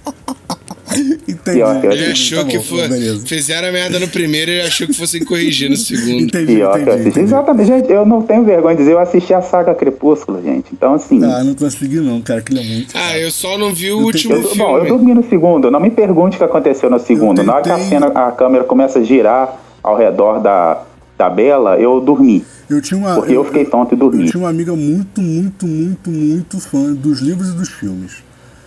Entendi. 1.28 1.58
Pior 1.58 1.84
eu 1.84 1.92
Ele 1.92 2.06
Tá 2.06 2.12
achou 2.12 2.44
bom, 2.44 2.50
que 2.50 2.58
tá 2.58 2.64
foi. 2.64 3.20
Fizeram 3.26 3.68
a 3.68 3.72
merda 3.72 4.00
no 4.00 4.08
primeiro 4.08 4.52
e 4.52 4.54
ele 4.56 4.68
achou 4.68 4.88
que 4.88 4.94
fossem 4.94 5.24
corrigir 5.24 5.70
no 5.70 5.78
segundo. 5.78 6.24
Entendi, 6.24 6.56
Pior 6.56 6.74
que 6.74 6.90
eu 6.90 6.94
entendi, 6.94 7.10
entendi. 7.10 7.26
Exatamente, 7.26 7.68
gente, 7.68 7.92
eu 7.92 8.06
não 8.06 8.22
tenho 8.22 8.44
vergonha 8.44 8.76
de 8.76 8.82
dizer, 8.82 8.94
eu 8.94 9.00
assisti 9.00 9.34
a 9.34 9.42
saga 9.42 9.74
Crepúsculo, 9.76 10.42
gente. 10.42 10.68
Então, 10.74 10.94
assim. 10.96 11.24
Ah, 11.24 11.44
não 11.44 11.54
consegui 11.56 12.00
não, 12.00 12.22
cara, 12.22 12.40
aquilo 12.40 12.60
é 12.60 12.64
muito. 12.64 12.94
Ah, 12.98 13.18
eu 13.18 13.32
só 13.32 13.58
não 13.58 13.74
vi 13.74 13.92
o 13.92 14.00
Eu 14.00 14.06
último 14.06 14.34
eu, 14.36 14.56
bom, 14.56 14.78
eu 14.78 14.86
filme. 14.86 14.90
dormi 14.90 15.14
no 15.14 15.30
segundo. 15.30 15.70
Não 15.72 15.80
me 15.80 15.90
pergunte 15.92 16.36
o 16.36 16.38
que 16.40 16.44
aconteceu 16.46 16.90
no 16.90 17.00
segundo. 17.00 17.44
Na 17.44 17.56
hora 17.56 17.64
que 17.64 17.72
a, 17.72 17.80
cena, 17.80 18.08
a 18.08 18.32
câmera 18.32 18.64
começa 18.64 19.00
a 19.00 19.04
girar 19.04 19.60
ao 19.84 19.98
redor 19.98 20.40
da, 20.40 20.82
da 21.18 21.30
Bela, 21.30 21.78
eu 21.80 22.00
dormi. 22.02 22.44
Eu 22.70 22.82
tinha 22.82 22.98
uma. 23.00 23.16
Porque 23.16 23.34
eu 23.34 23.44
fiquei 23.44 23.66
tonto 23.66 23.94
e 23.94 23.96
Eu 23.96 24.00
dormi. 24.00 24.30
tinha 24.30 24.42
uma 24.42 24.50
amiga 24.50 24.76
muito, 24.76 25.22
muito, 25.22 25.66
muito, 25.68 26.10
muito 26.10 26.60
fã 26.60 26.94
dos 26.94 27.20
livros 27.20 27.50
e 27.50 27.54
dos 27.54 27.70
filmes. 27.70 28.18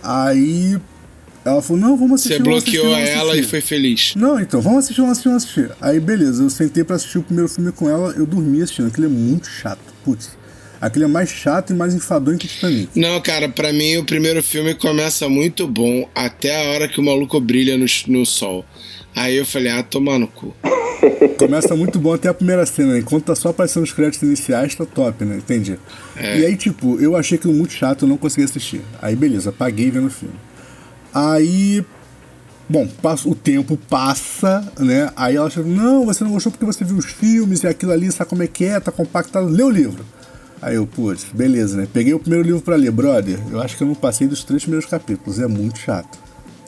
Aí 0.01 0.77
ela 1.45 1.61
falou, 1.61 1.81
não, 1.81 1.97
vamos 1.97 2.21
assistir. 2.21 2.37
Você 2.37 2.43
vamos 2.43 2.57
assistir, 2.59 2.77
bloqueou 2.77 2.95
vamos 2.95 3.09
ela 3.09 3.27
e 3.27 3.31
assistir." 3.31 3.49
foi 3.49 3.61
feliz. 3.61 4.13
Não, 4.15 4.39
então, 4.39 4.61
vamos 4.61 4.79
assistir, 4.79 5.01
vamos 5.01 5.17
assistir, 5.17 5.29
vamos 5.29 5.43
assistir. 5.43 5.71
Aí, 5.81 5.99
beleza, 5.99 6.43
eu 6.43 6.49
sentei 6.49 6.83
pra 6.83 6.95
assistir 6.95 7.17
o 7.17 7.23
primeiro 7.23 7.49
filme 7.49 7.71
com 7.71 7.89
ela, 7.89 8.13
eu 8.17 8.25
dormi 8.25 8.61
assistindo. 8.61 8.87
Aquilo 8.87 9.07
é 9.07 9.09
muito 9.09 9.47
chato, 9.47 9.79
putz. 10.03 10.31
Aquilo 10.79 11.05
é 11.05 11.07
mais 11.07 11.29
chato 11.29 11.71
e 11.71 11.73
mais 11.73 11.93
enfadonho 11.93 12.37
que 12.37 12.45
Titanic. 12.45 12.99
Não, 12.99 13.21
cara, 13.21 13.47
pra 13.47 13.71
mim 13.71 13.95
o 13.97 14.05
primeiro 14.05 14.43
filme 14.43 14.75
começa 14.75 15.29
muito 15.29 15.65
bom 15.65 16.09
até 16.13 16.61
a 16.61 16.71
hora 16.71 16.89
que 16.89 16.99
o 16.99 17.03
maluco 17.03 17.39
brilha 17.39 17.77
no, 17.77 17.85
no 18.07 18.25
sol. 18.25 18.65
Aí 19.15 19.37
eu 19.37 19.45
falei, 19.45 19.71
ah, 19.71 19.81
toma 19.81 20.19
no 20.19 20.27
cu. 20.27 20.53
Começa 21.39 21.75
muito 21.75 21.99
bom 21.99 22.13
até 22.13 22.29
a 22.29 22.33
primeira 22.33 22.65
cena, 22.65 22.93
né? 22.93 22.99
enquanto 22.99 23.25
tá 23.25 23.35
só 23.35 23.49
aparecendo 23.49 23.83
os 23.83 23.93
créditos 23.93 24.23
iniciais, 24.23 24.75
tá 24.75 24.85
top, 24.85 25.23
né? 25.23 25.37
Entendi. 25.37 25.77
É. 26.15 26.39
E 26.39 26.45
aí, 26.45 26.57
tipo, 26.57 26.99
eu 26.99 27.15
achei 27.15 27.37
aquilo 27.37 27.53
muito 27.53 27.73
chato, 27.73 28.03
eu 28.03 28.09
não 28.09 28.17
consegui 28.17 28.45
assistir. 28.45 28.81
Aí, 29.01 29.15
beleza, 29.15 29.51
apaguei 29.51 29.89
vendo 29.89 30.07
o 30.07 30.11
filme. 30.11 30.35
Aí. 31.13 31.83
Bom, 32.69 32.87
passa, 32.87 33.27
o 33.27 33.35
tempo 33.35 33.77
passa, 33.89 34.65
né? 34.79 35.11
Aí 35.15 35.35
ela 35.35 35.49
chega, 35.49 35.67
não, 35.67 36.05
você 36.05 36.23
não 36.23 36.31
gostou 36.31 36.51
porque 36.51 36.65
você 36.65 36.83
viu 36.85 36.95
os 36.97 37.05
filmes 37.05 37.61
e 37.61 37.67
aquilo 37.67 37.91
ali, 37.91 38.09
sabe 38.11 38.29
como 38.29 38.41
é 38.41 38.47
que 38.47 38.63
é, 38.63 38.79
tá 38.79 38.91
compactado, 38.91 39.47
lê 39.47 39.61
o 39.61 39.69
livro. 39.69 40.05
Aí 40.61 40.75
eu, 40.75 40.87
putz, 40.87 41.25
beleza, 41.33 41.75
né? 41.75 41.87
Peguei 41.91 42.13
o 42.13 42.19
primeiro 42.19 42.45
livro 42.45 42.61
pra 42.61 42.77
ler, 42.77 42.89
brother. 42.89 43.37
Eu 43.51 43.61
acho 43.61 43.75
que 43.75 43.83
eu 43.83 43.87
não 43.87 43.93
passei 43.93 44.27
dos 44.27 44.45
três 44.45 44.63
primeiros 44.63 44.89
capítulos, 44.89 45.39
é 45.39 45.45
muito 45.45 45.77
chato. 45.77 46.17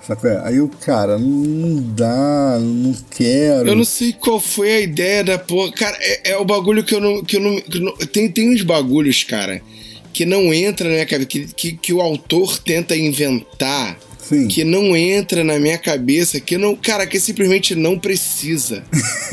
Qual 0.06 0.32
é? 0.32 0.42
Aí 0.44 0.58
eu, 0.58 0.70
cara, 0.82 1.18
não 1.18 1.82
dá, 1.96 2.60
não 2.60 2.94
quero. 3.10 3.70
Eu 3.70 3.76
não 3.76 3.86
sei 3.86 4.14
qual 4.14 4.40
foi 4.40 4.72
a 4.72 4.80
ideia 4.82 5.24
da 5.24 5.40
porra. 5.40 5.72
Cara, 5.72 5.98
é, 6.00 6.32
é 6.32 6.38
o 6.38 6.46
bagulho 6.46 6.84
que 6.84 6.94
eu 6.94 7.02
não. 7.02 7.24
Que 7.24 7.38
eu 7.38 7.42
não, 7.42 7.60
que 7.62 7.78
eu 7.78 7.82
não- 7.82 7.98
tem, 7.98 8.30
tem 8.30 8.54
uns 8.54 8.62
bagulhos, 8.62 9.24
cara, 9.24 9.62
que 10.14 10.26
não 10.26 10.54
entra 10.54 10.88
cabeça, 11.06 11.26
que, 11.26 11.48
que, 11.48 11.72
que 11.72 11.94
o 11.94 12.02
autor 12.02 12.60
tenta 12.60 12.96
inventar. 12.96 13.98
Sim. 14.28 14.48
Que 14.48 14.64
não 14.64 14.98
entra 14.98 15.44
na 15.44 15.60
minha 15.60 15.78
cabeça, 15.78 16.40
que 16.40 16.58
não. 16.58 16.76
Cara, 16.76 17.06
que 17.06 17.20
simplesmente 17.20 17.76
não 17.76 18.00
precisa. 18.00 18.84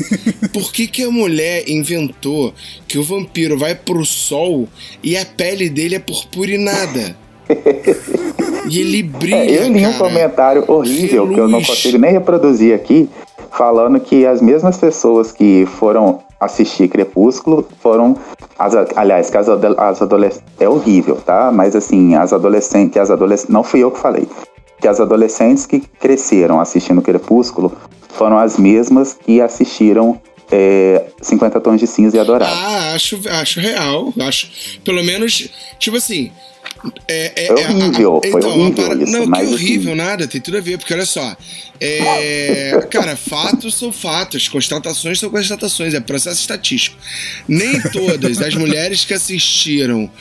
Por 0.53 0.71
que, 0.71 0.85
que 0.85 1.01
a 1.01 1.09
mulher 1.09 1.67
inventou 1.67 2.53
que 2.87 2.99
o 2.99 3.03
vampiro 3.03 3.57
vai 3.57 3.73
pro 3.73 4.05
sol 4.05 4.69
e 5.01 5.17
a 5.17 5.25
pele 5.25 5.67
dele 5.67 5.95
é 5.95 5.99
purpurinada? 5.99 7.17
e 8.69 8.79
ele 8.79 9.01
brilha. 9.01 9.35
É, 9.35 9.65
eu 9.65 9.73
li 9.73 9.79
um 9.79 9.91
cara. 9.91 9.97
comentário 9.97 10.63
horrível 10.67 11.27
que 11.27 11.39
eu 11.39 11.47
não 11.47 11.63
consigo 11.63 11.97
nem 11.97 12.11
reproduzir 12.11 12.75
aqui, 12.75 13.09
falando 13.51 13.99
que 13.99 14.27
as 14.27 14.43
mesmas 14.43 14.77
pessoas 14.77 15.31
que 15.31 15.65
foram 15.79 16.19
assistir 16.39 16.87
Crepúsculo 16.87 17.67
foram. 17.79 18.15
As, 18.59 18.75
aliás, 18.95 19.31
que 19.31 19.37
as, 19.37 19.49
as 19.49 20.01
adolescentes. 20.03 20.43
É 20.59 20.69
horrível, 20.69 21.15
tá? 21.15 21.51
Mas 21.51 21.75
assim, 21.75 22.13
as 22.13 22.31
adolescentes. 22.31 22.93
Que 22.93 22.99
as 22.99 23.09
adolescentes. 23.09 23.51
Não 23.51 23.63
fui 23.63 23.79
eu 23.79 23.89
que 23.89 23.99
falei. 23.99 24.27
Que 24.83 24.87
as 24.89 24.99
adolescentes 24.99 25.65
que 25.65 25.79
cresceram 25.79 26.59
assistindo 26.59 27.01
Crepúsculo 27.01 27.71
foram 28.09 28.37
as 28.37 28.57
mesmas 28.57 29.13
que 29.25 29.39
assistiram 29.39 30.21
é, 30.51 31.05
50 31.21 31.57
Tons 31.61 31.79
de 31.79 31.87
Cinza 31.87 32.17
e 32.17 32.19
adoraram. 32.19 32.53
Ah, 32.53 32.91
acho, 32.93 33.17
acho 33.29 33.61
real. 33.61 34.13
Acho. 34.19 34.49
Pelo 34.83 35.01
menos, 35.01 35.47
tipo 35.79 35.95
assim. 35.95 36.31
É, 37.07 37.31
é- 37.33 37.47
é 37.47 37.49
a- 37.63 37.69
a- 37.69 37.71
horrível, 37.71 38.19
foi 38.29 38.41
então, 38.41 38.49
horrível 38.59 38.73
parada- 38.73 39.03
isso, 39.03 39.11
Não, 39.13 39.25
mas, 39.25 39.39
que 39.47 39.55
assim- 39.55 39.63
horrível, 39.63 39.95
nada, 39.95 40.27
tem 40.27 40.41
tudo 40.41 40.57
a 40.57 40.61
ver, 40.61 40.77
porque 40.77 40.93
olha 40.93 41.05
só. 41.05 41.33
é, 41.79 42.87
cara, 42.91 43.15
fatos 43.15 43.75
são 43.75 43.89
fatos, 43.91 44.49
constatações 44.49 45.17
são 45.17 45.29
constatações, 45.29 45.93
é 45.93 46.01
processo 46.01 46.41
estatístico. 46.41 46.97
Nem 47.47 47.79
todas 47.91 48.41
as 48.41 48.53
mulheres 48.55 49.05
que 49.05 49.13
assistiram 49.13 50.11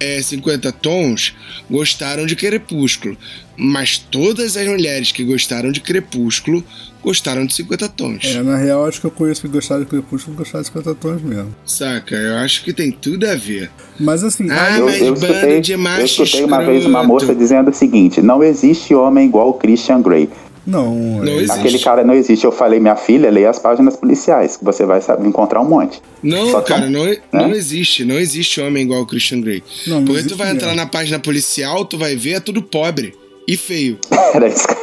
é, 0.00 0.20
50 0.20 0.72
Tons 0.72 1.34
gostaram 1.70 2.26
de 2.26 2.36
Crepúsculo, 2.36 3.16
mas 3.56 3.98
todas 3.98 4.56
as 4.56 4.66
mulheres 4.66 5.12
que 5.12 5.24
gostaram 5.24 5.70
de 5.70 5.80
Crepúsculo 5.80 6.64
gostaram 7.02 7.44
de 7.44 7.52
50 7.54 7.88
Tons. 7.90 8.24
É, 8.24 8.42
na 8.42 8.56
real, 8.56 8.86
acho 8.86 9.00
que 9.00 9.06
eu 9.06 9.10
conheço 9.10 9.42
que 9.42 9.48
gostaram 9.48 9.82
de 9.82 9.88
Crepúsculo 9.88 10.36
e 10.36 10.38
gostaram 10.38 10.62
de 10.62 10.68
50 10.68 10.94
tons 10.94 11.22
mesmo. 11.22 11.54
Saca? 11.64 12.14
Eu 12.14 12.36
acho 12.36 12.62
que 12.64 12.72
tem 12.72 12.92
tudo 12.92 13.26
a 13.26 13.34
ver. 13.34 13.70
Mas 13.98 14.22
assim, 14.22 14.48
Ah, 14.50 14.78
eu, 14.78 14.86
mas 14.86 15.00
eu 15.00 15.14
bando 15.14 15.26
escutei, 15.26 15.60
de 15.60 15.72
eu 15.72 15.78
macho 15.78 16.22
escutei 16.22 16.44
uma 16.44 16.64
vez 16.64 16.86
uma 16.86 17.02
moça 17.02 17.34
dizendo 17.34 17.70
o 17.70 17.74
seguinte: 17.74 18.22
não 18.22 18.42
existe 18.42 18.94
homem 18.94 19.26
igual 19.26 19.50
o 19.50 19.54
Christian 19.54 20.00
Grey. 20.00 20.28
Não, 20.66 20.94
Não 20.94 21.32
é- 21.32 21.36
existe. 21.36 21.58
Aquele 21.58 21.78
cara 21.78 22.04
não 22.04 22.14
existe. 22.14 22.44
Eu 22.44 22.52
falei, 22.52 22.78
minha 22.80 22.96
filha, 22.96 23.30
leia 23.30 23.50
as 23.50 23.58
páginas 23.58 23.96
policiais, 23.96 24.56
que 24.56 24.64
você 24.64 24.84
vai 24.86 25.00
saber 25.00 25.26
encontrar 25.26 25.60
um 25.60 25.68
monte. 25.68 26.00
Não, 26.22 26.50
Só 26.50 26.60
cara, 26.60 26.88
não, 26.88 27.04
não 27.32 27.50
existe. 27.52 28.04
Não 28.04 28.18
existe 28.18 28.60
homem 28.60 28.84
igual 28.84 29.02
o 29.02 29.06
Christian 29.06 29.40
Grey. 29.40 29.62
Não, 29.86 29.96
não 29.96 30.04
Porque 30.04 30.20
existe 30.20 30.34
tu 30.34 30.38
vai 30.38 30.50
entrar 30.52 30.74
na 30.74 30.86
página 30.86 31.18
policial, 31.18 31.84
tu 31.84 31.98
vai 31.98 32.14
ver, 32.16 32.34
é 32.34 32.40
tudo 32.40 32.62
pobre 32.62 33.14
e 33.48 33.56
feio. 33.56 33.98
Era 34.34 34.46
isso 34.48 34.66
que 34.68 34.74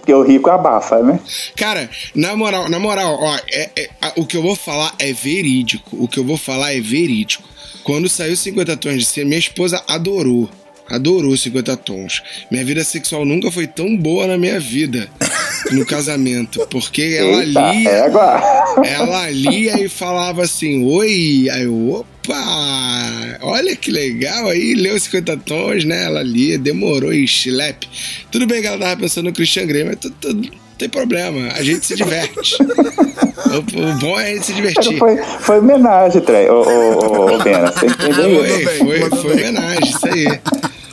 Porque 0.00 0.12
o 0.14 0.22
rico 0.22 0.50
abafa, 0.50 1.02
né? 1.02 1.20
Cara, 1.56 1.88
na 2.14 2.34
moral, 2.34 2.68
na 2.68 2.78
moral, 2.78 3.18
ó, 3.20 3.36
é- 3.52 3.70
é- 3.76 3.90
a- 4.00 4.12
o 4.16 4.24
que 4.26 4.36
eu 4.36 4.42
vou 4.42 4.56
falar 4.56 4.94
é 4.98 5.12
verídico. 5.12 5.96
O 6.02 6.08
que 6.08 6.18
eu 6.18 6.24
vou 6.24 6.36
falar 6.38 6.74
é 6.74 6.80
verídico. 6.80 7.44
Quando 7.84 8.08
saiu 8.08 8.36
50 8.36 8.76
tons 8.76 8.96
de 8.98 9.04
cinza, 9.04 9.26
minha 9.26 9.38
esposa 9.38 9.82
adorou. 9.86 10.48
Adorou 10.90 11.36
50 11.36 11.76
tons. 11.78 12.22
Minha 12.50 12.64
vida 12.64 12.82
sexual 12.84 13.24
nunca 13.24 13.50
foi 13.50 13.66
tão 13.66 13.96
boa 13.96 14.26
na 14.26 14.38
minha 14.38 14.58
vida 14.58 15.08
no 15.72 15.84
casamento. 15.84 16.66
Porque 16.70 17.16
ela 17.18 17.44
Eita, 17.44 17.72
lia. 17.72 17.90
égua. 17.90 18.42
Ela 18.84 19.30
lia 19.30 19.82
e 19.84 19.88
falava 19.88 20.42
assim, 20.42 20.84
oi, 20.84 21.48
aí 21.52 21.64
eu, 21.64 21.90
opa, 21.90 23.38
olha 23.42 23.74
que 23.76 23.90
legal, 23.90 24.48
aí 24.48 24.74
leu 24.74 24.98
50 24.98 25.36
tons, 25.38 25.84
né, 25.84 26.04
ela 26.04 26.22
lia, 26.22 26.58
demorou 26.58 27.12
e 27.12 27.24
slap. 27.24 27.82
Tudo 28.30 28.46
bem 28.46 28.60
que 28.60 28.66
ela 28.68 28.78
tava 28.78 29.00
pensando 29.00 29.26
no 29.26 29.32
Christian 29.32 29.66
Grey, 29.66 29.84
mas 29.84 29.96
tu- 29.96 30.10
tu- 30.10 30.34
não 30.34 30.50
tem 30.78 30.88
problema, 30.88 31.52
a 31.54 31.62
gente 31.62 31.84
se 31.84 31.96
diverte. 31.96 32.56
o, 32.62 33.90
o 33.90 33.98
bom 33.98 34.18
é 34.20 34.30
a 34.30 34.34
gente 34.34 34.46
se 34.46 34.52
divertir. 34.52 34.96
Foi, 34.96 35.16
foi 35.40 35.58
homenagem, 35.58 36.20
Trey. 36.22 36.48
Ô, 36.48 36.62
ô, 36.62 36.62
ô, 36.62 37.34
ô, 37.34 37.38
Bena, 37.42 37.72
Foi, 37.72 37.88
foi, 37.90 39.10
foi 39.10 39.32
homenagem, 39.32 39.90
isso 39.90 40.06
aí. 40.06 40.40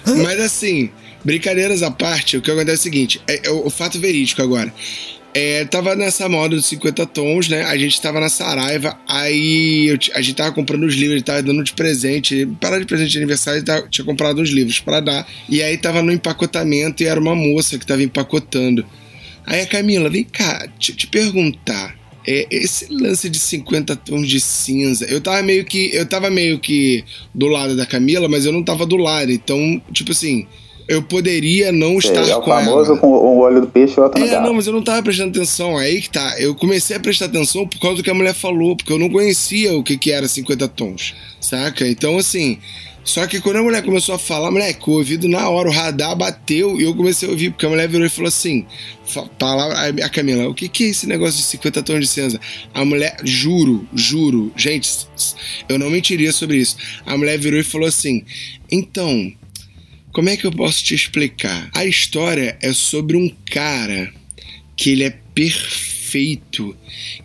Mas 0.24 0.40
assim, 0.40 0.90
brincadeiras 1.24 1.84
à 1.84 1.92
parte, 1.92 2.38
o 2.38 2.42
que 2.42 2.52
acontece 2.52 2.72
é 2.72 2.76
o 2.76 2.84
seguinte: 2.84 3.22
é, 3.28 3.48
é 3.48 3.52
o, 3.52 3.70
fato 3.70 4.00
verídico 4.00 4.42
agora. 4.42 4.74
É, 5.34 5.66
tava 5.66 5.96
nessa 5.96 6.30
moda 6.30 6.56
dos 6.56 6.66
50 6.68 7.06
tons, 7.08 7.50
né? 7.50 7.64
A 7.64 7.78
gente 7.78 8.00
tava 8.00 8.22
na 8.22 8.30
Saraiva, 8.30 8.98
aí 9.06 9.88
eu 9.88 9.98
a 10.14 10.22
gente 10.22 10.36
tava 10.36 10.54
comprando 10.54 10.84
os 10.84 10.96
livros, 10.96 11.22
tava 11.24 11.44
dando 11.44 11.62
de 11.62 11.74
presente, 11.74 12.48
para 12.62 12.80
de 12.80 12.86
presente 12.86 13.12
de 13.12 13.18
aniversário, 13.18 13.62
tava- 13.62 13.86
tinha 13.90 14.06
comprado 14.06 14.42
uns 14.42 14.50
livros 14.50 14.80
para 14.80 15.02
dar. 15.02 15.28
E 15.50 15.62
aí 15.62 15.78
tava 15.78 16.02
no 16.02 16.14
empacotamento 16.14 17.04
e 17.04 17.06
era 17.06 17.20
uma 17.20 17.36
moça 17.36 17.78
que 17.78 17.86
tava 17.86 18.02
empacotando. 18.02 18.86
Aí 19.46 19.60
a 19.60 19.68
Camila, 19.68 20.10
vem 20.10 20.24
cá, 20.24 20.68
te, 20.80 20.94
te 20.94 21.06
perguntar. 21.06 21.94
É, 22.28 22.48
esse 22.50 22.92
lance 22.92 23.30
de 23.30 23.38
50 23.38 23.96
tons 23.98 24.28
de 24.28 24.40
cinza, 24.40 25.06
eu 25.06 25.22
tava 25.22 25.42
meio 25.44 25.64
que. 25.64 25.92
Eu 25.94 26.06
tava 26.06 26.30
meio 26.30 26.60
que 26.60 27.04
do 27.34 27.48
lado 27.48 27.76
da 27.76 27.86
Camila, 27.86 28.28
mas 28.28 28.46
eu 28.46 28.52
não 28.52 28.64
tava 28.64 28.86
do 28.86 28.98
lado. 28.98 29.32
Então, 29.32 29.82
tipo 29.92 30.12
assim, 30.12 30.48
eu 30.88 31.02
poderia 31.02 31.72
não 31.72 32.00
Sei, 32.00 32.12
estar 32.12 32.28
é 32.28 32.36
o 32.36 32.42
com 32.42 32.52
famoso 32.52 32.92
ela. 32.92 33.00
com 33.00 33.08
o 33.08 33.40
olho 33.40 33.62
do 33.62 33.68
peixe 33.68 33.96
e 33.98 34.00
o 34.00 34.04
outro 34.04 34.24
É, 34.24 34.40
não, 34.40 34.54
mas 34.54 34.68
eu 34.68 34.74
não 34.74 34.84
tava 34.84 35.02
prestando 35.04 35.30
atenção. 35.30 35.78
Aí 35.78 36.02
que 36.02 36.10
tá. 36.10 36.40
Eu 36.40 36.54
comecei 36.56 36.96
a 36.96 37.00
prestar 37.00 37.26
atenção 37.26 37.68
por 37.68 37.80
causa 37.80 37.98
do 37.98 38.04
que 38.04 38.10
a 38.10 38.14
mulher 38.14 38.34
falou, 38.34 38.76
porque 38.76 38.92
eu 38.92 39.00
não 39.00 39.10
conhecia 39.10 39.74
o 39.74 39.84
que, 39.84 39.98
que 39.98 40.12
era 40.12 40.28
50 40.28 40.68
tons, 40.70 41.16
saca? 41.40 41.88
Então, 41.88 42.18
assim. 42.18 42.60
Só 43.06 43.28
que 43.28 43.40
quando 43.40 43.58
a 43.58 43.64
mulher 43.64 43.84
começou 43.84 44.16
a 44.16 44.20
falar, 44.20 44.50
moleque, 44.50 44.90
o 44.90 44.94
ouvido 44.94 45.28
na 45.28 45.48
hora, 45.48 45.70
o 45.70 45.72
radar 45.72 46.16
bateu 46.16 46.82
e 46.82 46.84
eu 46.84 46.96
comecei 46.96 47.30
a 47.30 47.32
ouvir, 47.32 47.52
porque 47.52 47.66
a 47.66 47.70
mulher 47.70 47.88
virou 47.88 48.08
e 48.08 48.10
falou 48.10 48.28
assim: 48.28 48.66
palavra, 49.38 50.04
a 50.04 50.10
Camila, 50.10 50.50
o 50.50 50.56
que, 50.56 50.68
que 50.68 50.86
é 50.86 50.88
esse 50.88 51.06
negócio 51.06 51.38
de 51.38 51.44
50 51.44 51.84
tons 51.84 52.00
de 52.00 52.08
cinza? 52.08 52.42
A 52.74 52.84
mulher, 52.84 53.16
juro, 53.24 53.88
juro, 53.94 54.52
gente, 54.58 54.90
eu 55.70 55.78
não 55.78 55.92
mentiria 55.92 56.32
sobre 56.32 56.58
isso. 56.58 56.78
A 57.06 57.16
mulher 57.16 57.38
virou 57.38 57.60
e 57.60 57.64
falou 57.64 57.88
assim: 57.88 58.26
então, 58.72 59.32
como 60.12 60.30
é 60.30 60.36
que 60.36 60.48
eu 60.48 60.52
posso 60.52 60.84
te 60.84 60.96
explicar? 60.96 61.70
A 61.76 61.86
história 61.86 62.58
é 62.60 62.74
sobre 62.74 63.16
um 63.16 63.30
cara 63.52 64.12
que 64.76 64.90
ele 64.90 65.04
é 65.04 65.12
perfeito. 65.12 65.95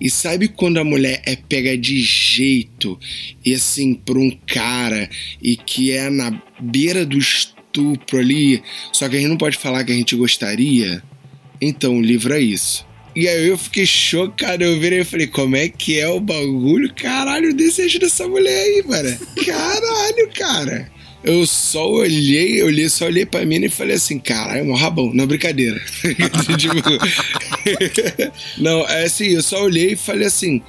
E 0.01 0.11
sabe 0.11 0.49
quando 0.49 0.79
a 0.79 0.85
mulher 0.85 1.23
é 1.25 1.37
pega 1.37 1.77
de 1.77 2.01
jeito 2.03 2.99
e 3.45 3.55
assim 3.55 3.95
por 3.95 4.19
um 4.19 4.31
cara 4.47 5.09
e 5.43 5.57
que 5.57 5.93
é 5.93 6.11
na 6.11 6.43
beira 6.61 7.05
do 7.05 7.19
estupro 7.19 8.19
ali, 8.19 8.63
só 8.93 9.09
que 9.09 9.17
a 9.17 9.19
gente 9.19 9.29
não 9.29 9.37
pode 9.37 9.57
falar 9.57 9.85
que 9.85 9.93
a 9.93 9.97
gente 9.97 10.17
gostaria? 10.17 11.03
Então 11.61 11.99
o 11.99 12.03
livro 12.03 12.33
é 12.35 12.41
isso. 12.41 12.89
E 13.15 13.27
aí 13.27 13.49
eu 13.49 13.59
fiquei 13.59 13.85
chocado, 13.85 14.63
eu 14.63 14.79
virei 14.79 15.01
e 15.01 15.05
falei, 15.05 15.27
como 15.27 15.57
é 15.57 15.69
que 15.69 15.99
é 15.99 16.09
o 16.09 16.21
bagulho? 16.21 16.95
Caralho, 16.95 17.51
o 17.51 17.55
desejo 17.55 17.99
dessa 17.99 18.27
mulher 18.29 18.63
aí, 18.63 18.85
mano. 18.87 19.19
Caralho, 19.45 20.31
cara. 20.35 21.00
Eu 21.23 21.47
só 21.47 21.87
olhei, 21.87 22.63
eu 22.63 22.67
olhei, 22.67 22.89
só 22.89 23.05
olhei 23.05 23.27
pra 23.27 23.45
mim 23.45 23.63
e 23.63 23.69
falei 23.69 23.97
assim, 23.97 24.19
caralho, 24.19 24.65
mó 24.65 24.75
rabão. 24.75 25.13
Não, 25.13 25.27
brincadeira. 25.27 25.81
Tipo, 26.57 26.75
não, 28.59 28.89
é 28.89 29.05
assim, 29.05 29.29
eu 29.29 29.43
só 29.43 29.63
olhei 29.63 29.93
e 29.93 29.97
falei 29.97 30.27
assim, 30.27 30.63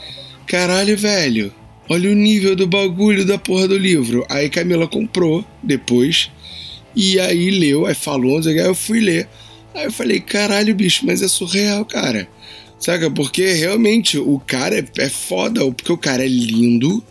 caralho, 0.45 0.97
velho, 0.97 1.54
olha 1.89 2.10
o 2.10 2.16
nível 2.16 2.56
do 2.56 2.68
bagulho 2.68 3.26
da 3.26 3.38
porra 3.38 3.68
do 3.68 3.78
livro. 3.78 4.26
Aí 4.30 4.49
Camila 4.49 4.88
comprou 4.88 5.45
depois, 5.64 6.30
e 6.93 7.18
aí 7.20 7.49
leu, 7.49 7.86
aí 7.86 7.95
falou, 7.95 8.39
aí 8.45 8.58
eu 8.58 8.76
fui 8.76 8.99
ler. 8.99 9.30
Aí 9.74 9.86
eu 9.86 9.91
falei, 9.91 10.20
caralho, 10.20 10.76
bicho, 10.76 11.06
mas 11.06 11.22
é 11.22 11.30
surreal, 11.30 11.86
cara. 11.86 12.28
Saca? 12.78 13.10
Porque 13.12 13.54
realmente 13.54 14.18
o 14.18 14.39
cara 14.39 14.80
é, 14.80 14.86
é 14.97 15.10
foda, 15.10 15.64
porque 15.72 15.93
o 15.93 15.97
cara 15.97 16.26
é 16.26 16.28
lindo, 16.28 17.02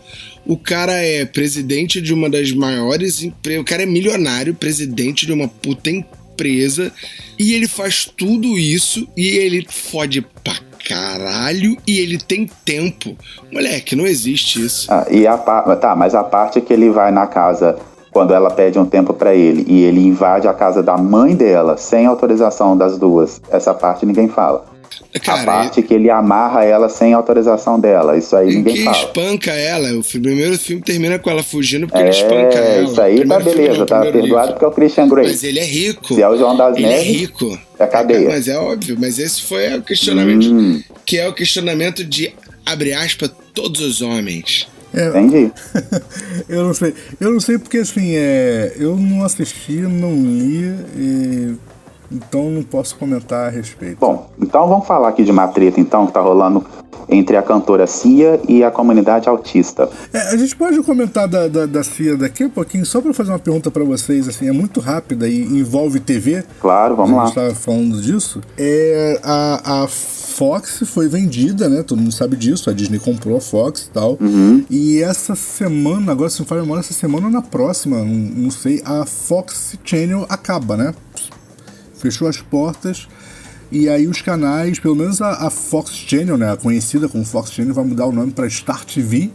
o 0.47 0.57
cara 0.57 0.93
é 0.93 1.25
presidente 1.25 2.01
de 2.01 2.13
uma 2.13 2.29
das 2.29 2.53
maiores 2.53 3.23
empresas, 3.23 3.63
o 3.63 3.65
cara 3.65 3.83
é 3.83 3.87
milionário, 3.87 4.55
presidente 4.55 5.27
de 5.27 5.33
uma 5.33 5.49
puta 5.49 5.91
empresa, 5.91 6.93
e 7.39 7.55
ele 7.55 7.69
faz 7.69 8.05
tudo 8.05 8.59
isso 8.59 9.07
e 9.17 9.29
ele 9.29 9.67
fode 9.69 10.23
pra 10.43 10.55
caralho 10.89 11.77
e 11.87 11.99
ele 11.99 12.19
tem 12.19 12.49
tempo. 12.65 13.17
Moleque, 13.53 13.95
não 13.95 14.07
existe 14.07 14.65
isso. 14.65 14.91
Ah, 14.91 15.07
e 15.11 15.27
a 15.27 15.37
tá, 15.37 15.95
mas 15.97 16.15
a 16.15 16.25
parte 16.25 16.61
que 16.61 16.73
ele 16.73 16.91
vai 16.91 17.11
na 17.11 17.27
casa 17.27 17.79
quando 18.11 18.35
ela 18.35 18.51
pede 18.51 18.79
um 18.79 18.87
tempo 18.87 19.15
pra 19.15 19.35
ele 19.35 19.65
e 19.69 19.83
ele 19.85 20.01
invade 20.01 20.49
a 20.49 20.55
casa 20.55 20.83
da 20.83 20.97
mãe 20.97 21.35
dela 21.35 21.77
sem 21.77 22.07
autorização 22.07 22.77
das 22.77 22.99
duas, 22.99 23.41
essa 23.51 23.73
parte 23.73 24.05
ninguém 24.05 24.29
fala. 24.29 24.70
A 25.15 25.19
Cara, 25.19 25.45
parte 25.45 25.83
que 25.83 25.93
ele 25.93 26.09
amarra 26.09 26.65
ela 26.65 26.89
sem 26.89 27.13
autorização 27.15 27.81
dela, 27.81 28.17
isso 28.17 28.37
aí 28.37 28.47
ele 28.49 28.57
ninguém 28.59 28.75
que 28.77 28.85
fala. 28.85 28.97
espanca 28.97 29.51
ela. 29.51 29.93
O 29.99 30.05
primeiro 30.05 30.57
filme 30.59 30.81
termina 30.83 31.19
com 31.19 31.31
ela 31.31 31.43
fugindo 31.43 31.87
porque 31.89 32.01
ele 32.01 32.11
espanca 32.11 32.59
É, 32.59 32.77
ela. 32.79 32.85
isso 32.91 33.01
aí 33.01 33.27
tá 33.27 33.41
filme 33.41 33.57
beleza, 33.57 33.87
tá 33.87 34.01
perdoado 34.03 34.23
livro. 34.27 34.53
porque 34.53 34.65
é 34.65 34.69
o 34.69 34.71
Christian 34.71 35.09
Grey. 35.09 35.27
Mas 35.29 35.43
ele 35.43 35.59
é 35.59 35.65
rico. 35.65 36.15
Se 36.15 36.23
é 36.23 36.29
o 36.29 36.37
João 36.37 36.57
das 36.57 36.77
ele 36.77 36.87
é 36.87 36.89
Neves, 36.91 37.07
rico. 37.07 37.59
é 37.79 37.87
cadeia. 37.87 38.29
Mas 38.29 38.47
é 38.49 38.57
óbvio, 38.57 38.97
mas 39.01 39.19
esse 39.19 39.43
foi 39.43 39.77
o 39.77 39.83
questionamento. 39.83 40.47
Hum, 40.47 40.81
Que 41.05 41.19
é 41.19 41.29
o 41.29 41.33
questionamento 41.35 42.05
de, 42.05 42.33
abre 42.65 42.93
aspas, 42.93 43.31
todos 43.53 43.81
os 43.81 44.01
homens. 44.03 44.69
É, 44.95 45.07
entendi. 45.09 45.53
eu 46.49 46.65
não 46.65 46.75
sei. 46.75 46.95
Eu 47.21 47.31
não 47.33 47.41
sei 47.41 47.59
porque 47.59 47.79
assim, 47.79 48.15
é, 48.17 48.73
eu 48.77 48.97
não 48.97 49.25
assisti, 49.25 49.73
não 49.73 50.13
li, 50.13 50.75
e, 50.97 51.55
então 52.11 52.51
não 52.51 52.63
posso 52.63 52.97
comentar 52.97 53.47
a 53.47 53.51
respeito. 53.51 53.99
Bom, 54.01 54.31
então 54.41 54.69
vamos 54.69 54.87
falar 54.87 55.09
aqui 55.09 55.25
de 55.25 55.31
uma 55.31 55.49
treta 55.49 55.81
então 55.81 56.07
que 56.07 56.13
tá 56.13 56.21
rolando 56.21 56.65
entre 57.09 57.37
a 57.37 57.43
cantora 57.43 57.87
Cia 57.87 58.41
e 58.49 58.63
a 58.63 58.71
comunidade 58.71 59.29
autista. 59.29 59.89
É, 60.13 60.19
a 60.33 60.37
gente 60.37 60.55
pode 60.55 60.81
comentar 60.83 61.27
da, 61.27 61.49
da, 61.49 61.67
da 61.67 61.83
CIA 61.83 62.17
daqui 62.17 62.45
a 62.45 62.49
pouquinho, 62.49 62.87
só 62.87 63.01
para 63.01 63.13
fazer 63.13 63.31
uma 63.31 63.39
pergunta 63.39 63.71
para 63.71 63.85
vocês, 63.85 64.29
assim, 64.29 64.49
é 64.49 64.53
muito 64.53 64.81
rápida 64.81 65.29
e 65.29 65.43
envolve 65.43 65.99
TV. 65.99 66.45
Claro, 66.61 66.97
vamos 66.97 67.13
a 67.13 67.17
lá. 67.17 67.27
gente 67.27 67.39
estava 67.39 67.55
falando 67.55 68.01
disso. 68.01 68.41
É, 68.57 69.21
a, 69.25 69.83
a 69.83 69.89
Fox 69.89 70.83
foi 70.87 71.09
vendida, 71.09 71.69
né? 71.69 71.83
Todo 71.83 71.99
mundo 71.99 72.13
sabe 72.13 72.37
disso. 72.37 72.71
A 72.71 72.73
Disney 72.73 72.99
comprou 72.99 73.37
a 73.37 73.41
Fox 73.41 73.87
e 73.87 73.91
tal. 73.91 74.17
Uhum. 74.21 74.65
E 74.71 75.03
essa 75.03 75.35
semana, 75.35 76.13
agora 76.13 76.31
se 76.31 76.41
não 76.41 76.59
a 76.59 76.61
memória, 76.61 76.81
essa 76.81 76.95
semana 76.95 77.27
ou 77.27 77.33
na 77.33 77.43
próxima, 77.43 77.99
não, 77.99 78.07
não 78.07 78.51
sei, 78.51 78.81
a 78.85 79.05
Fox 79.05 79.77
Channel 79.85 80.27
acaba, 80.29 80.77
né? 80.77 80.95
Fechou 82.01 82.27
as 82.27 82.39
portas. 82.39 83.07
E 83.71 83.89
aí 83.89 84.09
os 84.09 84.21
canais, 84.21 84.81
pelo 84.81 84.97
menos 84.97 85.23
a, 85.23 85.47
a 85.47 85.51
Fox 85.51 85.93
Channel, 85.93 86.37
né, 86.37 86.53
a 86.53 86.57
conhecida 86.57 87.09
como 87.09 87.25
Fox 87.25 87.53
Channel, 87.53 87.73
vai 87.73 87.85
mudar 87.85 88.07
o 88.07 88.13
nome 88.13 88.33
para 88.33 88.51
Star 88.51 88.85
TV, 88.85 89.31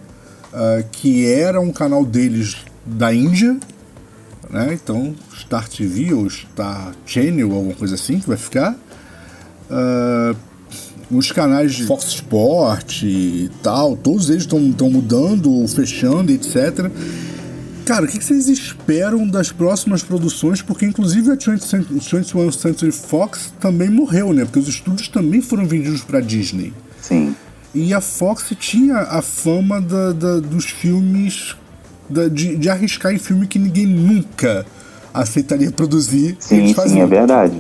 ah, 0.54 0.84
que 0.92 1.26
era 1.26 1.62
um 1.62 1.72
canal 1.72 2.04
deles 2.06 2.58
da 2.86 3.14
Índia, 3.14 3.58
né? 4.50 4.74
Então 4.74 5.16
Star 5.34 5.70
TV 5.70 6.14
ou 6.14 6.30
Star 6.30 6.94
Channel, 7.06 7.52
alguma 7.52 7.76
coisa 7.76 7.96
assim 7.96 8.20
que 8.20 8.28
vai 8.28 8.38
ficar. 8.38 8.76
Ah, 9.70 10.36
os 11.10 11.32
canais 11.32 11.76
de 11.76 11.86
Fox 11.86 12.06
Sport 12.06 13.04
e 13.04 13.50
tal, 13.62 13.96
todos 13.96 14.30
eles 14.30 14.44
estão 14.44 14.90
mudando, 14.90 15.66
fechando, 15.68 16.32
etc. 16.32 16.92
Cara, 17.86 18.06
o 18.06 18.08
que 18.08 18.18
que 18.18 18.26
vocês 18.26 18.48
esperam 18.86 19.28
das 19.28 19.52
próximas 19.52 20.04
produções? 20.04 20.62
Porque, 20.62 20.86
inclusive, 20.86 21.32
a 21.32 21.36
20 21.36 21.60
Cent- 21.64 21.88
21 21.90 22.52
Century 22.52 22.92
Fox 22.92 23.52
também 23.60 23.90
morreu, 23.90 24.32
né? 24.32 24.46
Porque 24.46 24.60
os 24.60 24.68
estúdios 24.68 25.08
também 25.08 25.42
foram 25.42 25.66
vendidos 25.66 26.02
para 26.02 26.20
Disney. 26.22 26.72
Sim. 27.02 27.36
E 27.74 27.94
a 27.94 28.00
Fox 28.00 28.54
tinha 28.60 28.98
a 28.98 29.22
fama 29.22 29.82
da- 29.82 30.12
da- 30.12 30.40
dos 30.40 30.66
filmes. 30.66 31.56
da- 32.08 32.28
de, 32.28 32.56
de 32.56 32.70
arriscar 32.70 33.12
em 33.12 33.18
filme 33.18 33.48
que 33.48 33.58
ninguém 33.58 33.88
nunca 33.88 34.64
aceitaria 35.12 35.72
produzir. 35.72 36.38
Sim, 36.40 36.72
sim, 36.88 37.02
é 37.02 37.08
verdade. 37.08 37.56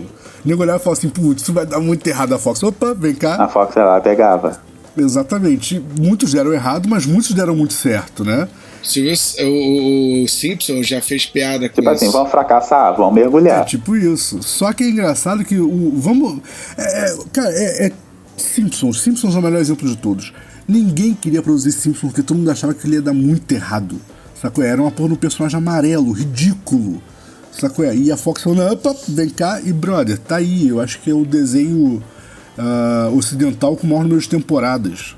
O 0.45 0.47
nego 0.47 0.61
olhava 0.61 0.77
e 0.79 0.83
falava 0.83 0.99
assim: 0.99 1.09
putz, 1.09 1.41
isso 1.41 1.51
vai 1.51 1.65
dar 1.65 1.79
muito 1.79 2.05
errado 2.05 2.33
a 2.35 2.37
Fox. 2.37 2.61
Opa, 2.61 2.93
vem 2.93 3.15
cá. 3.15 3.43
A 3.43 3.47
Fox 3.47 3.75
ela 3.75 3.99
pegava. 3.99 4.59
Exatamente. 4.95 5.83
Muitos 5.99 6.31
deram 6.31 6.53
errado, 6.53 6.87
mas 6.87 7.07
muitos 7.07 7.31
deram 7.31 7.55
muito 7.55 7.73
certo, 7.73 8.23
né? 8.23 8.47
Se 8.85 9.01
o, 9.43 10.23
o, 10.23 10.27
Simpson 10.27 10.83
já 10.83 11.01
fez 11.01 11.25
piada 11.25 11.67
com 11.67 11.75
Tipo 11.75 11.91
isso. 11.91 12.03
assim, 12.05 12.11
vamos 12.11 12.31
fracassar, 12.31 12.95
É 12.99 13.11
mergulhar. 13.11 13.65
tipo 13.65 13.95
isso. 13.95 14.41
Só 14.43 14.71
que 14.71 14.83
é 14.83 14.89
engraçado 14.89 15.43
que 15.43 15.57
o. 15.59 15.91
Vamos. 15.95 16.39
é, 16.77 16.83
é, 17.11 17.17
cara, 17.33 17.49
é, 17.51 17.87
é 17.87 17.91
Simpsons. 18.37 19.01
Simpsons 19.01 19.35
é 19.35 19.39
o 19.39 19.41
melhor 19.41 19.59
exemplo 19.59 19.87
de 19.89 19.97
todos. 19.97 20.31
Ninguém 20.67 21.13
queria 21.13 21.41
produzir 21.41 21.71
Simpsons 21.71 22.11
porque 22.11 22.21
todo 22.23 22.37
mundo 22.37 22.51
achava 22.51 22.73
que 22.73 22.85
ele 22.87 22.95
ia 22.95 23.01
dar 23.01 23.13
muito 23.13 23.51
errado. 23.51 23.99
Sacou? 24.39 24.63
Era 24.63 24.81
uma 24.81 24.91
porra 24.91 25.09
de 25.09 25.13
um 25.15 25.17
personagem 25.17 25.57
amarelo, 25.57 26.11
ridículo. 26.11 27.01
Sacou? 27.51 27.85
E 27.93 28.11
a 28.11 28.17
Fox 28.17 28.43
falou: 28.43 28.71
opa, 28.71 28.95
vem 29.07 29.29
cá 29.29 29.61
e 29.63 29.71
brother, 29.73 30.17
tá 30.17 30.35
aí. 30.37 30.67
Eu 30.67 30.79
acho 30.81 30.99
que 30.99 31.09
é 31.09 31.13
o 31.13 31.25
desenho 31.25 32.03
ah, 32.57 33.09
ocidental 33.15 33.75
com 33.75 33.87
o 33.87 33.89
maior 33.89 34.03
número 34.03 34.19
de 34.21 34.29
temporadas. 34.29 35.15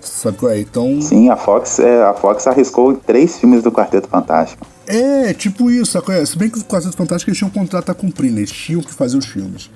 Sacou? 0.00 0.54
Então. 0.54 1.00
Sim, 1.02 1.28
a 1.28 1.36
Fox, 1.36 1.78
é, 1.78 2.02
a 2.04 2.14
Fox 2.14 2.46
arriscou 2.46 2.94
três 2.94 3.36
filmes 3.38 3.62
do 3.62 3.70
Quarteto 3.72 4.08
Fantástico. 4.08 4.66
É, 4.86 5.32
tipo 5.34 5.70
isso, 5.70 5.92
sacou? 5.92 6.14
É, 6.14 6.24
Se 6.24 6.36
bem 6.38 6.48
que 6.48 6.58
o 6.58 6.64
Quarteto 6.64 6.96
Fantástico 6.96 7.28
eles 7.30 7.38
tinham 7.38 7.50
um 7.50 7.52
contrato 7.52 7.90
a 7.90 7.94
cumprir, 7.94 8.30
né? 8.30 8.38
Eles 8.40 8.50
tinham 8.52 8.80
que 8.80 8.92
fazer 8.94 9.16
os 9.18 9.26
filmes. 9.26 9.70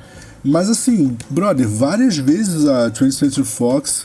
Mas 0.44 0.68
assim, 0.70 1.16
brother, 1.30 1.68
várias 1.68 2.16
vezes 2.16 2.66
a 2.66 2.90
20th 2.90 3.12
Century 3.12 3.44
Fox, 3.46 4.04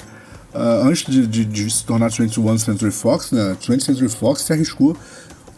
ah, 0.54 0.82
antes 0.84 1.06
de, 1.12 1.26
de- 1.26 1.46
de 1.46 1.70
se 1.72 1.84
tornar 1.86 2.10
21st 2.12 2.60
Century 2.60 2.92
Fox, 2.92 3.32
né? 3.32 3.56
20th 3.62 3.82
Century 3.86 4.10
Fox 4.10 4.42
se 4.42 4.54
arriscou 4.54 4.96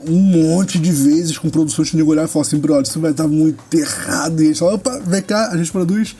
um 0.08 0.18
monte 0.22 0.80
de 0.80 0.92
vezes 0.94 1.38
com 1.38 1.50
produções 1.50 1.90
que 1.92 1.98
nego 1.98 2.12
olhava 2.12 2.28
e 2.30 2.32
falava 2.32 2.48
assim, 2.48 2.58
brother, 2.58 2.84
isso 2.84 3.00
vai 3.02 3.12
estar 3.12 3.28
muito 3.28 3.60
errado. 3.74 4.42
E 4.42 4.46
eles 4.46 4.60
falavam, 4.60 4.78
opa, 4.80 5.00
vem 5.06 5.22
cá, 5.22 5.50
a 5.52 5.58
gente 5.58 5.72
produz. 5.72 6.16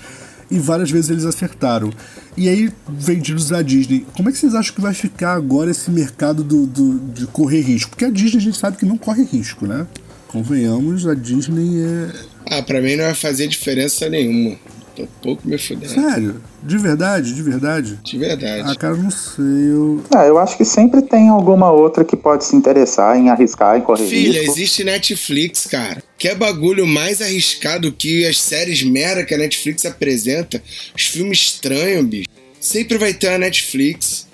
E 0.52 0.58
várias 0.60 0.90
vezes 0.92 1.10
eles 1.12 1.24
acertaram. 1.26 1.92
E 2.38 2.48
aí, 2.48 2.70
vendidos 2.88 3.52
à 3.52 3.62
Disney. 3.62 4.06
Como 4.14 4.30
é 4.30 4.32
que 4.32 4.38
vocês 4.38 4.56
acham 4.56 4.74
que 4.74 4.82
vai 4.82 4.94
ficar 4.94 5.34
agora 5.34 5.72
esse 5.72 5.90
mercado 5.92 6.44
do, 6.44 6.66
do- 6.66 7.00
de 7.14 7.28
correr 7.28 7.62
risco? 7.62 7.90
Porque 7.92 8.06
a 8.06 8.10
Disney 8.10 8.38
a 8.38 8.42
gente 8.42 8.58
sabe 8.58 8.78
que 8.78 8.86
não 8.86 8.98
corre 8.98 9.24
risco, 9.24 9.66
né? 9.68 9.86
Convenhamos, 10.28 11.08
a 11.08 11.14
Disney 11.16 11.82
é. 11.82 12.12
Ah, 12.52 12.62
pra 12.62 12.82
mim 12.82 12.96
não 12.96 13.04
vai 13.06 13.16
fazer 13.16 13.48
diferença 13.48 14.08
nenhuma. 14.10 14.56
Tô 15.00 15.08
pouco 15.22 15.48
me 15.48 15.58
fudendo. 15.58 15.94
Sério? 15.94 16.42
De 16.64 16.78
verdade? 16.78 17.34
De 17.34 17.42
verdade? 17.42 18.00
De 18.04 18.18
verdade. 18.18 18.64
Ah, 18.70 18.76
cara, 18.76 18.96
não 18.96 19.10
sei. 19.10 19.44
Eu... 19.72 20.04
Ah, 20.16 20.26
eu 20.26 20.38
acho 20.38 20.58
que 20.58 20.66
sempre 20.66 21.02
tem 21.02 21.30
alguma 21.30 21.72
outra 21.72 22.04
que 22.04 22.18
pode 22.18 22.44
se 22.46 22.56
interessar 22.56 23.18
em 23.18 23.30
arriscar, 23.30 23.78
em 23.78 23.82
correr 23.82 24.08
Filha, 24.08 24.40
risco. 24.42 24.54
existe 24.58 24.84
Netflix, 24.84 25.66
cara. 25.68 26.04
Que 26.18 26.28
é 26.28 26.36
bagulho 26.36 26.86
mais 26.86 27.22
arriscado 27.22 27.92
que 27.92 28.26
as 28.26 28.38
séries 28.40 28.84
merda 28.84 29.24
que 29.24 29.34
a 29.34 29.38
Netflix 29.38 29.86
apresenta. 29.86 30.62
Os 30.96 31.04
filmes 31.06 31.40
estranhos, 31.40 32.06
bicho. 32.06 32.30
Sempre 32.60 32.98
vai 32.98 33.14
ter 33.14 33.30
a 33.30 33.38
Netflix. 33.38 34.28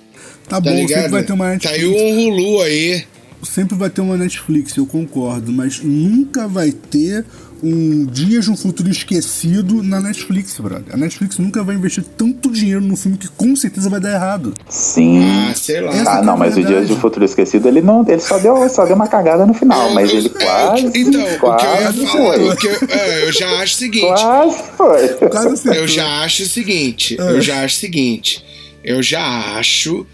Tá, 0.47 0.55
Tá 0.55 0.59
bom, 0.59 0.75
ligado? 0.75 0.89
sempre 1.03 1.11
vai 1.11 1.23
ter 1.23 1.33
uma 1.33 1.45
Tá 1.45 1.51
Netflix. 1.51 1.79
aí 1.79 1.87
um 1.87 2.19
Hulu 2.29 2.61
aí. 2.61 3.05
Sempre 3.43 3.77
vai 3.77 3.91
ter 3.91 4.01
uma 4.01 4.17
Netflix, 4.17 4.75
eu 4.75 4.87
concordo, 4.87 5.51
mas 5.51 5.79
nunca 5.79 6.47
vai 6.47 6.71
ter 6.71 7.23
um 7.63 8.05
Dias 8.05 8.45
de 8.45 8.51
um 8.51 8.57
Futuro 8.57 8.89
Esquecido 8.89 9.81
na 9.83 9.99
Netflix, 9.99 10.59
brother. 10.59 10.93
A 10.93 10.97
Netflix 10.97 11.37
nunca 11.37 11.63
vai 11.63 11.75
investir 11.75 12.03
tanto 12.17 12.51
dinheiro 12.51 12.81
num 12.81 12.95
filme 12.95 13.17
que 13.17 13.27
com 13.29 13.55
certeza 13.55 13.89
vai 13.89 13.99
dar 13.99 14.13
errado. 14.13 14.53
Sim. 14.69 15.23
Ah, 15.23 15.53
sei 15.55 15.81
lá. 15.81 15.91
Essa 15.95 16.15
Ah, 16.15 16.19
é 16.19 16.25
não, 16.25 16.33
a 16.33 16.37
mas 16.37 16.53
o 16.53 16.55
verdade. 16.55 16.75
Dias 16.75 16.87
de 16.87 16.93
um 16.93 16.99
Futuro 16.99 17.25
Esquecido, 17.25 17.67
ele 17.67 17.81
não. 17.81 18.05
Ele 18.07 18.19
só 18.21 18.37
deu, 18.37 18.67
só 18.69 18.85
deu 18.85 18.95
uma 18.95 19.07
cagada 19.07 19.45
no 19.45 19.53
final, 19.53 19.93
mas 19.93 20.11
Eu- 20.11 20.17
ele 20.17 20.27
é, 20.35 20.43
quase. 20.45 20.85
Então, 20.95 20.95
o 20.95 21.11
que 21.11 21.15
eu 21.17 21.31
ia 21.31 21.37
quase 21.39 22.05
falar, 22.05 22.33
foi. 22.33 22.49
o 22.49 22.55
que 22.55 22.67
eu, 22.67 22.77
é, 22.89 23.23
eu 23.27 23.31
já 23.31 23.49
acho 23.61 23.73
o 23.73 23.77
seguinte. 23.77 24.05
Quase 24.21 24.63
foi. 24.77 25.07
Quase. 25.29 25.67
Eu 25.77 25.87
já 25.87 26.07
acho 26.23 26.43
o 26.43 26.45
seguinte, 26.47 27.17
É. 27.19 27.23
eu 27.31 27.41
já 27.41 27.63
acho 27.63 27.75
o 27.75 27.79
seguinte, 27.79 28.45
eu 28.83 29.01
já 29.03 29.57
acho 29.57 30.05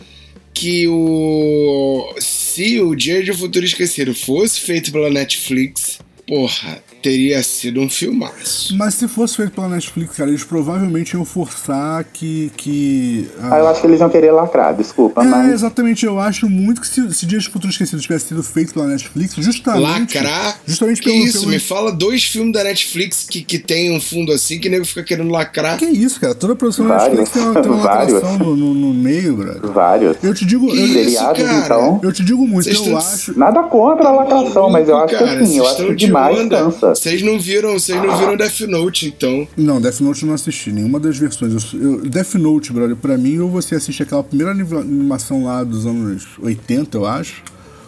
que 0.54 0.88
o 0.88 2.14
se 2.20 2.80
o 2.82 2.94
Dia 2.96 3.24
de 3.24 3.32
um 3.32 3.38
Futuro 3.38 3.66
Esquecido 3.66 4.14
fosse 4.14 4.60
feito 4.60 4.92
pela 4.92 5.10
Netflix, 5.10 6.00
porra, 6.28 6.78
teria 7.02 7.41
sido 7.43 7.80
um 7.82 7.89
filmaço. 7.89 8.76
Mas 8.78 8.93
se 8.95 9.08
fosse 9.08 9.36
feito 9.36 9.52
pela 9.52 9.68
Netflix, 9.70 10.16
cara, 10.16 10.30
eles 10.30 10.43
provavelmente 10.43 11.14
iam 11.14 11.26
forçar 11.26 12.04
que. 12.06 12.52
que 12.56 13.30
Ah, 13.41 13.58
eu 13.60 13.68
acho 13.68 13.82
que 13.82 13.88
eles 13.88 13.99
iam 13.99 14.10
querer 14.10 14.32
lacrar, 14.32 14.76
desculpa, 14.76 15.22
É, 15.24 15.26
mas. 15.26 15.52
exatamente. 15.54 16.06
Eu 16.06 16.20
acho 16.20 16.49
muito 16.49 16.82
que 16.82 16.88
se, 16.88 17.14
se 17.14 17.26
Dias 17.26 17.43
de 17.43 17.49
Futuro 17.49 17.72
Esquecido 17.72 18.02
tivesse 18.02 18.28
sido 18.28 18.43
feito 18.43 18.74
pela 18.74 18.88
Netflix, 18.88 19.36
justamente. 19.38 20.16
Lacrar? 20.16 20.60
Justamente 20.66 21.02
que 21.02 21.10
pelo, 21.12 21.24
isso? 21.26 21.39
pelo- 21.39 21.52
Me 21.52 21.60
fala 21.60 21.91
dois 21.91 22.24
filmes 22.24 22.54
da 22.54 22.64
Netflix 22.64 23.26
que, 23.30 23.41
que 23.43 23.60
tem 23.60 23.95
um 23.95 23.99
fundo 24.02 24.32
assim 24.32 24.60
que 24.60 24.70
nego 24.70 24.86
fica 24.86 25.04
querendo 25.04 25.30
lacrar. 25.32 25.78
Que 25.78 25.86
isso, 25.86 26.20
cara? 26.20 26.36
Toda 26.36 26.56
produção 26.56 26.88
da. 26.88 26.97
Netflix 26.97 27.32
tem 27.32 27.41
uma, 27.43 27.62
tem 27.62 27.72
uma 27.72 27.84
lacração 27.84 28.38
no, 28.38 28.56
no, 28.56 28.74
no 28.74 28.93
meio, 28.93 29.36
brother. 29.36 29.72
Vários. 29.72 30.18
Eu 30.24 30.34
te 30.34 30.45
digo. 30.45 30.68
Que 30.72 30.80
Eu, 30.80 30.88
Seriados, 30.88 31.41
cara? 31.43 31.60
então. 31.66 31.99
eu 32.04 32.12
te 32.12 32.24
digo 32.24 32.45
muito, 32.47 32.66
Vocês 32.66 32.78
eu 32.78 32.84
tão- 32.86 32.97
acho. 32.97 33.38
Nada 33.39 33.64
contra 33.64 34.08
a 34.10 34.12
lacração, 34.12 34.70
mas 34.70 34.88
eu 34.89 34.97
acho 34.97 35.08
que 35.08 35.24
Cara, 35.24 35.39
assim, 35.41 35.58
eu 35.58 35.66
acho 35.66 35.76
que 35.76 35.82
estão 35.82 35.95
de 35.95 36.06
demais 36.06 36.49
cansa. 36.49 36.91
Vocês 36.96 37.22
não 37.22 37.39
viram, 37.39 37.74
vocês 37.74 37.98
não 38.02 38.18
viram 38.18 38.36
Death 38.38 38.62
Note, 38.62 39.08
então. 39.08 39.48
Não, 39.58 39.80
Death 39.82 40.00
Note 40.02 40.22
eu 40.24 40.28
não 40.28 40.36
assisti, 40.36 40.72
nenhuma 40.72 41.00
das 41.00 41.18
versões. 41.18 41.74
Eu, 41.74 41.82
eu- 41.82 42.02
Death 42.10 42.36
Note, 42.36 42.72
brother, 42.72 42.96
pra 42.96 43.18
mim, 43.18 43.39
ou 43.39 43.50
você 43.50 43.76
assiste 43.76 44.04
aquela 44.04 44.24
primeira 44.24 44.52
anima- 44.52 44.80
animação 44.82 45.44
lá 45.46 45.64
dos 45.64 45.86
anos 45.86 46.24
80, 46.42 46.98
eu 46.98 47.06
acho, 47.06 47.44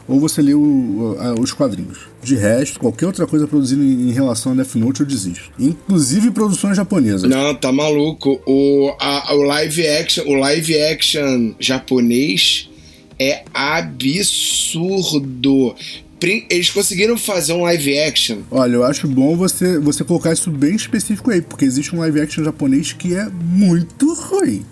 ou 0.08 0.20
você 0.20 0.42
lê 0.42 0.54
o- 0.54 1.16
a- 1.20 1.34
os 1.40 1.52
quadrinhos. 1.54 2.00
De 2.22 2.36
resto, 2.36 2.80
qualquer 2.80 3.06
outra 3.08 3.28
coisa 3.28 3.46
produzida 3.48 3.82
em, 3.84 4.10
em 4.10 4.12
relação 4.12 4.52
a 4.54 4.56
Death 4.56 4.76
Note, 4.76 5.02
eu 5.02 5.06
desisto. 5.06 5.52
Inclusive 5.60 6.32
produções 6.32 6.76
japonesas. 6.78 7.30
Não, 7.30 7.54
tá 7.56 7.72
maluco. 7.72 8.42
O, 8.46 8.94
a- 9.00 9.34
o 9.34 9.44
live 9.44 9.88
action, 9.88 10.24
o 10.26 10.34
live 10.36 10.82
action 10.82 11.54
japonês 11.60 12.70
é 13.20 13.44
absurdo. 14.74 15.76
Eles 16.50 16.70
conseguiram 16.70 17.18
fazer 17.18 17.54
um 17.54 17.64
live 17.64 18.00
action. 18.00 18.40
Olha, 18.52 18.74
eu 18.76 18.84
acho 18.84 19.08
bom 19.08 19.36
você, 19.36 19.78
você 19.80 20.04
colocar 20.04 20.32
isso 20.34 20.50
bem 20.50 20.76
específico 20.76 21.32
aí, 21.32 21.42
porque 21.42 21.66
existe 21.66 21.96
um 21.96 22.00
live 22.00 22.22
action 22.22 22.44
japonês 22.44 22.94
que 22.94 23.16
é 23.16 23.28
muito 23.30 24.14
ruim. 24.14 24.66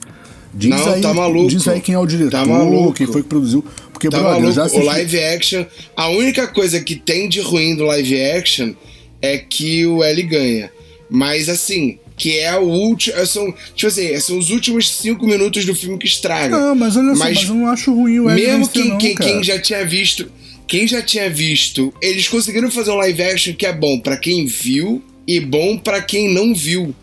Diz 0.54 0.70
Não, 0.70 0.94
aí, 0.94 1.02
tá 1.02 1.14
maluco. 1.14 1.48
Diz 1.50 1.68
aí 1.68 1.80
quem 1.80 1.96
é 1.96 2.00
o 2.00 2.06
diretor, 2.06 2.32
Tá 2.32 2.46
maluco. 2.46 2.94
quem 2.94 3.08
foi 3.08 3.24
que 3.24 3.30
produziu. 3.30 3.64
Porque, 3.94 4.10
Tá 4.10 4.18
brother, 4.20 4.42
maluco? 4.42 4.54
já 4.54 4.64
O 4.64 4.66
assisti... 4.66 4.86
live 4.86 5.20
action. 5.20 5.66
A 5.96 6.10
única 6.10 6.48
coisa 6.48 6.82
que 6.82 6.96
tem 6.96 7.30
de 7.30 7.40
ruim 7.40 7.76
do 7.76 7.86
live 7.86 8.22
action 8.22 8.74
é 9.22 9.38
que 9.38 9.86
o 9.86 10.04
L 10.04 10.24
ganha. 10.24 10.70
Mas 11.10 11.48
assim, 11.50 11.98
que 12.18 12.38
é 12.38 12.58
o 12.58 12.64
último. 12.64 13.26
São, 13.26 13.54
tipo 13.76 13.88
assim, 13.88 14.20
são 14.20 14.38
os 14.38 14.50
últimos 14.50 14.92
cinco 14.92 15.26
minutos 15.26 15.64
do 15.66 15.74
filme 15.74 15.98
que 15.98 16.06
estraga. 16.08 16.58
Não, 16.58 16.76
mas 16.76 16.98
olha 16.98 17.14
só, 17.16 17.20
Mas 17.24 17.38
mas 17.40 17.50
eu 17.50 17.56
não 17.56 17.68
acho 17.68 17.94
ruim 17.94 18.20
o 18.20 18.30
L 18.30 18.42
Mesmo 18.42 18.68
quem, 18.68 18.90
não, 18.90 18.98
quem, 18.98 19.16
quem 19.16 19.44
já 19.44 19.58
tinha 19.60 19.86
visto. 19.86 20.30
Quem 20.72 20.88
já 20.88 21.02
tinha 21.02 21.30
visto, 21.30 21.94
eles 22.02 22.30
conseguiram 22.30 22.72
fazer 22.72 22.92
um 22.92 22.96
live 22.96 23.22
action 23.24 23.54
que 23.54 23.66
é 23.66 23.74
bom 23.74 24.00
pra 24.00 24.16
quem 24.16 24.46
viu 24.46 25.04
e 25.28 25.38
bom 25.42 25.78
pra 25.78 26.02
quem 26.02 26.34
não 26.34 26.56
viu. 26.56 26.96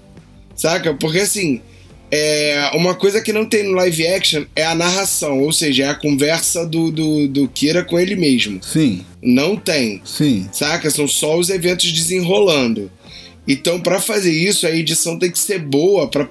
Saca? 0.57 0.95
Porque 0.95 1.19
assim, 1.19 1.61
é, 2.11 2.71
uma 2.73 2.95
coisa 2.95 3.21
que 3.21 3.31
não 3.31 3.45
tem 3.45 3.64
no 3.64 3.73
live 3.73 4.07
action 4.07 4.45
é 4.57 4.64
a 4.64 4.75
narração, 4.75 5.43
ou 5.43 5.53
seja, 5.53 5.85
é 5.85 5.89
a 5.89 5.95
conversa 5.95 6.64
do, 6.66 6.91
do, 6.91 7.29
do 7.29 7.47
Kira 7.49 7.85
com 7.85 7.99
ele 8.01 8.16
mesmo. 8.16 8.59
Sim, 8.62 9.05
Não 9.23 9.55
tem. 9.55 10.01
sim. 10.03 10.49
Saca? 10.51 10.91
São 10.91 11.07
só 11.07 11.39
os 11.39 11.51
eventos 11.51 11.93
desenrolando. 11.93 12.91
Então, 13.51 13.80
pra 13.80 13.99
fazer 13.99 14.30
isso, 14.30 14.66
a 14.66 14.70
edição 14.70 15.18
tem 15.18 15.30
que 15.30 15.38
ser 15.38 15.59
boa 15.59 16.07
pra, 16.07 16.26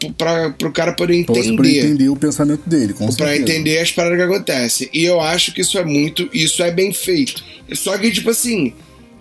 pro 0.51 0.71
cara 0.71 0.93
poder 0.93 1.15
entender 1.15 1.55
poder 1.55 1.79
entender 1.79 2.09
o 2.09 2.15
pensamento 2.15 2.69
dele, 2.69 2.93
com 2.93 3.07
pra 3.07 3.29
certeza. 3.29 3.41
entender 3.41 3.79
as 3.79 3.91
paradas 3.91 4.17
que 4.19 4.23
acontecem. 4.23 4.89
E 4.93 5.03
eu 5.03 5.19
acho 5.19 5.51
que 5.51 5.61
isso 5.61 5.79
é 5.79 5.83
muito. 5.83 6.29
Isso 6.31 6.61
é 6.61 6.69
bem 6.69 6.93
feito. 6.93 7.43
Só 7.73 7.97
que, 7.97 8.11
tipo 8.11 8.29
assim, 8.29 8.71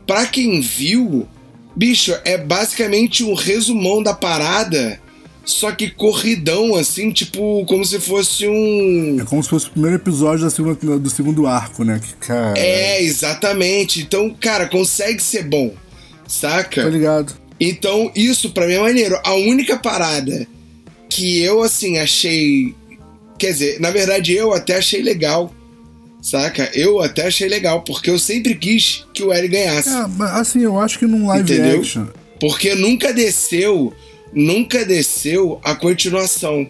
pra 0.07 0.26
quem 0.26 0.61
viu, 0.61 1.26
bicho, 1.74 2.14
é 2.26 2.36
basicamente 2.36 3.24
um 3.24 3.32
resumão 3.32 4.03
da 4.03 4.12
parada. 4.12 5.01
Só 5.42 5.72
que 5.72 5.88
corridão, 5.88 6.74
assim, 6.74 7.11
tipo, 7.11 7.64
como 7.64 7.82
se 7.82 7.99
fosse 7.99 8.47
um. 8.47 9.16
É 9.20 9.24
como 9.24 9.42
se 9.42 9.49
fosse 9.49 9.68
o 9.68 9.70
primeiro 9.70 9.97
episódio 9.97 10.44
da 10.44 10.51
segunda, 10.51 10.99
do 10.99 11.09
segundo 11.09 11.47
arco, 11.47 11.82
né? 11.82 11.99
Que, 11.99 12.26
cara. 12.26 12.59
É, 12.59 13.01
exatamente. 13.01 14.03
Então, 14.03 14.28
cara, 14.38 14.66
consegue 14.66 15.22
ser 15.22 15.44
bom. 15.44 15.72
Saca? 16.28 16.82
ligado? 16.84 17.45
Então, 17.59 18.11
isso 18.14 18.50
pra 18.50 18.66
mim 18.66 18.74
é 18.74 18.80
maneiro. 18.80 19.18
A 19.24 19.34
única 19.34 19.78
parada 19.78 20.46
que 21.09 21.40
eu, 21.42 21.62
assim, 21.62 21.98
achei. 21.98 22.74
Quer 23.38 23.52
dizer, 23.52 23.80
na 23.80 23.90
verdade, 23.90 24.32
eu 24.34 24.52
até 24.52 24.76
achei 24.76 25.02
legal. 25.02 25.54
Saca? 26.20 26.70
Eu 26.74 27.00
até 27.00 27.26
achei 27.26 27.48
legal, 27.48 27.82
porque 27.82 28.11
eu 28.11 28.18
sempre 28.18 28.54
quis 28.57 29.04
que 29.14 29.22
o 29.22 29.32
L 29.32 29.46
ganhasse. 29.46 29.90
É, 29.90 30.07
mas, 30.09 30.30
assim, 30.32 30.62
eu 30.62 30.78
acho 30.80 30.98
que 30.98 31.07
num 31.07 31.28
live 31.28 31.52
Entendeu? 31.52 31.80
action. 31.80 32.07
Porque 32.40 32.74
nunca 32.74 33.12
desceu, 33.12 33.92
nunca 34.32 34.84
desceu 34.84 35.61
a 35.62 35.74
continuação. 35.74 36.68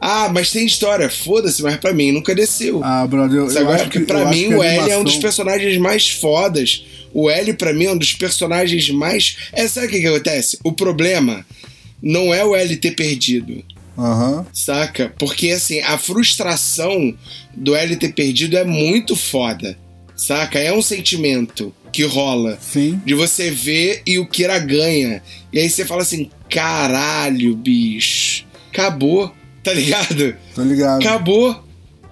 Ah, 0.00 0.28
mas 0.32 0.50
tem 0.50 0.64
história. 0.64 1.08
Foda-se, 1.10 1.62
mas 1.62 1.76
pra 1.76 1.92
mim 1.92 2.12
nunca 2.12 2.34
desceu. 2.34 2.80
Ah, 2.82 3.06
brother, 3.06 3.38
eu, 3.38 3.50
Sabe? 3.50 3.66
eu 3.66 3.70
acho 3.70 3.88
que 3.90 4.00
pra 4.00 4.24
mim 4.26 4.54
o 4.54 4.62
L 4.62 4.90
é 4.90 4.98
um 4.98 5.04
dos 5.04 5.16
personagens 5.16 5.76
mais 5.78 6.10
fodas. 6.10 6.84
O 7.14 7.30
L, 7.30 7.52
pra 7.54 7.72
mim, 7.72 7.84
é 7.86 7.92
um 7.92 7.98
dos 7.98 8.14
personagens 8.14 8.90
mais. 8.90 9.36
É, 9.52 9.66
sabe 9.68 9.86
o 9.86 9.90
que, 9.90 10.00
que 10.00 10.06
acontece? 10.06 10.58
O 10.64 10.72
problema 10.72 11.44
não 12.02 12.32
é 12.32 12.44
o 12.44 12.56
L 12.56 12.76
ter 12.76 12.92
perdido. 12.92 13.62
Aham. 13.96 14.46
Saca? 14.52 15.14
Porque 15.18 15.50
assim, 15.50 15.80
a 15.80 15.98
frustração 15.98 17.14
do 17.54 17.74
L 17.74 17.96
ter 17.96 18.12
perdido 18.12 18.56
é 18.56 18.64
muito 18.64 19.14
foda. 19.14 19.76
Saca? 20.16 20.58
É 20.58 20.72
um 20.72 20.82
sentimento 20.82 21.74
que 21.92 22.02
rola. 22.04 22.58
Sim. 22.60 23.00
De 23.04 23.14
você 23.14 23.50
ver 23.50 24.02
e 24.06 24.18
o 24.18 24.26
Kira 24.26 24.58
ganha. 24.58 25.22
E 25.52 25.58
aí 25.58 25.68
você 25.68 25.84
fala 25.84 26.02
assim: 26.02 26.30
caralho, 26.48 27.54
bicho. 27.54 28.44
Acabou. 28.72 29.32
Tá 29.62 29.72
ligado? 29.72 30.34
Tô 30.54 30.62
ligado. 30.62 31.00
Acabou. 31.00 31.62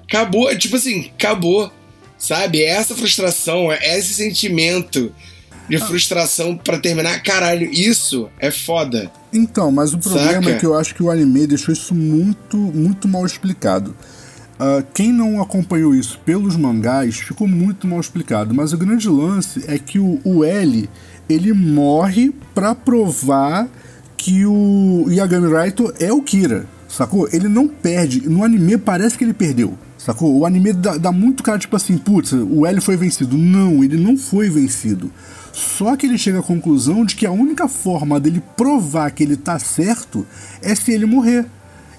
Acabou. 0.05 0.57
Tipo 0.57 0.77
assim, 0.77 1.11
acabou. 1.19 1.73
Sabe? 2.21 2.63
É 2.63 2.69
essa 2.69 2.95
frustração, 2.95 3.73
é 3.73 3.99
esse 3.99 4.15
sentimento 4.15 5.13
de 5.69 5.79
frustração 5.79 6.57
pra 6.57 6.79
terminar. 6.79 7.21
Caralho, 7.23 7.69
isso 7.73 8.29
é 8.39 8.53
foda. 8.53 9.11
Então, 9.33 9.73
mas 9.73 9.93
o 9.93 9.99
problema 9.99 10.43
Saca? 10.43 10.51
é 10.51 10.59
que 10.59 10.67
eu 10.67 10.77
acho 10.77 10.95
que 10.95 11.03
o 11.03 11.11
anime 11.11 11.47
deixou 11.47 11.73
isso 11.73 11.95
muito, 11.95 12.57
muito 12.57 13.09
mal 13.09 13.27
explicado. 13.27 13.97
Ah, 14.63 14.85
quem 14.93 15.11
não 15.11 15.41
acompanhou 15.41 15.95
isso 15.95 16.21
pelos 16.23 16.55
mangás 16.55 17.17
ficou 17.17 17.49
muito 17.49 17.87
mal 17.89 17.99
explicado. 17.99 18.55
Mas 18.55 18.75
o 18.75 18.79
grande 18.79 19.09
lance 19.09 19.65
é 19.67 19.79
que 19.79 19.99
o, 19.99 20.21
o 20.23 20.45
L 20.45 20.87
ele 21.31 21.53
morre 21.55 22.31
pra 22.55 22.75
provar 22.75 23.67
que 24.19 24.45
o 24.45 25.07
Yagami 25.09 25.51
Raito 25.51 25.95
é 25.99 26.13
o 26.13 26.21
Kira, 26.21 26.67
sacou? 26.87 27.27
Ele 27.33 27.49
não 27.49 27.67
perde. 27.67 28.29
No 28.29 28.45
anime 28.45 28.77
parece 28.77 29.17
que 29.17 29.25
ele 29.25 29.33
perdeu, 29.33 29.79
sacou? 30.05 30.37
O 30.37 30.47
anime 30.47 30.73
dá, 30.73 30.97
dá 30.97 31.13
muito 31.13 31.43
cara 31.43 31.59
tipo 31.59 31.77
assim, 31.77 31.99
putz, 31.99 32.33
o 32.33 32.67
L 32.67 32.81
foi 32.81 32.97
vencido. 32.97 33.37
Não, 33.37 33.85
ele 33.85 33.97
não 33.97 34.17
foi 34.17 34.49
vencido. 34.49 35.11
Só 35.53 35.97
que 35.97 36.07
ele 36.07 36.17
chega 36.17 36.39
à 36.39 36.43
conclusão 36.43 37.05
de 37.05 37.17
que 37.17 37.27
a 37.27 37.31
única 37.31 37.69
forma 37.69 38.19
dele 38.19 38.43
provar 38.57 39.11
que 39.11 39.23
ele 39.23 39.37
tá 39.37 39.59
certo 39.59 40.27
é 40.63 40.75
se 40.75 40.93
ele 40.93 41.07
morrer. 41.07 41.47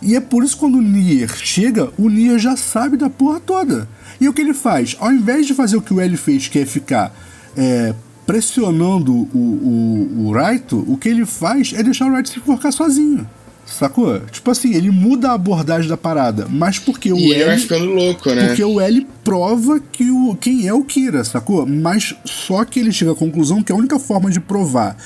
E 0.02 0.16
é 0.16 0.20
por 0.20 0.44
isso 0.44 0.56
que 0.56 0.62
quando 0.62 0.80
o 0.80 0.82
Nier 0.82 1.30
chega, 1.38 1.92
o 1.98 2.10
Nier 2.10 2.40
já 2.40 2.58
sabe 2.58 2.98
da 2.98 3.10
porra 3.10 3.40
toda. 3.40 3.88
E 4.20 4.28
o 4.28 4.34
que 4.34 4.42
ele 4.42 4.54
faz? 4.54 4.96
Ao 5.00 5.12
invés 5.12 5.46
de 5.46 5.54
fazer 5.54 5.78
o 5.78 5.82
que 5.82 5.94
o 5.94 6.02
L 6.02 6.18
fez, 6.18 6.48
que 6.48 6.60
é 6.60 6.66
ficar 6.66 7.14
é, 7.56 7.94
pressionando 8.26 9.14
o, 9.14 9.38
o, 9.38 10.28
o 10.28 10.32
Raito, 10.32 10.84
o 10.88 10.98
que 10.98 11.10
ele 11.10 11.26
faz 11.26 11.74
é 11.76 11.84
deixar 11.84 12.06
o 12.06 12.12
Raito 12.12 12.30
se 12.30 12.40
enforcar 12.40 12.74
sozinho. 12.74 13.28
Sacou? 13.66 14.20
Tipo 14.32 14.52
assim, 14.52 14.74
ele 14.74 14.92
muda 14.92 15.30
a 15.30 15.34
abordagem 15.34 15.90
da 15.90 15.96
parada, 15.96 16.48
mas 16.50 16.78
porque 16.78 17.12
o 17.12 17.18
E 17.18 17.26
L. 17.26 17.34
ele 17.34 17.46
vai 17.46 17.58
ficando 17.58 17.86
louco, 17.86 18.30
né? 18.34 18.48
Porque 18.48 18.64
o 18.64 18.80
L 18.80 19.08
prova 19.24 19.80
que 19.80 20.10
o, 20.12 20.36
quem 20.36 20.68
é 20.68 20.74
o 20.74 20.84
Kira, 20.84 21.24
sacou? 21.24 21.66
Mas 21.66 22.14
só 22.26 22.66
que 22.66 22.80
ele 22.80 22.92
chega 22.92 23.12
à 23.12 23.16
conclusão 23.16 23.64
que 23.64 23.72
a 23.72 23.76
única 23.76 23.98
forma 23.98 24.30
de 24.30 24.40
provar 24.40 24.98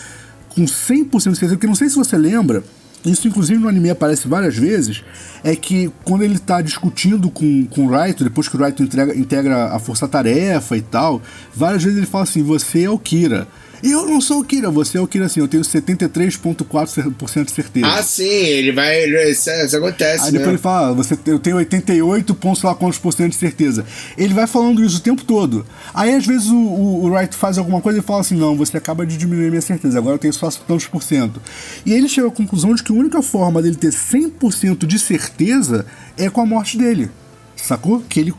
com 0.49 0.63
100% 0.63 1.09
de 1.11 1.21
certeza, 1.21 1.55
porque 1.55 1.67
não 1.67 1.75
sei 1.75 1.89
se 1.89 1.95
você 1.95 2.17
lembra, 2.17 2.63
isso 3.05 3.27
inclusive 3.27 3.59
no 3.59 3.67
anime 3.67 3.89
aparece 3.89 4.27
várias 4.27 4.55
vezes, 4.55 5.03
é 5.43 5.55
que 5.55 5.91
quando 6.03 6.23
ele 6.23 6.39
tá 6.39 6.61
discutindo 6.61 7.29
com, 7.29 7.65
com 7.65 7.85
o 7.85 7.89
Raito, 7.89 8.23
depois 8.23 8.47
que 8.47 8.55
o 8.55 8.59
Raito 8.59 8.81
entrega, 8.81 9.15
integra 9.15 9.65
a 9.67 9.79
força-tarefa 9.79 10.75
e 10.75 10.81
tal, 10.81 11.21
várias 11.53 11.83
vezes 11.83 11.97
ele 11.97 12.07
fala 12.07 12.23
assim, 12.23 12.41
você 12.41 12.83
é 12.83 12.89
o 12.89 12.97
Kira. 12.97 13.47
Eu 13.87 14.05
não 14.07 14.19
sou 14.19 14.39
o 14.39 14.43
Kira, 14.43 14.69
você 14.71 14.97
é 14.97 15.01
o 15.01 15.07
Kira 15.07 15.25
assim, 15.25 15.39
eu 15.39 15.47
tenho 15.47 15.63
73,4% 15.63 17.45
de 17.45 17.51
certeza. 17.51 17.87
Ah, 17.87 18.01
sim, 18.03 18.23
ele 18.23 18.71
vai. 18.71 19.03
ele- 19.03 19.31
Isso, 19.31 19.49
isso 19.49 19.77
acontece, 19.77 20.25
Aí 20.25 20.31
né? 20.31 20.37
depois 20.39 20.47
ele 20.49 20.57
fala, 20.57 20.89
ah, 20.89 20.93
você, 20.93 21.17
eu 21.27 21.39
tenho 21.39 21.57
88 21.57 22.33
pontos, 22.35 22.63
lá 22.63 22.73
quantos 22.75 22.97
por 22.99 23.13
cento 23.13 23.31
de 23.31 23.35
certeza. 23.37 23.85
Ele 24.17 24.33
vai 24.33 24.47
falando 24.47 24.83
isso 24.83 24.97
o 24.97 25.01
tempo 25.01 25.23
todo. 25.23 25.65
Aí 25.93 26.13
às 26.13 26.25
vezes 26.25 26.47
o, 26.49 26.55
o, 26.55 27.03
o 27.05 27.09
Wright 27.11 27.35
faz 27.35 27.57
alguma 27.57 27.81
coisa 27.81 27.99
e 27.99 28.01
fala 28.01 28.21
assim, 28.21 28.35
não, 28.35 28.55
você 28.55 28.77
acaba 28.77 29.05
de 29.05 29.17
diminuir 29.17 29.47
a 29.47 29.49
minha 29.49 29.61
certeza, 29.61 29.97
agora 29.97 30.15
eu 30.15 30.19
tenho 30.19 30.33
só 30.33 30.49
tantos 30.49 30.87
por 30.87 31.03
cento. 31.03 31.41
E 31.85 31.93
ele 31.93 32.07
chega 32.09 32.27
à 32.27 32.31
conclusão 32.31 32.73
de 32.73 32.83
que 32.83 32.91
a 32.91 32.95
única 32.95 33.21
forma 33.21 33.61
dele 33.61 33.75
ter 33.75 33.91
100% 33.91 34.85
de 34.85 34.99
certeza 34.99 35.85
é 36.17 36.29
com 36.29 36.41
a 36.41 36.45
morte 36.45 36.77
dele. 36.77 37.09
Sacou? 37.55 38.01
Que 38.07 38.19
ele, 38.19 38.33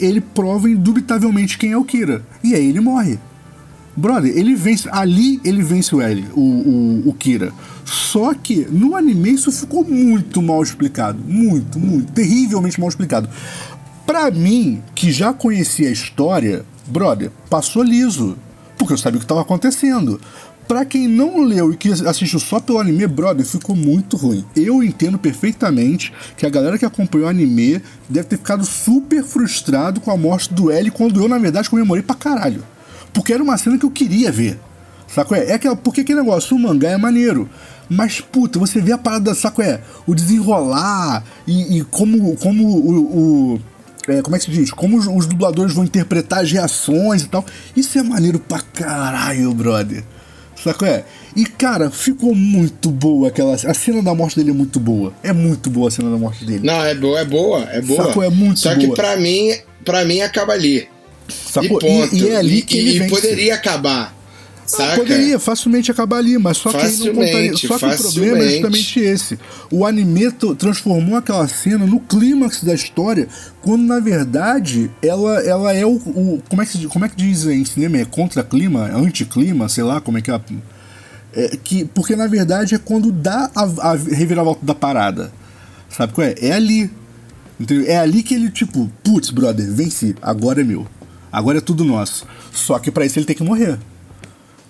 ele 0.00 0.20
prova 0.20 0.68
indubitavelmente 0.70 1.58
quem 1.58 1.72
é 1.72 1.76
o 1.76 1.84
Kira. 1.84 2.22
E 2.42 2.54
aí 2.54 2.66
ele 2.68 2.80
morre. 2.80 3.18
Brother, 3.96 4.36
ele 4.36 4.54
vence. 4.54 4.88
Ali 4.90 5.40
ele 5.44 5.62
vence 5.62 5.94
o 5.94 6.00
L, 6.00 6.24
o, 6.34 6.40
o, 6.40 7.08
o 7.08 7.14
Kira. 7.14 7.52
Só 7.84 8.32
que 8.34 8.66
no 8.70 8.96
anime 8.96 9.32
isso 9.32 9.50
ficou 9.50 9.84
muito 9.84 10.40
mal 10.40 10.62
explicado. 10.62 11.18
Muito, 11.26 11.78
muito. 11.78 12.12
Terrivelmente 12.12 12.78
mal 12.78 12.88
explicado. 12.88 13.28
Pra 14.06 14.30
mim, 14.30 14.82
que 14.94 15.12
já 15.12 15.32
conhecia 15.32 15.88
a 15.88 15.92
história, 15.92 16.64
brother, 16.86 17.30
passou 17.48 17.82
liso. 17.82 18.36
Porque 18.78 18.92
eu 18.92 18.98
sabia 18.98 19.18
o 19.18 19.20
que 19.20 19.24
estava 19.24 19.42
acontecendo. 19.42 20.20
Pra 20.66 20.84
quem 20.84 21.08
não 21.08 21.42
leu 21.42 21.72
e 21.72 21.76
que 21.76 21.90
assistiu 21.90 22.38
só 22.38 22.60
pelo 22.60 22.78
anime, 22.78 23.04
brother, 23.08 23.44
ficou 23.44 23.74
muito 23.74 24.16
ruim. 24.16 24.44
Eu 24.54 24.84
entendo 24.84 25.18
perfeitamente 25.18 26.12
que 26.36 26.46
a 26.46 26.48
galera 26.48 26.78
que 26.78 26.84
acompanhou 26.84 27.26
o 27.26 27.30
anime 27.30 27.82
deve 28.08 28.28
ter 28.28 28.36
ficado 28.36 28.64
super 28.64 29.24
frustrado 29.24 30.00
com 30.00 30.12
a 30.12 30.16
morte 30.16 30.54
do 30.54 30.70
L, 30.70 30.90
quando 30.92 31.20
eu, 31.20 31.28
na 31.28 31.38
verdade, 31.38 31.68
comemorei 31.68 32.04
pra 32.04 32.14
caralho. 32.14 32.62
Porque 33.12 33.32
era 33.32 33.42
uma 33.42 33.56
cena 33.58 33.76
que 33.78 33.84
eu 33.84 33.90
queria 33.90 34.30
ver. 34.30 34.58
Saco 35.08 35.34
é? 35.34 35.46
É 35.46 35.54
aquela, 35.54 35.74
porque 35.76 36.02
aquele 36.02 36.20
negócio, 36.20 36.56
o 36.56 36.60
mangá 36.60 36.90
é 36.90 36.96
maneiro. 36.96 37.48
Mas, 37.88 38.20
puta, 38.20 38.58
você 38.58 38.80
vê 38.80 38.92
a 38.92 38.98
parada, 38.98 39.34
saco 39.34 39.60
é? 39.60 39.80
O 40.06 40.14
desenrolar 40.14 41.24
e, 41.46 41.78
e 41.78 41.84
como, 41.84 42.36
como 42.36 42.64
o. 42.66 43.54
o- 43.54 43.60
é, 44.08 44.22
como 44.22 44.34
é 44.34 44.38
que 44.38 44.44
se 44.46 44.50
diz? 44.50 44.70
Como 44.70 44.96
os, 44.96 45.06
os 45.06 45.26
dubladores 45.26 45.74
vão 45.74 45.84
interpretar 45.84 46.42
as 46.42 46.50
reações 46.50 47.22
e 47.22 47.28
tal. 47.28 47.44
Isso 47.76 47.98
é 47.98 48.02
maneiro 48.02 48.38
pra 48.38 48.60
caralho, 48.60 49.52
brother. 49.52 50.02
Saco 50.62 50.84
é? 50.84 51.04
E, 51.36 51.44
cara, 51.44 51.90
ficou 51.90 52.34
muito 52.34 52.90
boa 52.90 53.28
aquela. 53.28 53.54
A 53.54 53.74
cena 53.74 54.02
da 54.02 54.14
morte 54.14 54.36
dele 54.36 54.50
é 54.50 54.54
muito 54.54 54.78
boa. 54.80 55.12
É 55.22 55.32
muito 55.32 55.68
boa 55.70 55.88
a 55.88 55.90
cena 55.90 56.10
da 56.10 56.16
morte 56.16 56.44
dele. 56.44 56.64
Não, 56.66 56.82
é 56.84 56.94
boa, 56.94 57.20
é 57.20 57.24
boa, 57.24 57.60
é 57.70 57.80
boa. 57.80 58.04
Sacou? 58.06 58.22
É 58.22 58.30
muito 58.30 58.60
Só 58.60 58.74
que 58.74 58.86
boa. 58.86 58.96
pra 58.96 59.16
mim, 59.16 59.52
pra 59.84 60.04
mim 60.04 60.20
acaba 60.20 60.52
ali. 60.52 60.86
Sacou? 61.30 61.80
E. 61.82 62.16
E, 62.16 62.22
e 62.22 62.28
é 62.28 62.36
ali 62.36 62.58
E- 62.58 62.62
que 62.62 62.78
ele 62.78 62.90
e 62.96 62.98
vence. 63.00 63.10
poderia 63.10 63.54
acabar. 63.54 64.14
Ah, 64.72 64.76
Saca? 64.76 64.96
poderia 65.00 65.36
facilmente 65.40 65.90
acabar 65.90 66.18
ali, 66.18 66.38
mas 66.38 66.56
só 66.58 66.70
que 66.70 66.76
não 66.76 66.82
contaria. 66.82 67.52
Facilmente, 67.52 67.66
Só 67.66 67.76
que 67.78 67.84
o 67.84 67.88
problema 67.88 67.96
é 67.96 68.00
facilmente. 68.00 68.50
justamente 68.52 69.00
esse. 69.00 69.38
O 69.68 69.84
anime 69.84 70.30
transformou 70.56 71.16
aquela 71.16 71.48
cena 71.48 71.84
no 71.84 71.98
clímax 71.98 72.62
da 72.62 72.72
história, 72.72 73.26
quando 73.62 73.82
na 73.82 73.98
verdade 73.98 74.88
ela, 75.02 75.40
ela 75.40 75.72
é 75.72 75.84
o, 75.84 75.94
o- 75.96 76.40
como 76.48 76.62
é 76.62 76.66
que 76.66 76.86
como 76.86 77.04
é 77.04 77.08
que 77.08 77.16
diz 77.16 77.46
em 77.46 77.64
cinema 77.64 77.98
é 77.98 78.04
contra 78.04 78.44
clima, 78.44 78.84
anticlima, 78.94 79.68
sei 79.68 79.82
lá 79.82 80.00
como 80.00 80.18
é 80.18 80.22
que 80.22 80.30
é, 80.30 80.40
é 81.34 81.48
que 81.64 81.84
porque 81.86 82.14
na 82.14 82.28
verdade 82.28 82.76
é 82.76 82.78
quando 82.78 83.10
dá 83.10 83.50
a, 83.56 83.90
a 83.90 83.94
reviravolta 83.96 84.64
da 84.64 84.74
parada, 84.74 85.32
sabe 85.88 86.12
qual 86.12 86.28
é? 86.28 86.34
É 86.40 86.52
ali, 86.52 86.88
entendeu? 87.58 87.86
É 87.90 87.96
ali 87.96 88.22
que 88.22 88.34
ele 88.36 88.48
tipo, 88.52 88.88
putz, 89.02 89.30
brother, 89.30 89.66
venci, 89.68 90.14
agora 90.22 90.60
é 90.60 90.64
meu, 90.64 90.86
agora 91.32 91.58
é 91.58 91.60
tudo 91.60 91.84
nosso. 91.84 92.26
Só 92.52 92.78
que 92.78 92.90
pra 92.90 93.04
isso 93.04 93.18
ele 93.18 93.26
tem 93.26 93.36
que 93.36 93.42
morrer. 93.42 93.78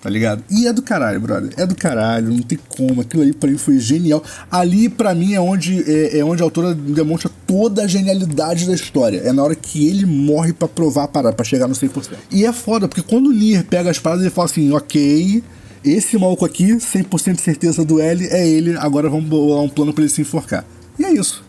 Tá 0.00 0.08
ligado? 0.08 0.42
E 0.50 0.66
é 0.66 0.72
do 0.72 0.80
caralho, 0.80 1.20
brother. 1.20 1.52
É 1.58 1.66
do 1.66 1.74
caralho, 1.74 2.32
não 2.32 2.40
tem 2.40 2.58
como. 2.68 3.02
Aquilo 3.02 3.22
ali 3.22 3.34
pra 3.34 3.50
mim 3.50 3.58
foi 3.58 3.78
genial. 3.78 4.24
Ali, 4.50 4.88
pra 4.88 5.14
mim, 5.14 5.34
é 5.34 5.40
onde, 5.40 5.84
é, 5.86 6.18
é 6.18 6.24
onde 6.24 6.40
a 6.40 6.44
autora 6.44 6.74
demonstra 6.74 7.30
toda 7.46 7.82
a 7.82 7.86
genialidade 7.86 8.66
da 8.66 8.72
história. 8.72 9.18
É 9.18 9.30
na 9.30 9.42
hora 9.42 9.54
que 9.54 9.86
ele 9.86 10.06
morre 10.06 10.54
pra 10.54 10.66
provar 10.66 11.04
a 11.04 11.08
parada, 11.08 11.36
pra 11.36 11.44
chegar 11.44 11.68
no 11.68 11.74
100%. 11.74 12.12
E 12.30 12.46
é 12.46 12.52
foda, 12.52 12.88
porque 12.88 13.02
quando 13.02 13.26
o 13.26 13.32
Nier 13.32 13.62
pega 13.66 13.90
as 13.90 13.98
paradas, 13.98 14.24
ele 14.24 14.34
fala 14.34 14.46
assim: 14.46 14.72
ok, 14.72 15.44
esse 15.84 16.16
maluco 16.16 16.46
aqui, 16.46 16.76
100% 16.76 17.34
de 17.34 17.42
certeza 17.42 17.84
do 17.84 18.00
L, 18.00 18.26
é 18.26 18.48
ele, 18.48 18.78
agora 18.78 19.10
vamos 19.10 19.26
bolar 19.26 19.62
um 19.62 19.68
plano 19.68 19.92
pra 19.92 20.02
ele 20.02 20.10
se 20.10 20.22
enforcar. 20.22 20.64
E 20.98 21.04
é 21.04 21.12
isso. 21.12 21.44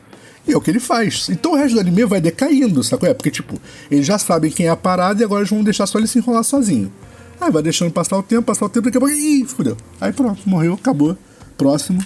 E 0.52 0.54
é 0.54 0.58
o 0.58 0.60
que 0.60 0.70
ele 0.70 0.82
faz. 0.82 1.30
Então 1.30 1.54
o 1.54 1.56
resto 1.56 1.76
do 1.76 1.80
anime 1.80 2.06
vai 2.06 2.20
decaindo, 2.20 2.84
sacou? 2.84 3.08
É 3.08 3.14
porque, 3.14 3.32
tipo, 3.32 3.58
eles 3.90 4.06
já 4.06 4.20
sabem 4.20 4.52
quem 4.52 4.66
é 4.66 4.70
a 4.70 4.76
parada 4.76 5.22
e 5.22 5.24
agora 5.24 5.42
eles 5.42 5.50
vão 5.50 5.64
deixar 5.64 5.88
só 5.88 5.98
ele 5.98 6.08
se 6.08 6.20
enrolar 6.20 6.44
sozinho. 6.44 6.92
Aí 7.40 7.50
vai 7.50 7.64
deixando 7.64 7.90
passar 7.90 8.18
o 8.18 8.24
tempo, 8.24 8.44
passar 8.44 8.66
o 8.66 8.70
tempo, 8.70 8.86
daqui 8.86 8.98
a 8.98 9.00
pouco. 9.00 9.16
Ih, 9.16 9.46
fudeu. 9.46 9.78
Aí 10.02 10.12
pronto, 10.12 10.42
morreu, 10.46 10.74
acabou. 10.74 11.18
Próximo. 11.58 12.04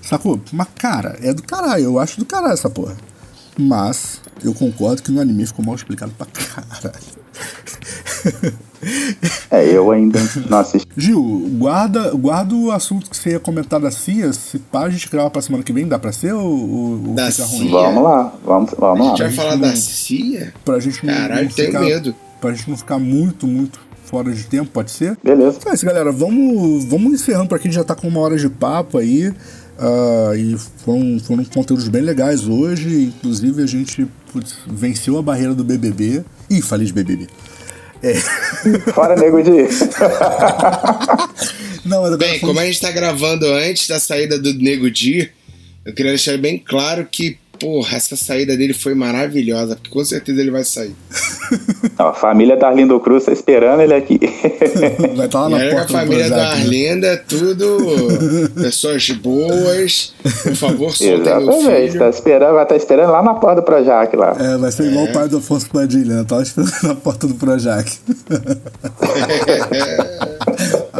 Sacou? 0.00 0.40
Mas, 0.52 0.68
cara, 0.78 1.18
é 1.20 1.34
do 1.34 1.42
caralho. 1.42 1.82
Eu 1.82 1.98
acho 1.98 2.20
do 2.20 2.24
caralho 2.24 2.54
essa 2.54 2.70
porra. 2.70 2.96
Mas, 3.58 4.20
eu 4.44 4.54
concordo 4.54 5.02
que 5.02 5.10
no 5.10 5.20
anime 5.20 5.44
ficou 5.44 5.64
mal 5.64 5.74
explicado 5.74 6.12
pra 6.12 6.26
caralho. 6.26 6.94
É, 9.50 9.64
eu 9.66 9.90
ainda 9.90 10.20
não 10.48 10.58
assisti. 10.58 10.88
Gil, 10.96 11.22
guarda, 11.58 12.10
guarda 12.12 12.54
o 12.54 12.70
assunto 12.70 13.08
que 13.10 13.16
você 13.16 13.30
ia 13.30 13.40
comentar 13.40 13.80
da 13.80 13.90
CIA. 13.90 14.32
Se 14.32 14.58
pá, 14.58 14.84
a 14.84 14.90
gente 14.90 15.08
grava 15.08 15.30
pra 15.30 15.42
semana 15.42 15.62
que 15.64 15.72
vem, 15.72 15.86
dá 15.86 15.98
pra 15.98 16.12
ser 16.12 16.32
ou, 16.32 16.70
ou, 16.70 17.14
Da 17.14 17.30
fica 17.30 17.44
ruim? 17.46 17.70
Vamos 17.70 18.02
lá, 18.02 18.32
vamos, 18.44 18.72
A 18.72 18.76
vamos 18.76 19.06
gente 19.08 19.22
lá. 19.22 19.26
vai 19.28 19.36
falar 19.36 19.56
da 19.56 19.76
CIA? 19.76 20.52
Pra 20.64 20.78
gente 20.80 21.04
não, 21.06 21.14
Caralho, 21.14 21.44
não 21.44 21.50
tenho 21.50 21.68
ficar, 21.68 21.80
medo. 21.80 22.14
Pra 22.40 22.52
gente 22.52 22.68
não 22.70 22.76
ficar 22.76 22.98
muito, 22.98 23.46
muito 23.46 23.80
fora 24.04 24.30
de 24.32 24.44
tempo, 24.44 24.70
pode 24.70 24.90
ser? 24.90 25.16
Beleza. 25.22 25.56
Então 25.58 25.72
é 25.72 25.74
isso, 25.74 25.86
galera. 25.86 26.12
Vamos, 26.12 26.84
vamos 26.84 27.12
encerrando 27.14 27.48
por 27.48 27.56
aqui. 27.56 27.70
Já 27.70 27.82
tá 27.84 27.94
com 27.94 28.06
uma 28.08 28.20
hora 28.20 28.36
de 28.36 28.48
papo 28.48 28.98
aí. 28.98 29.32
ah, 29.78 30.32
e 30.36 30.56
foram, 30.84 31.18
foram 31.20 31.44
conteúdos 31.44 31.88
bem 31.88 32.02
legais 32.02 32.46
hoje. 32.46 33.04
Inclusive, 33.16 33.62
a 33.62 33.66
gente 33.66 34.06
putz, 34.32 34.56
venceu 34.66 35.16
a 35.18 35.22
barreira 35.22 35.54
do 35.54 35.64
BBB. 35.64 36.24
Ih, 36.50 36.60
falei 36.60 36.86
de 36.86 36.92
BBB. 36.92 37.26
Fora, 38.92 39.16
nego 39.16 39.42
de. 39.42 39.50
Não, 41.84 42.02
mas 42.02 42.16
Bem, 42.16 42.40
como 42.40 42.58
a 42.58 42.64
gente 42.64 42.80
tá 42.80 42.90
gravando 42.90 43.46
antes 43.46 43.86
da 43.86 44.00
saída 44.00 44.38
do 44.38 44.54
Nego 44.54 44.90
Di, 44.90 45.30
eu 45.84 45.92
queria 45.92 46.12
deixar 46.12 46.38
bem 46.38 46.58
claro 46.58 47.06
que, 47.10 47.38
porra, 47.64 47.96
essa 47.96 48.14
saída 48.14 48.54
dele 48.58 48.74
foi 48.74 48.94
maravilhosa, 48.94 49.76
porque 49.76 49.88
com 49.88 50.04
certeza 50.04 50.38
ele 50.38 50.50
vai 50.50 50.64
sair. 50.64 50.94
A 51.96 52.12
família 52.12 52.56
da 52.56 52.68
Arlindo 52.68 53.00
Cruz 53.00 53.24
tá 53.24 53.32
esperando 53.32 53.80
ele 53.80 53.94
aqui. 53.94 54.20
vai 55.16 55.24
estar 55.24 55.46
lá 55.46 55.48
E 55.48 55.50
na 55.50 55.56
a 55.56 55.70
porta 55.70 55.86
do 55.86 55.92
família 55.92 56.28
da 56.28 56.36
né? 56.36 56.42
Arlinda 56.42 57.06
é 57.06 57.16
tudo 57.16 57.78
pessoas 58.54 59.08
boas. 59.10 60.12
Por 60.42 60.56
favor, 60.56 60.92
meu 61.00 61.20
Exatamente, 61.20 61.92
filho. 61.92 61.98
tá 61.98 62.10
esperando, 62.10 62.54
vai 62.54 62.64
estar 62.64 62.76
esperando 62.76 63.12
lá 63.12 63.22
na 63.22 63.34
porta 63.34 63.62
do 63.62 63.64
Projac 63.64 64.14
lá. 64.14 64.36
É, 64.38 64.58
vai 64.58 64.70
ser 64.70 64.90
igual 64.90 65.06
o 65.06 65.12
pai 65.12 65.28
do 65.28 65.38
Afonso 65.38 65.70
Padilha, 65.70 66.16
né? 66.16 66.24
Tava 66.24 66.42
esperando 66.42 66.82
na 66.82 66.94
porta 66.94 67.26
do 67.26 67.34
Projac. 67.34 67.90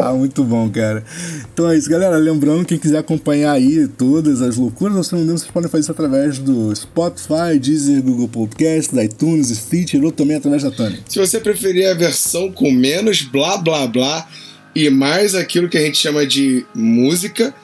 ah, 0.09 0.13
muito 0.13 0.45
bom, 0.45 0.69
cara. 0.71 1.05
Então 1.53 1.71
é 1.71 1.77
isso, 1.77 1.89
galera. 1.89 2.17
Lembrando, 2.17 2.65
quem 2.65 2.79
quiser 2.79 2.99
acompanhar 2.99 3.53
aí 3.53 3.89
todas 3.89 4.43
as 4.43 4.57
loucuras 4.57 4.95
do 4.95 5.05
Cinema 5.05 5.39
vocês 5.39 5.51
podem 5.51 5.71
fazer 5.71 5.83
isso 5.83 5.93
através 5.93 6.39
do 6.39 6.75
Spotify, 6.75 7.59
Deezer, 7.61 8.03
Google 8.03 8.29
Podcast, 8.29 8.95
iTunes, 8.97 9.49
Stitcher 9.49 10.03
ou 10.05 10.13
também 10.13 10.37
através 10.37 10.63
da 10.63 10.71
Tânia. 10.71 10.99
Se 11.09 11.19
você 11.19 11.41
preferir 11.41 11.89
a 11.89 11.95
versão 11.95 12.53
com 12.53 12.71
menos 12.71 13.23
blá 13.23 13.57
blá 13.57 13.87
blá 13.87 14.29
e 14.75 14.91
mais 14.91 15.35
aquilo 15.35 15.69
que 15.69 15.79
a 15.79 15.83
gente 15.83 15.99
chama 15.99 16.27
de 16.27 16.67
música, 16.75 17.55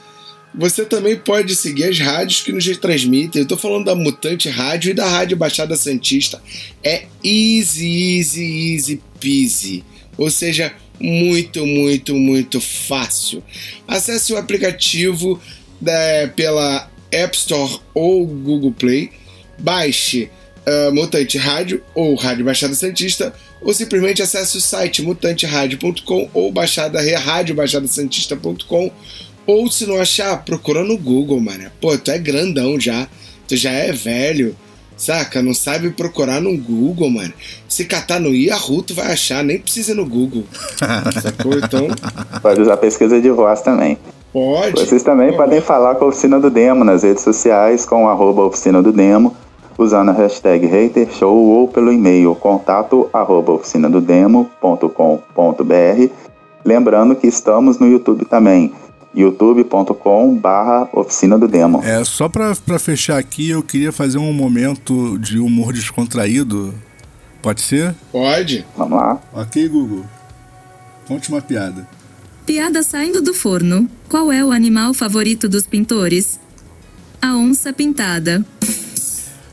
você 0.54 0.84
também 0.84 1.16
pode 1.16 1.54
seguir 1.54 1.84
as 1.84 1.98
rádios 1.98 2.42
que 2.42 2.52
nos 2.52 2.66
retransmitem. 2.66 3.42
Eu 3.42 3.48
tô 3.48 3.56
falando 3.56 3.84
da 3.84 3.94
Mutante 3.94 4.48
Rádio 4.48 4.90
e 4.90 4.94
da 4.94 5.06
Rádio 5.06 5.36
Baixada 5.36 5.76
Santista. 5.76 6.42
É 6.82 7.04
easy, 7.22 8.18
easy, 8.18 8.74
easy 8.74 9.02
peasy. 9.20 9.84
Ou 10.16 10.30
seja, 10.30 10.72
muito, 11.00 11.64
muito, 11.66 12.14
muito 12.14 12.60
fácil. 12.60 13.42
Acesse 13.88 14.32
o 14.32 14.36
aplicativo 14.36 15.40
da- 15.80 16.28
pela 16.36 16.90
App 17.10 17.36
Store 17.36 17.80
ou 17.94 18.26
Google 18.26 18.72
Play. 18.72 19.10
Baixe 19.58 20.30
uh, 20.66 20.94
Mutante 20.94 21.36
Rádio 21.36 21.82
ou 21.94 22.14
Rádio 22.14 22.44
Baixada 22.44 22.74
Santista, 22.74 23.34
ou 23.60 23.74
simplesmente 23.74 24.22
acesse 24.22 24.56
o 24.56 24.60
site 24.60 25.02
mutanteradio.com 25.02 26.30
ou 26.32 26.50
baixada 26.50 26.98
radiobaixadasantista.com 27.18 28.90
Ou 29.46 29.70
se 29.70 29.86
não 29.86 30.00
achar, 30.00 30.44
procura 30.44 30.84
no 30.84 30.96
Google, 30.96 31.40
mano. 31.40 31.70
Pô, 31.80 31.96
tu 31.98 32.10
é 32.10 32.18
grandão 32.18 32.78
já. 32.78 33.08
Tu 33.48 33.56
já 33.56 33.70
é 33.70 33.92
velho. 33.92 34.56
Saca? 35.00 35.42
Não 35.42 35.54
sabe 35.54 35.90
procurar 35.92 36.42
no 36.42 36.54
Google, 36.58 37.08
mano. 37.08 37.32
Se 37.66 37.86
catar 37.86 38.20
no 38.20 38.34
Yahoo, 38.34 38.82
tu 38.82 38.94
vai 38.94 39.10
achar. 39.10 39.42
Nem 39.42 39.58
precisa 39.58 39.92
ir 39.92 39.94
no 39.94 40.04
Google. 40.04 40.44
Sacou? 41.22 41.54
Então. 41.54 41.88
Pode 42.42 42.60
usar 42.60 42.76
pesquisa 42.76 43.18
de 43.18 43.30
voz 43.30 43.62
também. 43.62 43.96
Pode. 44.30 44.72
Vocês 44.72 45.02
também 45.02 45.34
podem 45.34 45.62
falar 45.62 45.94
com 45.94 46.04
a 46.04 46.08
Oficina 46.08 46.38
do 46.38 46.50
Demo 46.50 46.84
nas 46.84 47.02
redes 47.02 47.24
sociais 47.24 47.86
com 47.86 48.10
arroba 48.10 48.42
Oficina 48.42 48.82
do 48.82 48.92
Demo, 48.92 49.34
usando 49.78 50.10
a 50.10 50.12
hashtag 50.12 50.66
HaterShow 50.66 51.34
ou 51.34 51.66
pelo 51.66 51.90
e-mail 51.90 52.34
contato 52.34 53.08
arroba 53.10 53.52
oficinadodemo.com.br. 53.52 56.12
Lembrando 56.62 57.16
que 57.16 57.26
estamos 57.26 57.78
no 57.78 57.88
YouTube 57.88 58.26
também 58.26 58.70
youtube.com 59.14 60.36
barra 60.36 60.88
oficina 60.92 61.38
do 61.38 61.48
demo. 61.48 61.82
É, 61.82 62.04
só 62.04 62.28
pra, 62.28 62.54
pra 62.54 62.78
fechar 62.78 63.18
aqui, 63.18 63.50
eu 63.50 63.62
queria 63.62 63.92
fazer 63.92 64.18
um 64.18 64.32
momento 64.32 65.18
de 65.18 65.38
humor 65.38 65.72
descontraído. 65.72 66.74
Pode 67.42 67.62
ser? 67.62 67.94
Pode. 68.12 68.66
Vamos 68.76 68.98
lá. 68.98 69.20
Ok, 69.32 69.68
Google. 69.68 70.04
Conte 71.06 71.30
uma 71.30 71.40
piada. 71.40 71.88
Piada 72.46 72.82
saindo 72.82 73.22
do 73.22 73.32
forno. 73.32 73.88
Qual 74.08 74.30
é 74.30 74.44
o 74.44 74.52
animal 74.52 74.92
favorito 74.92 75.48
dos 75.48 75.66
pintores? 75.66 76.38
A 77.20 77.36
onça 77.36 77.72
pintada. 77.72 78.44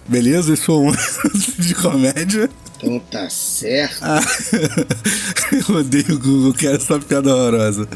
Beleza? 0.07 0.53
Isso 0.53 0.63
foi 0.63 0.75
um 0.75 0.91
de 1.59 1.75
comédia. 1.75 2.49
Então 2.77 2.99
tá 2.99 3.29
certo. 3.29 3.97
Ah, 4.01 4.21
eu 5.69 5.75
odeio 5.77 6.15
o 6.15 6.19
Google, 6.19 6.53
quero 6.53 6.75
essa 6.75 6.99
piada 6.99 7.33
horrorosa. 7.35 7.87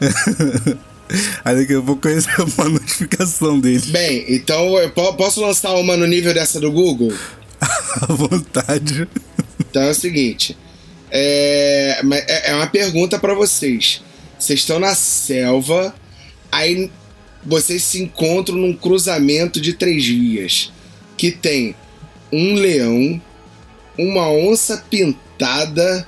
Aí 1.44 1.56
daqui 1.56 1.74
a 1.74 1.82
pouco 1.82 2.06
eu 2.08 2.14
recebo 2.14 2.50
uma 2.58 2.68
notificação 2.68 3.58
dele. 3.58 3.82
Bem, 3.88 4.24
então 4.28 4.78
eu 4.78 4.90
posso 4.90 5.40
lançar 5.40 5.74
uma 5.74 5.96
no 5.96 6.06
nível 6.06 6.34
dessa 6.34 6.60
do 6.60 6.70
Google? 6.70 7.12
À 7.60 8.12
vontade. 8.12 9.08
Então 9.58 9.82
é 9.82 9.90
o 9.90 9.94
seguinte. 9.94 10.56
É, 11.10 12.00
é 12.44 12.54
uma 12.54 12.66
pergunta 12.66 13.18
para 13.18 13.34
vocês. 13.34 14.02
Vocês 14.38 14.60
estão 14.60 14.78
na 14.78 14.94
selva, 14.94 15.94
aí 16.52 16.90
vocês 17.44 17.82
se 17.82 18.00
encontram 18.02 18.56
num 18.56 18.74
cruzamento 18.74 19.60
de 19.60 19.72
três 19.72 20.06
vias 20.06 20.70
que 21.16 21.32
tem 21.32 21.74
um 22.32 22.54
leão, 22.54 23.20
uma 23.98 24.30
onça 24.30 24.84
pintada 24.88 26.06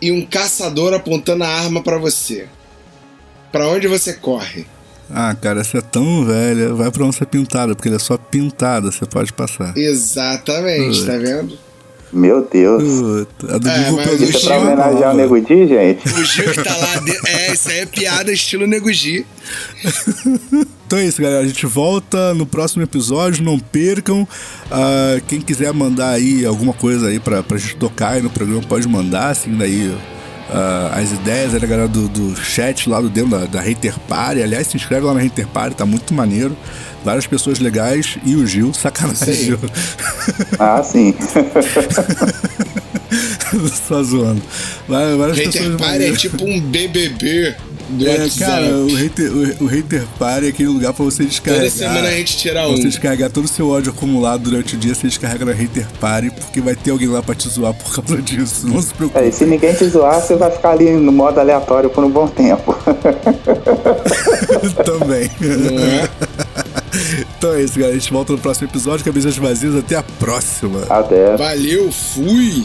e 0.00 0.12
um 0.12 0.24
caçador 0.24 0.94
apontando 0.94 1.42
a 1.42 1.48
arma 1.48 1.82
para 1.82 1.98
você. 1.98 2.48
Para 3.52 3.68
onde 3.68 3.86
você 3.86 4.12
corre? 4.12 4.66
Ah, 5.10 5.34
cara, 5.40 5.60
essa 5.60 5.78
é 5.78 5.80
tão 5.80 6.24
velha. 6.24 6.74
Vai 6.74 6.90
pra 6.90 7.04
onça 7.04 7.24
pintada, 7.24 7.74
porque 7.74 7.88
ele 7.88 7.96
é 7.96 8.00
só 8.00 8.16
pintada, 8.16 8.90
você 8.90 9.06
pode 9.06 9.32
passar. 9.32 9.76
Exatamente, 9.76 11.04
tá 11.04 11.16
vendo? 11.16 11.56
Meu 12.12 12.48
Deus. 12.50 12.82
a 13.48 13.58
do 13.58 13.68
é, 13.68 13.84
Google 13.90 14.14
Isso 14.14 14.36
é 14.38 14.40
pra 14.48 14.58
homenagear 14.58 15.12
o 15.12 15.16
Nego 15.16 15.40
Di, 15.40 15.66
gente? 15.66 16.08
O 16.08 16.24
Gil 16.24 16.52
que 16.52 16.62
tá 16.62 16.76
lá. 16.76 16.96
De... 17.00 17.12
É, 17.28 17.52
isso 17.52 17.68
aí 17.68 17.80
é 17.80 17.86
piada 17.86 18.32
estilo 18.32 18.66
Nego 18.66 18.92
Di. 18.92 19.24
Então 20.86 21.00
é 21.00 21.04
isso, 21.04 21.20
galera. 21.20 21.42
A 21.42 21.46
gente 21.46 21.66
volta 21.66 22.32
no 22.32 22.46
próximo 22.46 22.80
episódio. 22.80 23.42
Não 23.42 23.58
percam. 23.58 24.22
Uh, 24.22 25.20
quem 25.26 25.40
quiser 25.40 25.72
mandar 25.72 26.10
aí 26.10 26.46
alguma 26.46 26.72
coisa 26.72 27.08
aí 27.08 27.18
pra, 27.18 27.42
pra 27.42 27.58
gente 27.58 27.74
tocar 27.74 28.10
aí 28.10 28.22
no 28.22 28.30
programa, 28.30 28.62
pode 28.62 28.86
mandar, 28.86 29.30
assim, 29.30 29.52
daí. 29.56 29.92
Uh, 30.48 30.94
as 30.94 31.10
ideias 31.10 31.54
aí 31.54 31.60
da 31.60 31.66
galera 31.66 31.88
do, 31.88 32.08
do 32.08 32.36
chat 32.36 32.88
lá 32.88 33.00
do 33.00 33.08
dentro 33.08 33.30
da, 33.30 33.46
da 33.46 33.60
Hater 33.60 33.98
Party. 34.08 34.42
Aliás, 34.42 34.68
se 34.68 34.76
inscreve 34.76 35.04
lá 35.04 35.12
na 35.12 35.20
Hater 35.20 35.46
Party, 35.48 35.76
tá 35.76 35.84
muito 35.84 36.14
maneiro. 36.14 36.56
Várias 37.04 37.26
pessoas 37.26 37.58
legais 37.58 38.16
e 38.24 38.36
o 38.36 38.46
Gil, 38.46 38.72
sacanagem, 38.72 39.34
Gil. 39.34 39.58
Ah, 40.58 40.82
sim. 40.82 41.14
Só 43.88 44.02
zoando. 44.02 44.42
Várias 44.88 45.38
Hater 45.38 45.76
Party 45.76 46.04
é 46.04 46.12
tipo 46.12 46.44
um 46.44 46.60
BBB 46.60 47.54
do 47.88 48.06
é, 48.06 48.18
WhatsApp. 48.18 48.38
Cara, 48.38 48.76
o 48.76 48.94
hater, 48.94 49.32
o, 49.32 49.64
o 49.64 49.66
hater 49.66 50.04
Party 50.18 50.46
é 50.46 50.48
aquele 50.48 50.68
lugar 50.68 50.92
pra 50.92 51.04
você 51.04 51.24
descarregar. 51.24 51.70
Toda 51.70 51.76
semana 51.76 52.08
a 52.08 52.12
gente 52.12 52.36
tira 52.36 52.68
um. 52.68 52.76
Você 52.76 52.88
descarregar 52.88 53.30
todo 53.30 53.44
o 53.44 53.48
seu 53.48 53.68
ódio 53.68 53.92
acumulado 53.92 54.42
durante 54.42 54.74
o 54.74 54.78
dia, 54.78 54.94
você 54.94 55.06
descarrega 55.06 55.44
na 55.44 55.52
hater 55.52 55.86
Party, 56.00 56.30
porque 56.30 56.60
vai 56.60 56.74
ter 56.74 56.90
alguém 56.90 57.08
lá 57.08 57.22
pra 57.22 57.34
te 57.34 57.48
zoar 57.48 57.74
por 57.74 57.94
causa 57.94 58.22
disso. 58.22 58.66
Não 58.66 58.80
se 58.82 58.92
preocupe. 58.94 59.18
É, 59.18 59.28
e 59.28 59.32
se 59.32 59.44
ninguém 59.44 59.74
te 59.74 59.88
zoar, 59.88 60.20
você 60.20 60.34
vai 60.36 60.50
ficar 60.50 60.70
ali 60.70 60.90
no 60.92 61.12
modo 61.12 61.38
aleatório 61.38 61.90
por 61.90 62.04
um 62.04 62.10
bom 62.10 62.26
tempo. 62.26 62.76
Também. 64.84 65.30
Não 65.40 65.78
é? 65.78 66.08
Então 67.38 67.52
é 67.54 67.62
isso, 67.62 67.74
galera. 67.78 67.96
A 67.96 67.98
gente 67.98 68.12
volta 68.12 68.32
no 68.32 68.38
próximo 68.38 68.68
episódio. 68.68 69.04
Cabeças 69.04 69.36
vazias. 69.36 69.74
Até 69.74 69.96
a 69.96 70.02
próxima. 70.02 70.82
Até. 70.88 71.36
Valeu, 71.36 71.92
fui! 71.92 72.64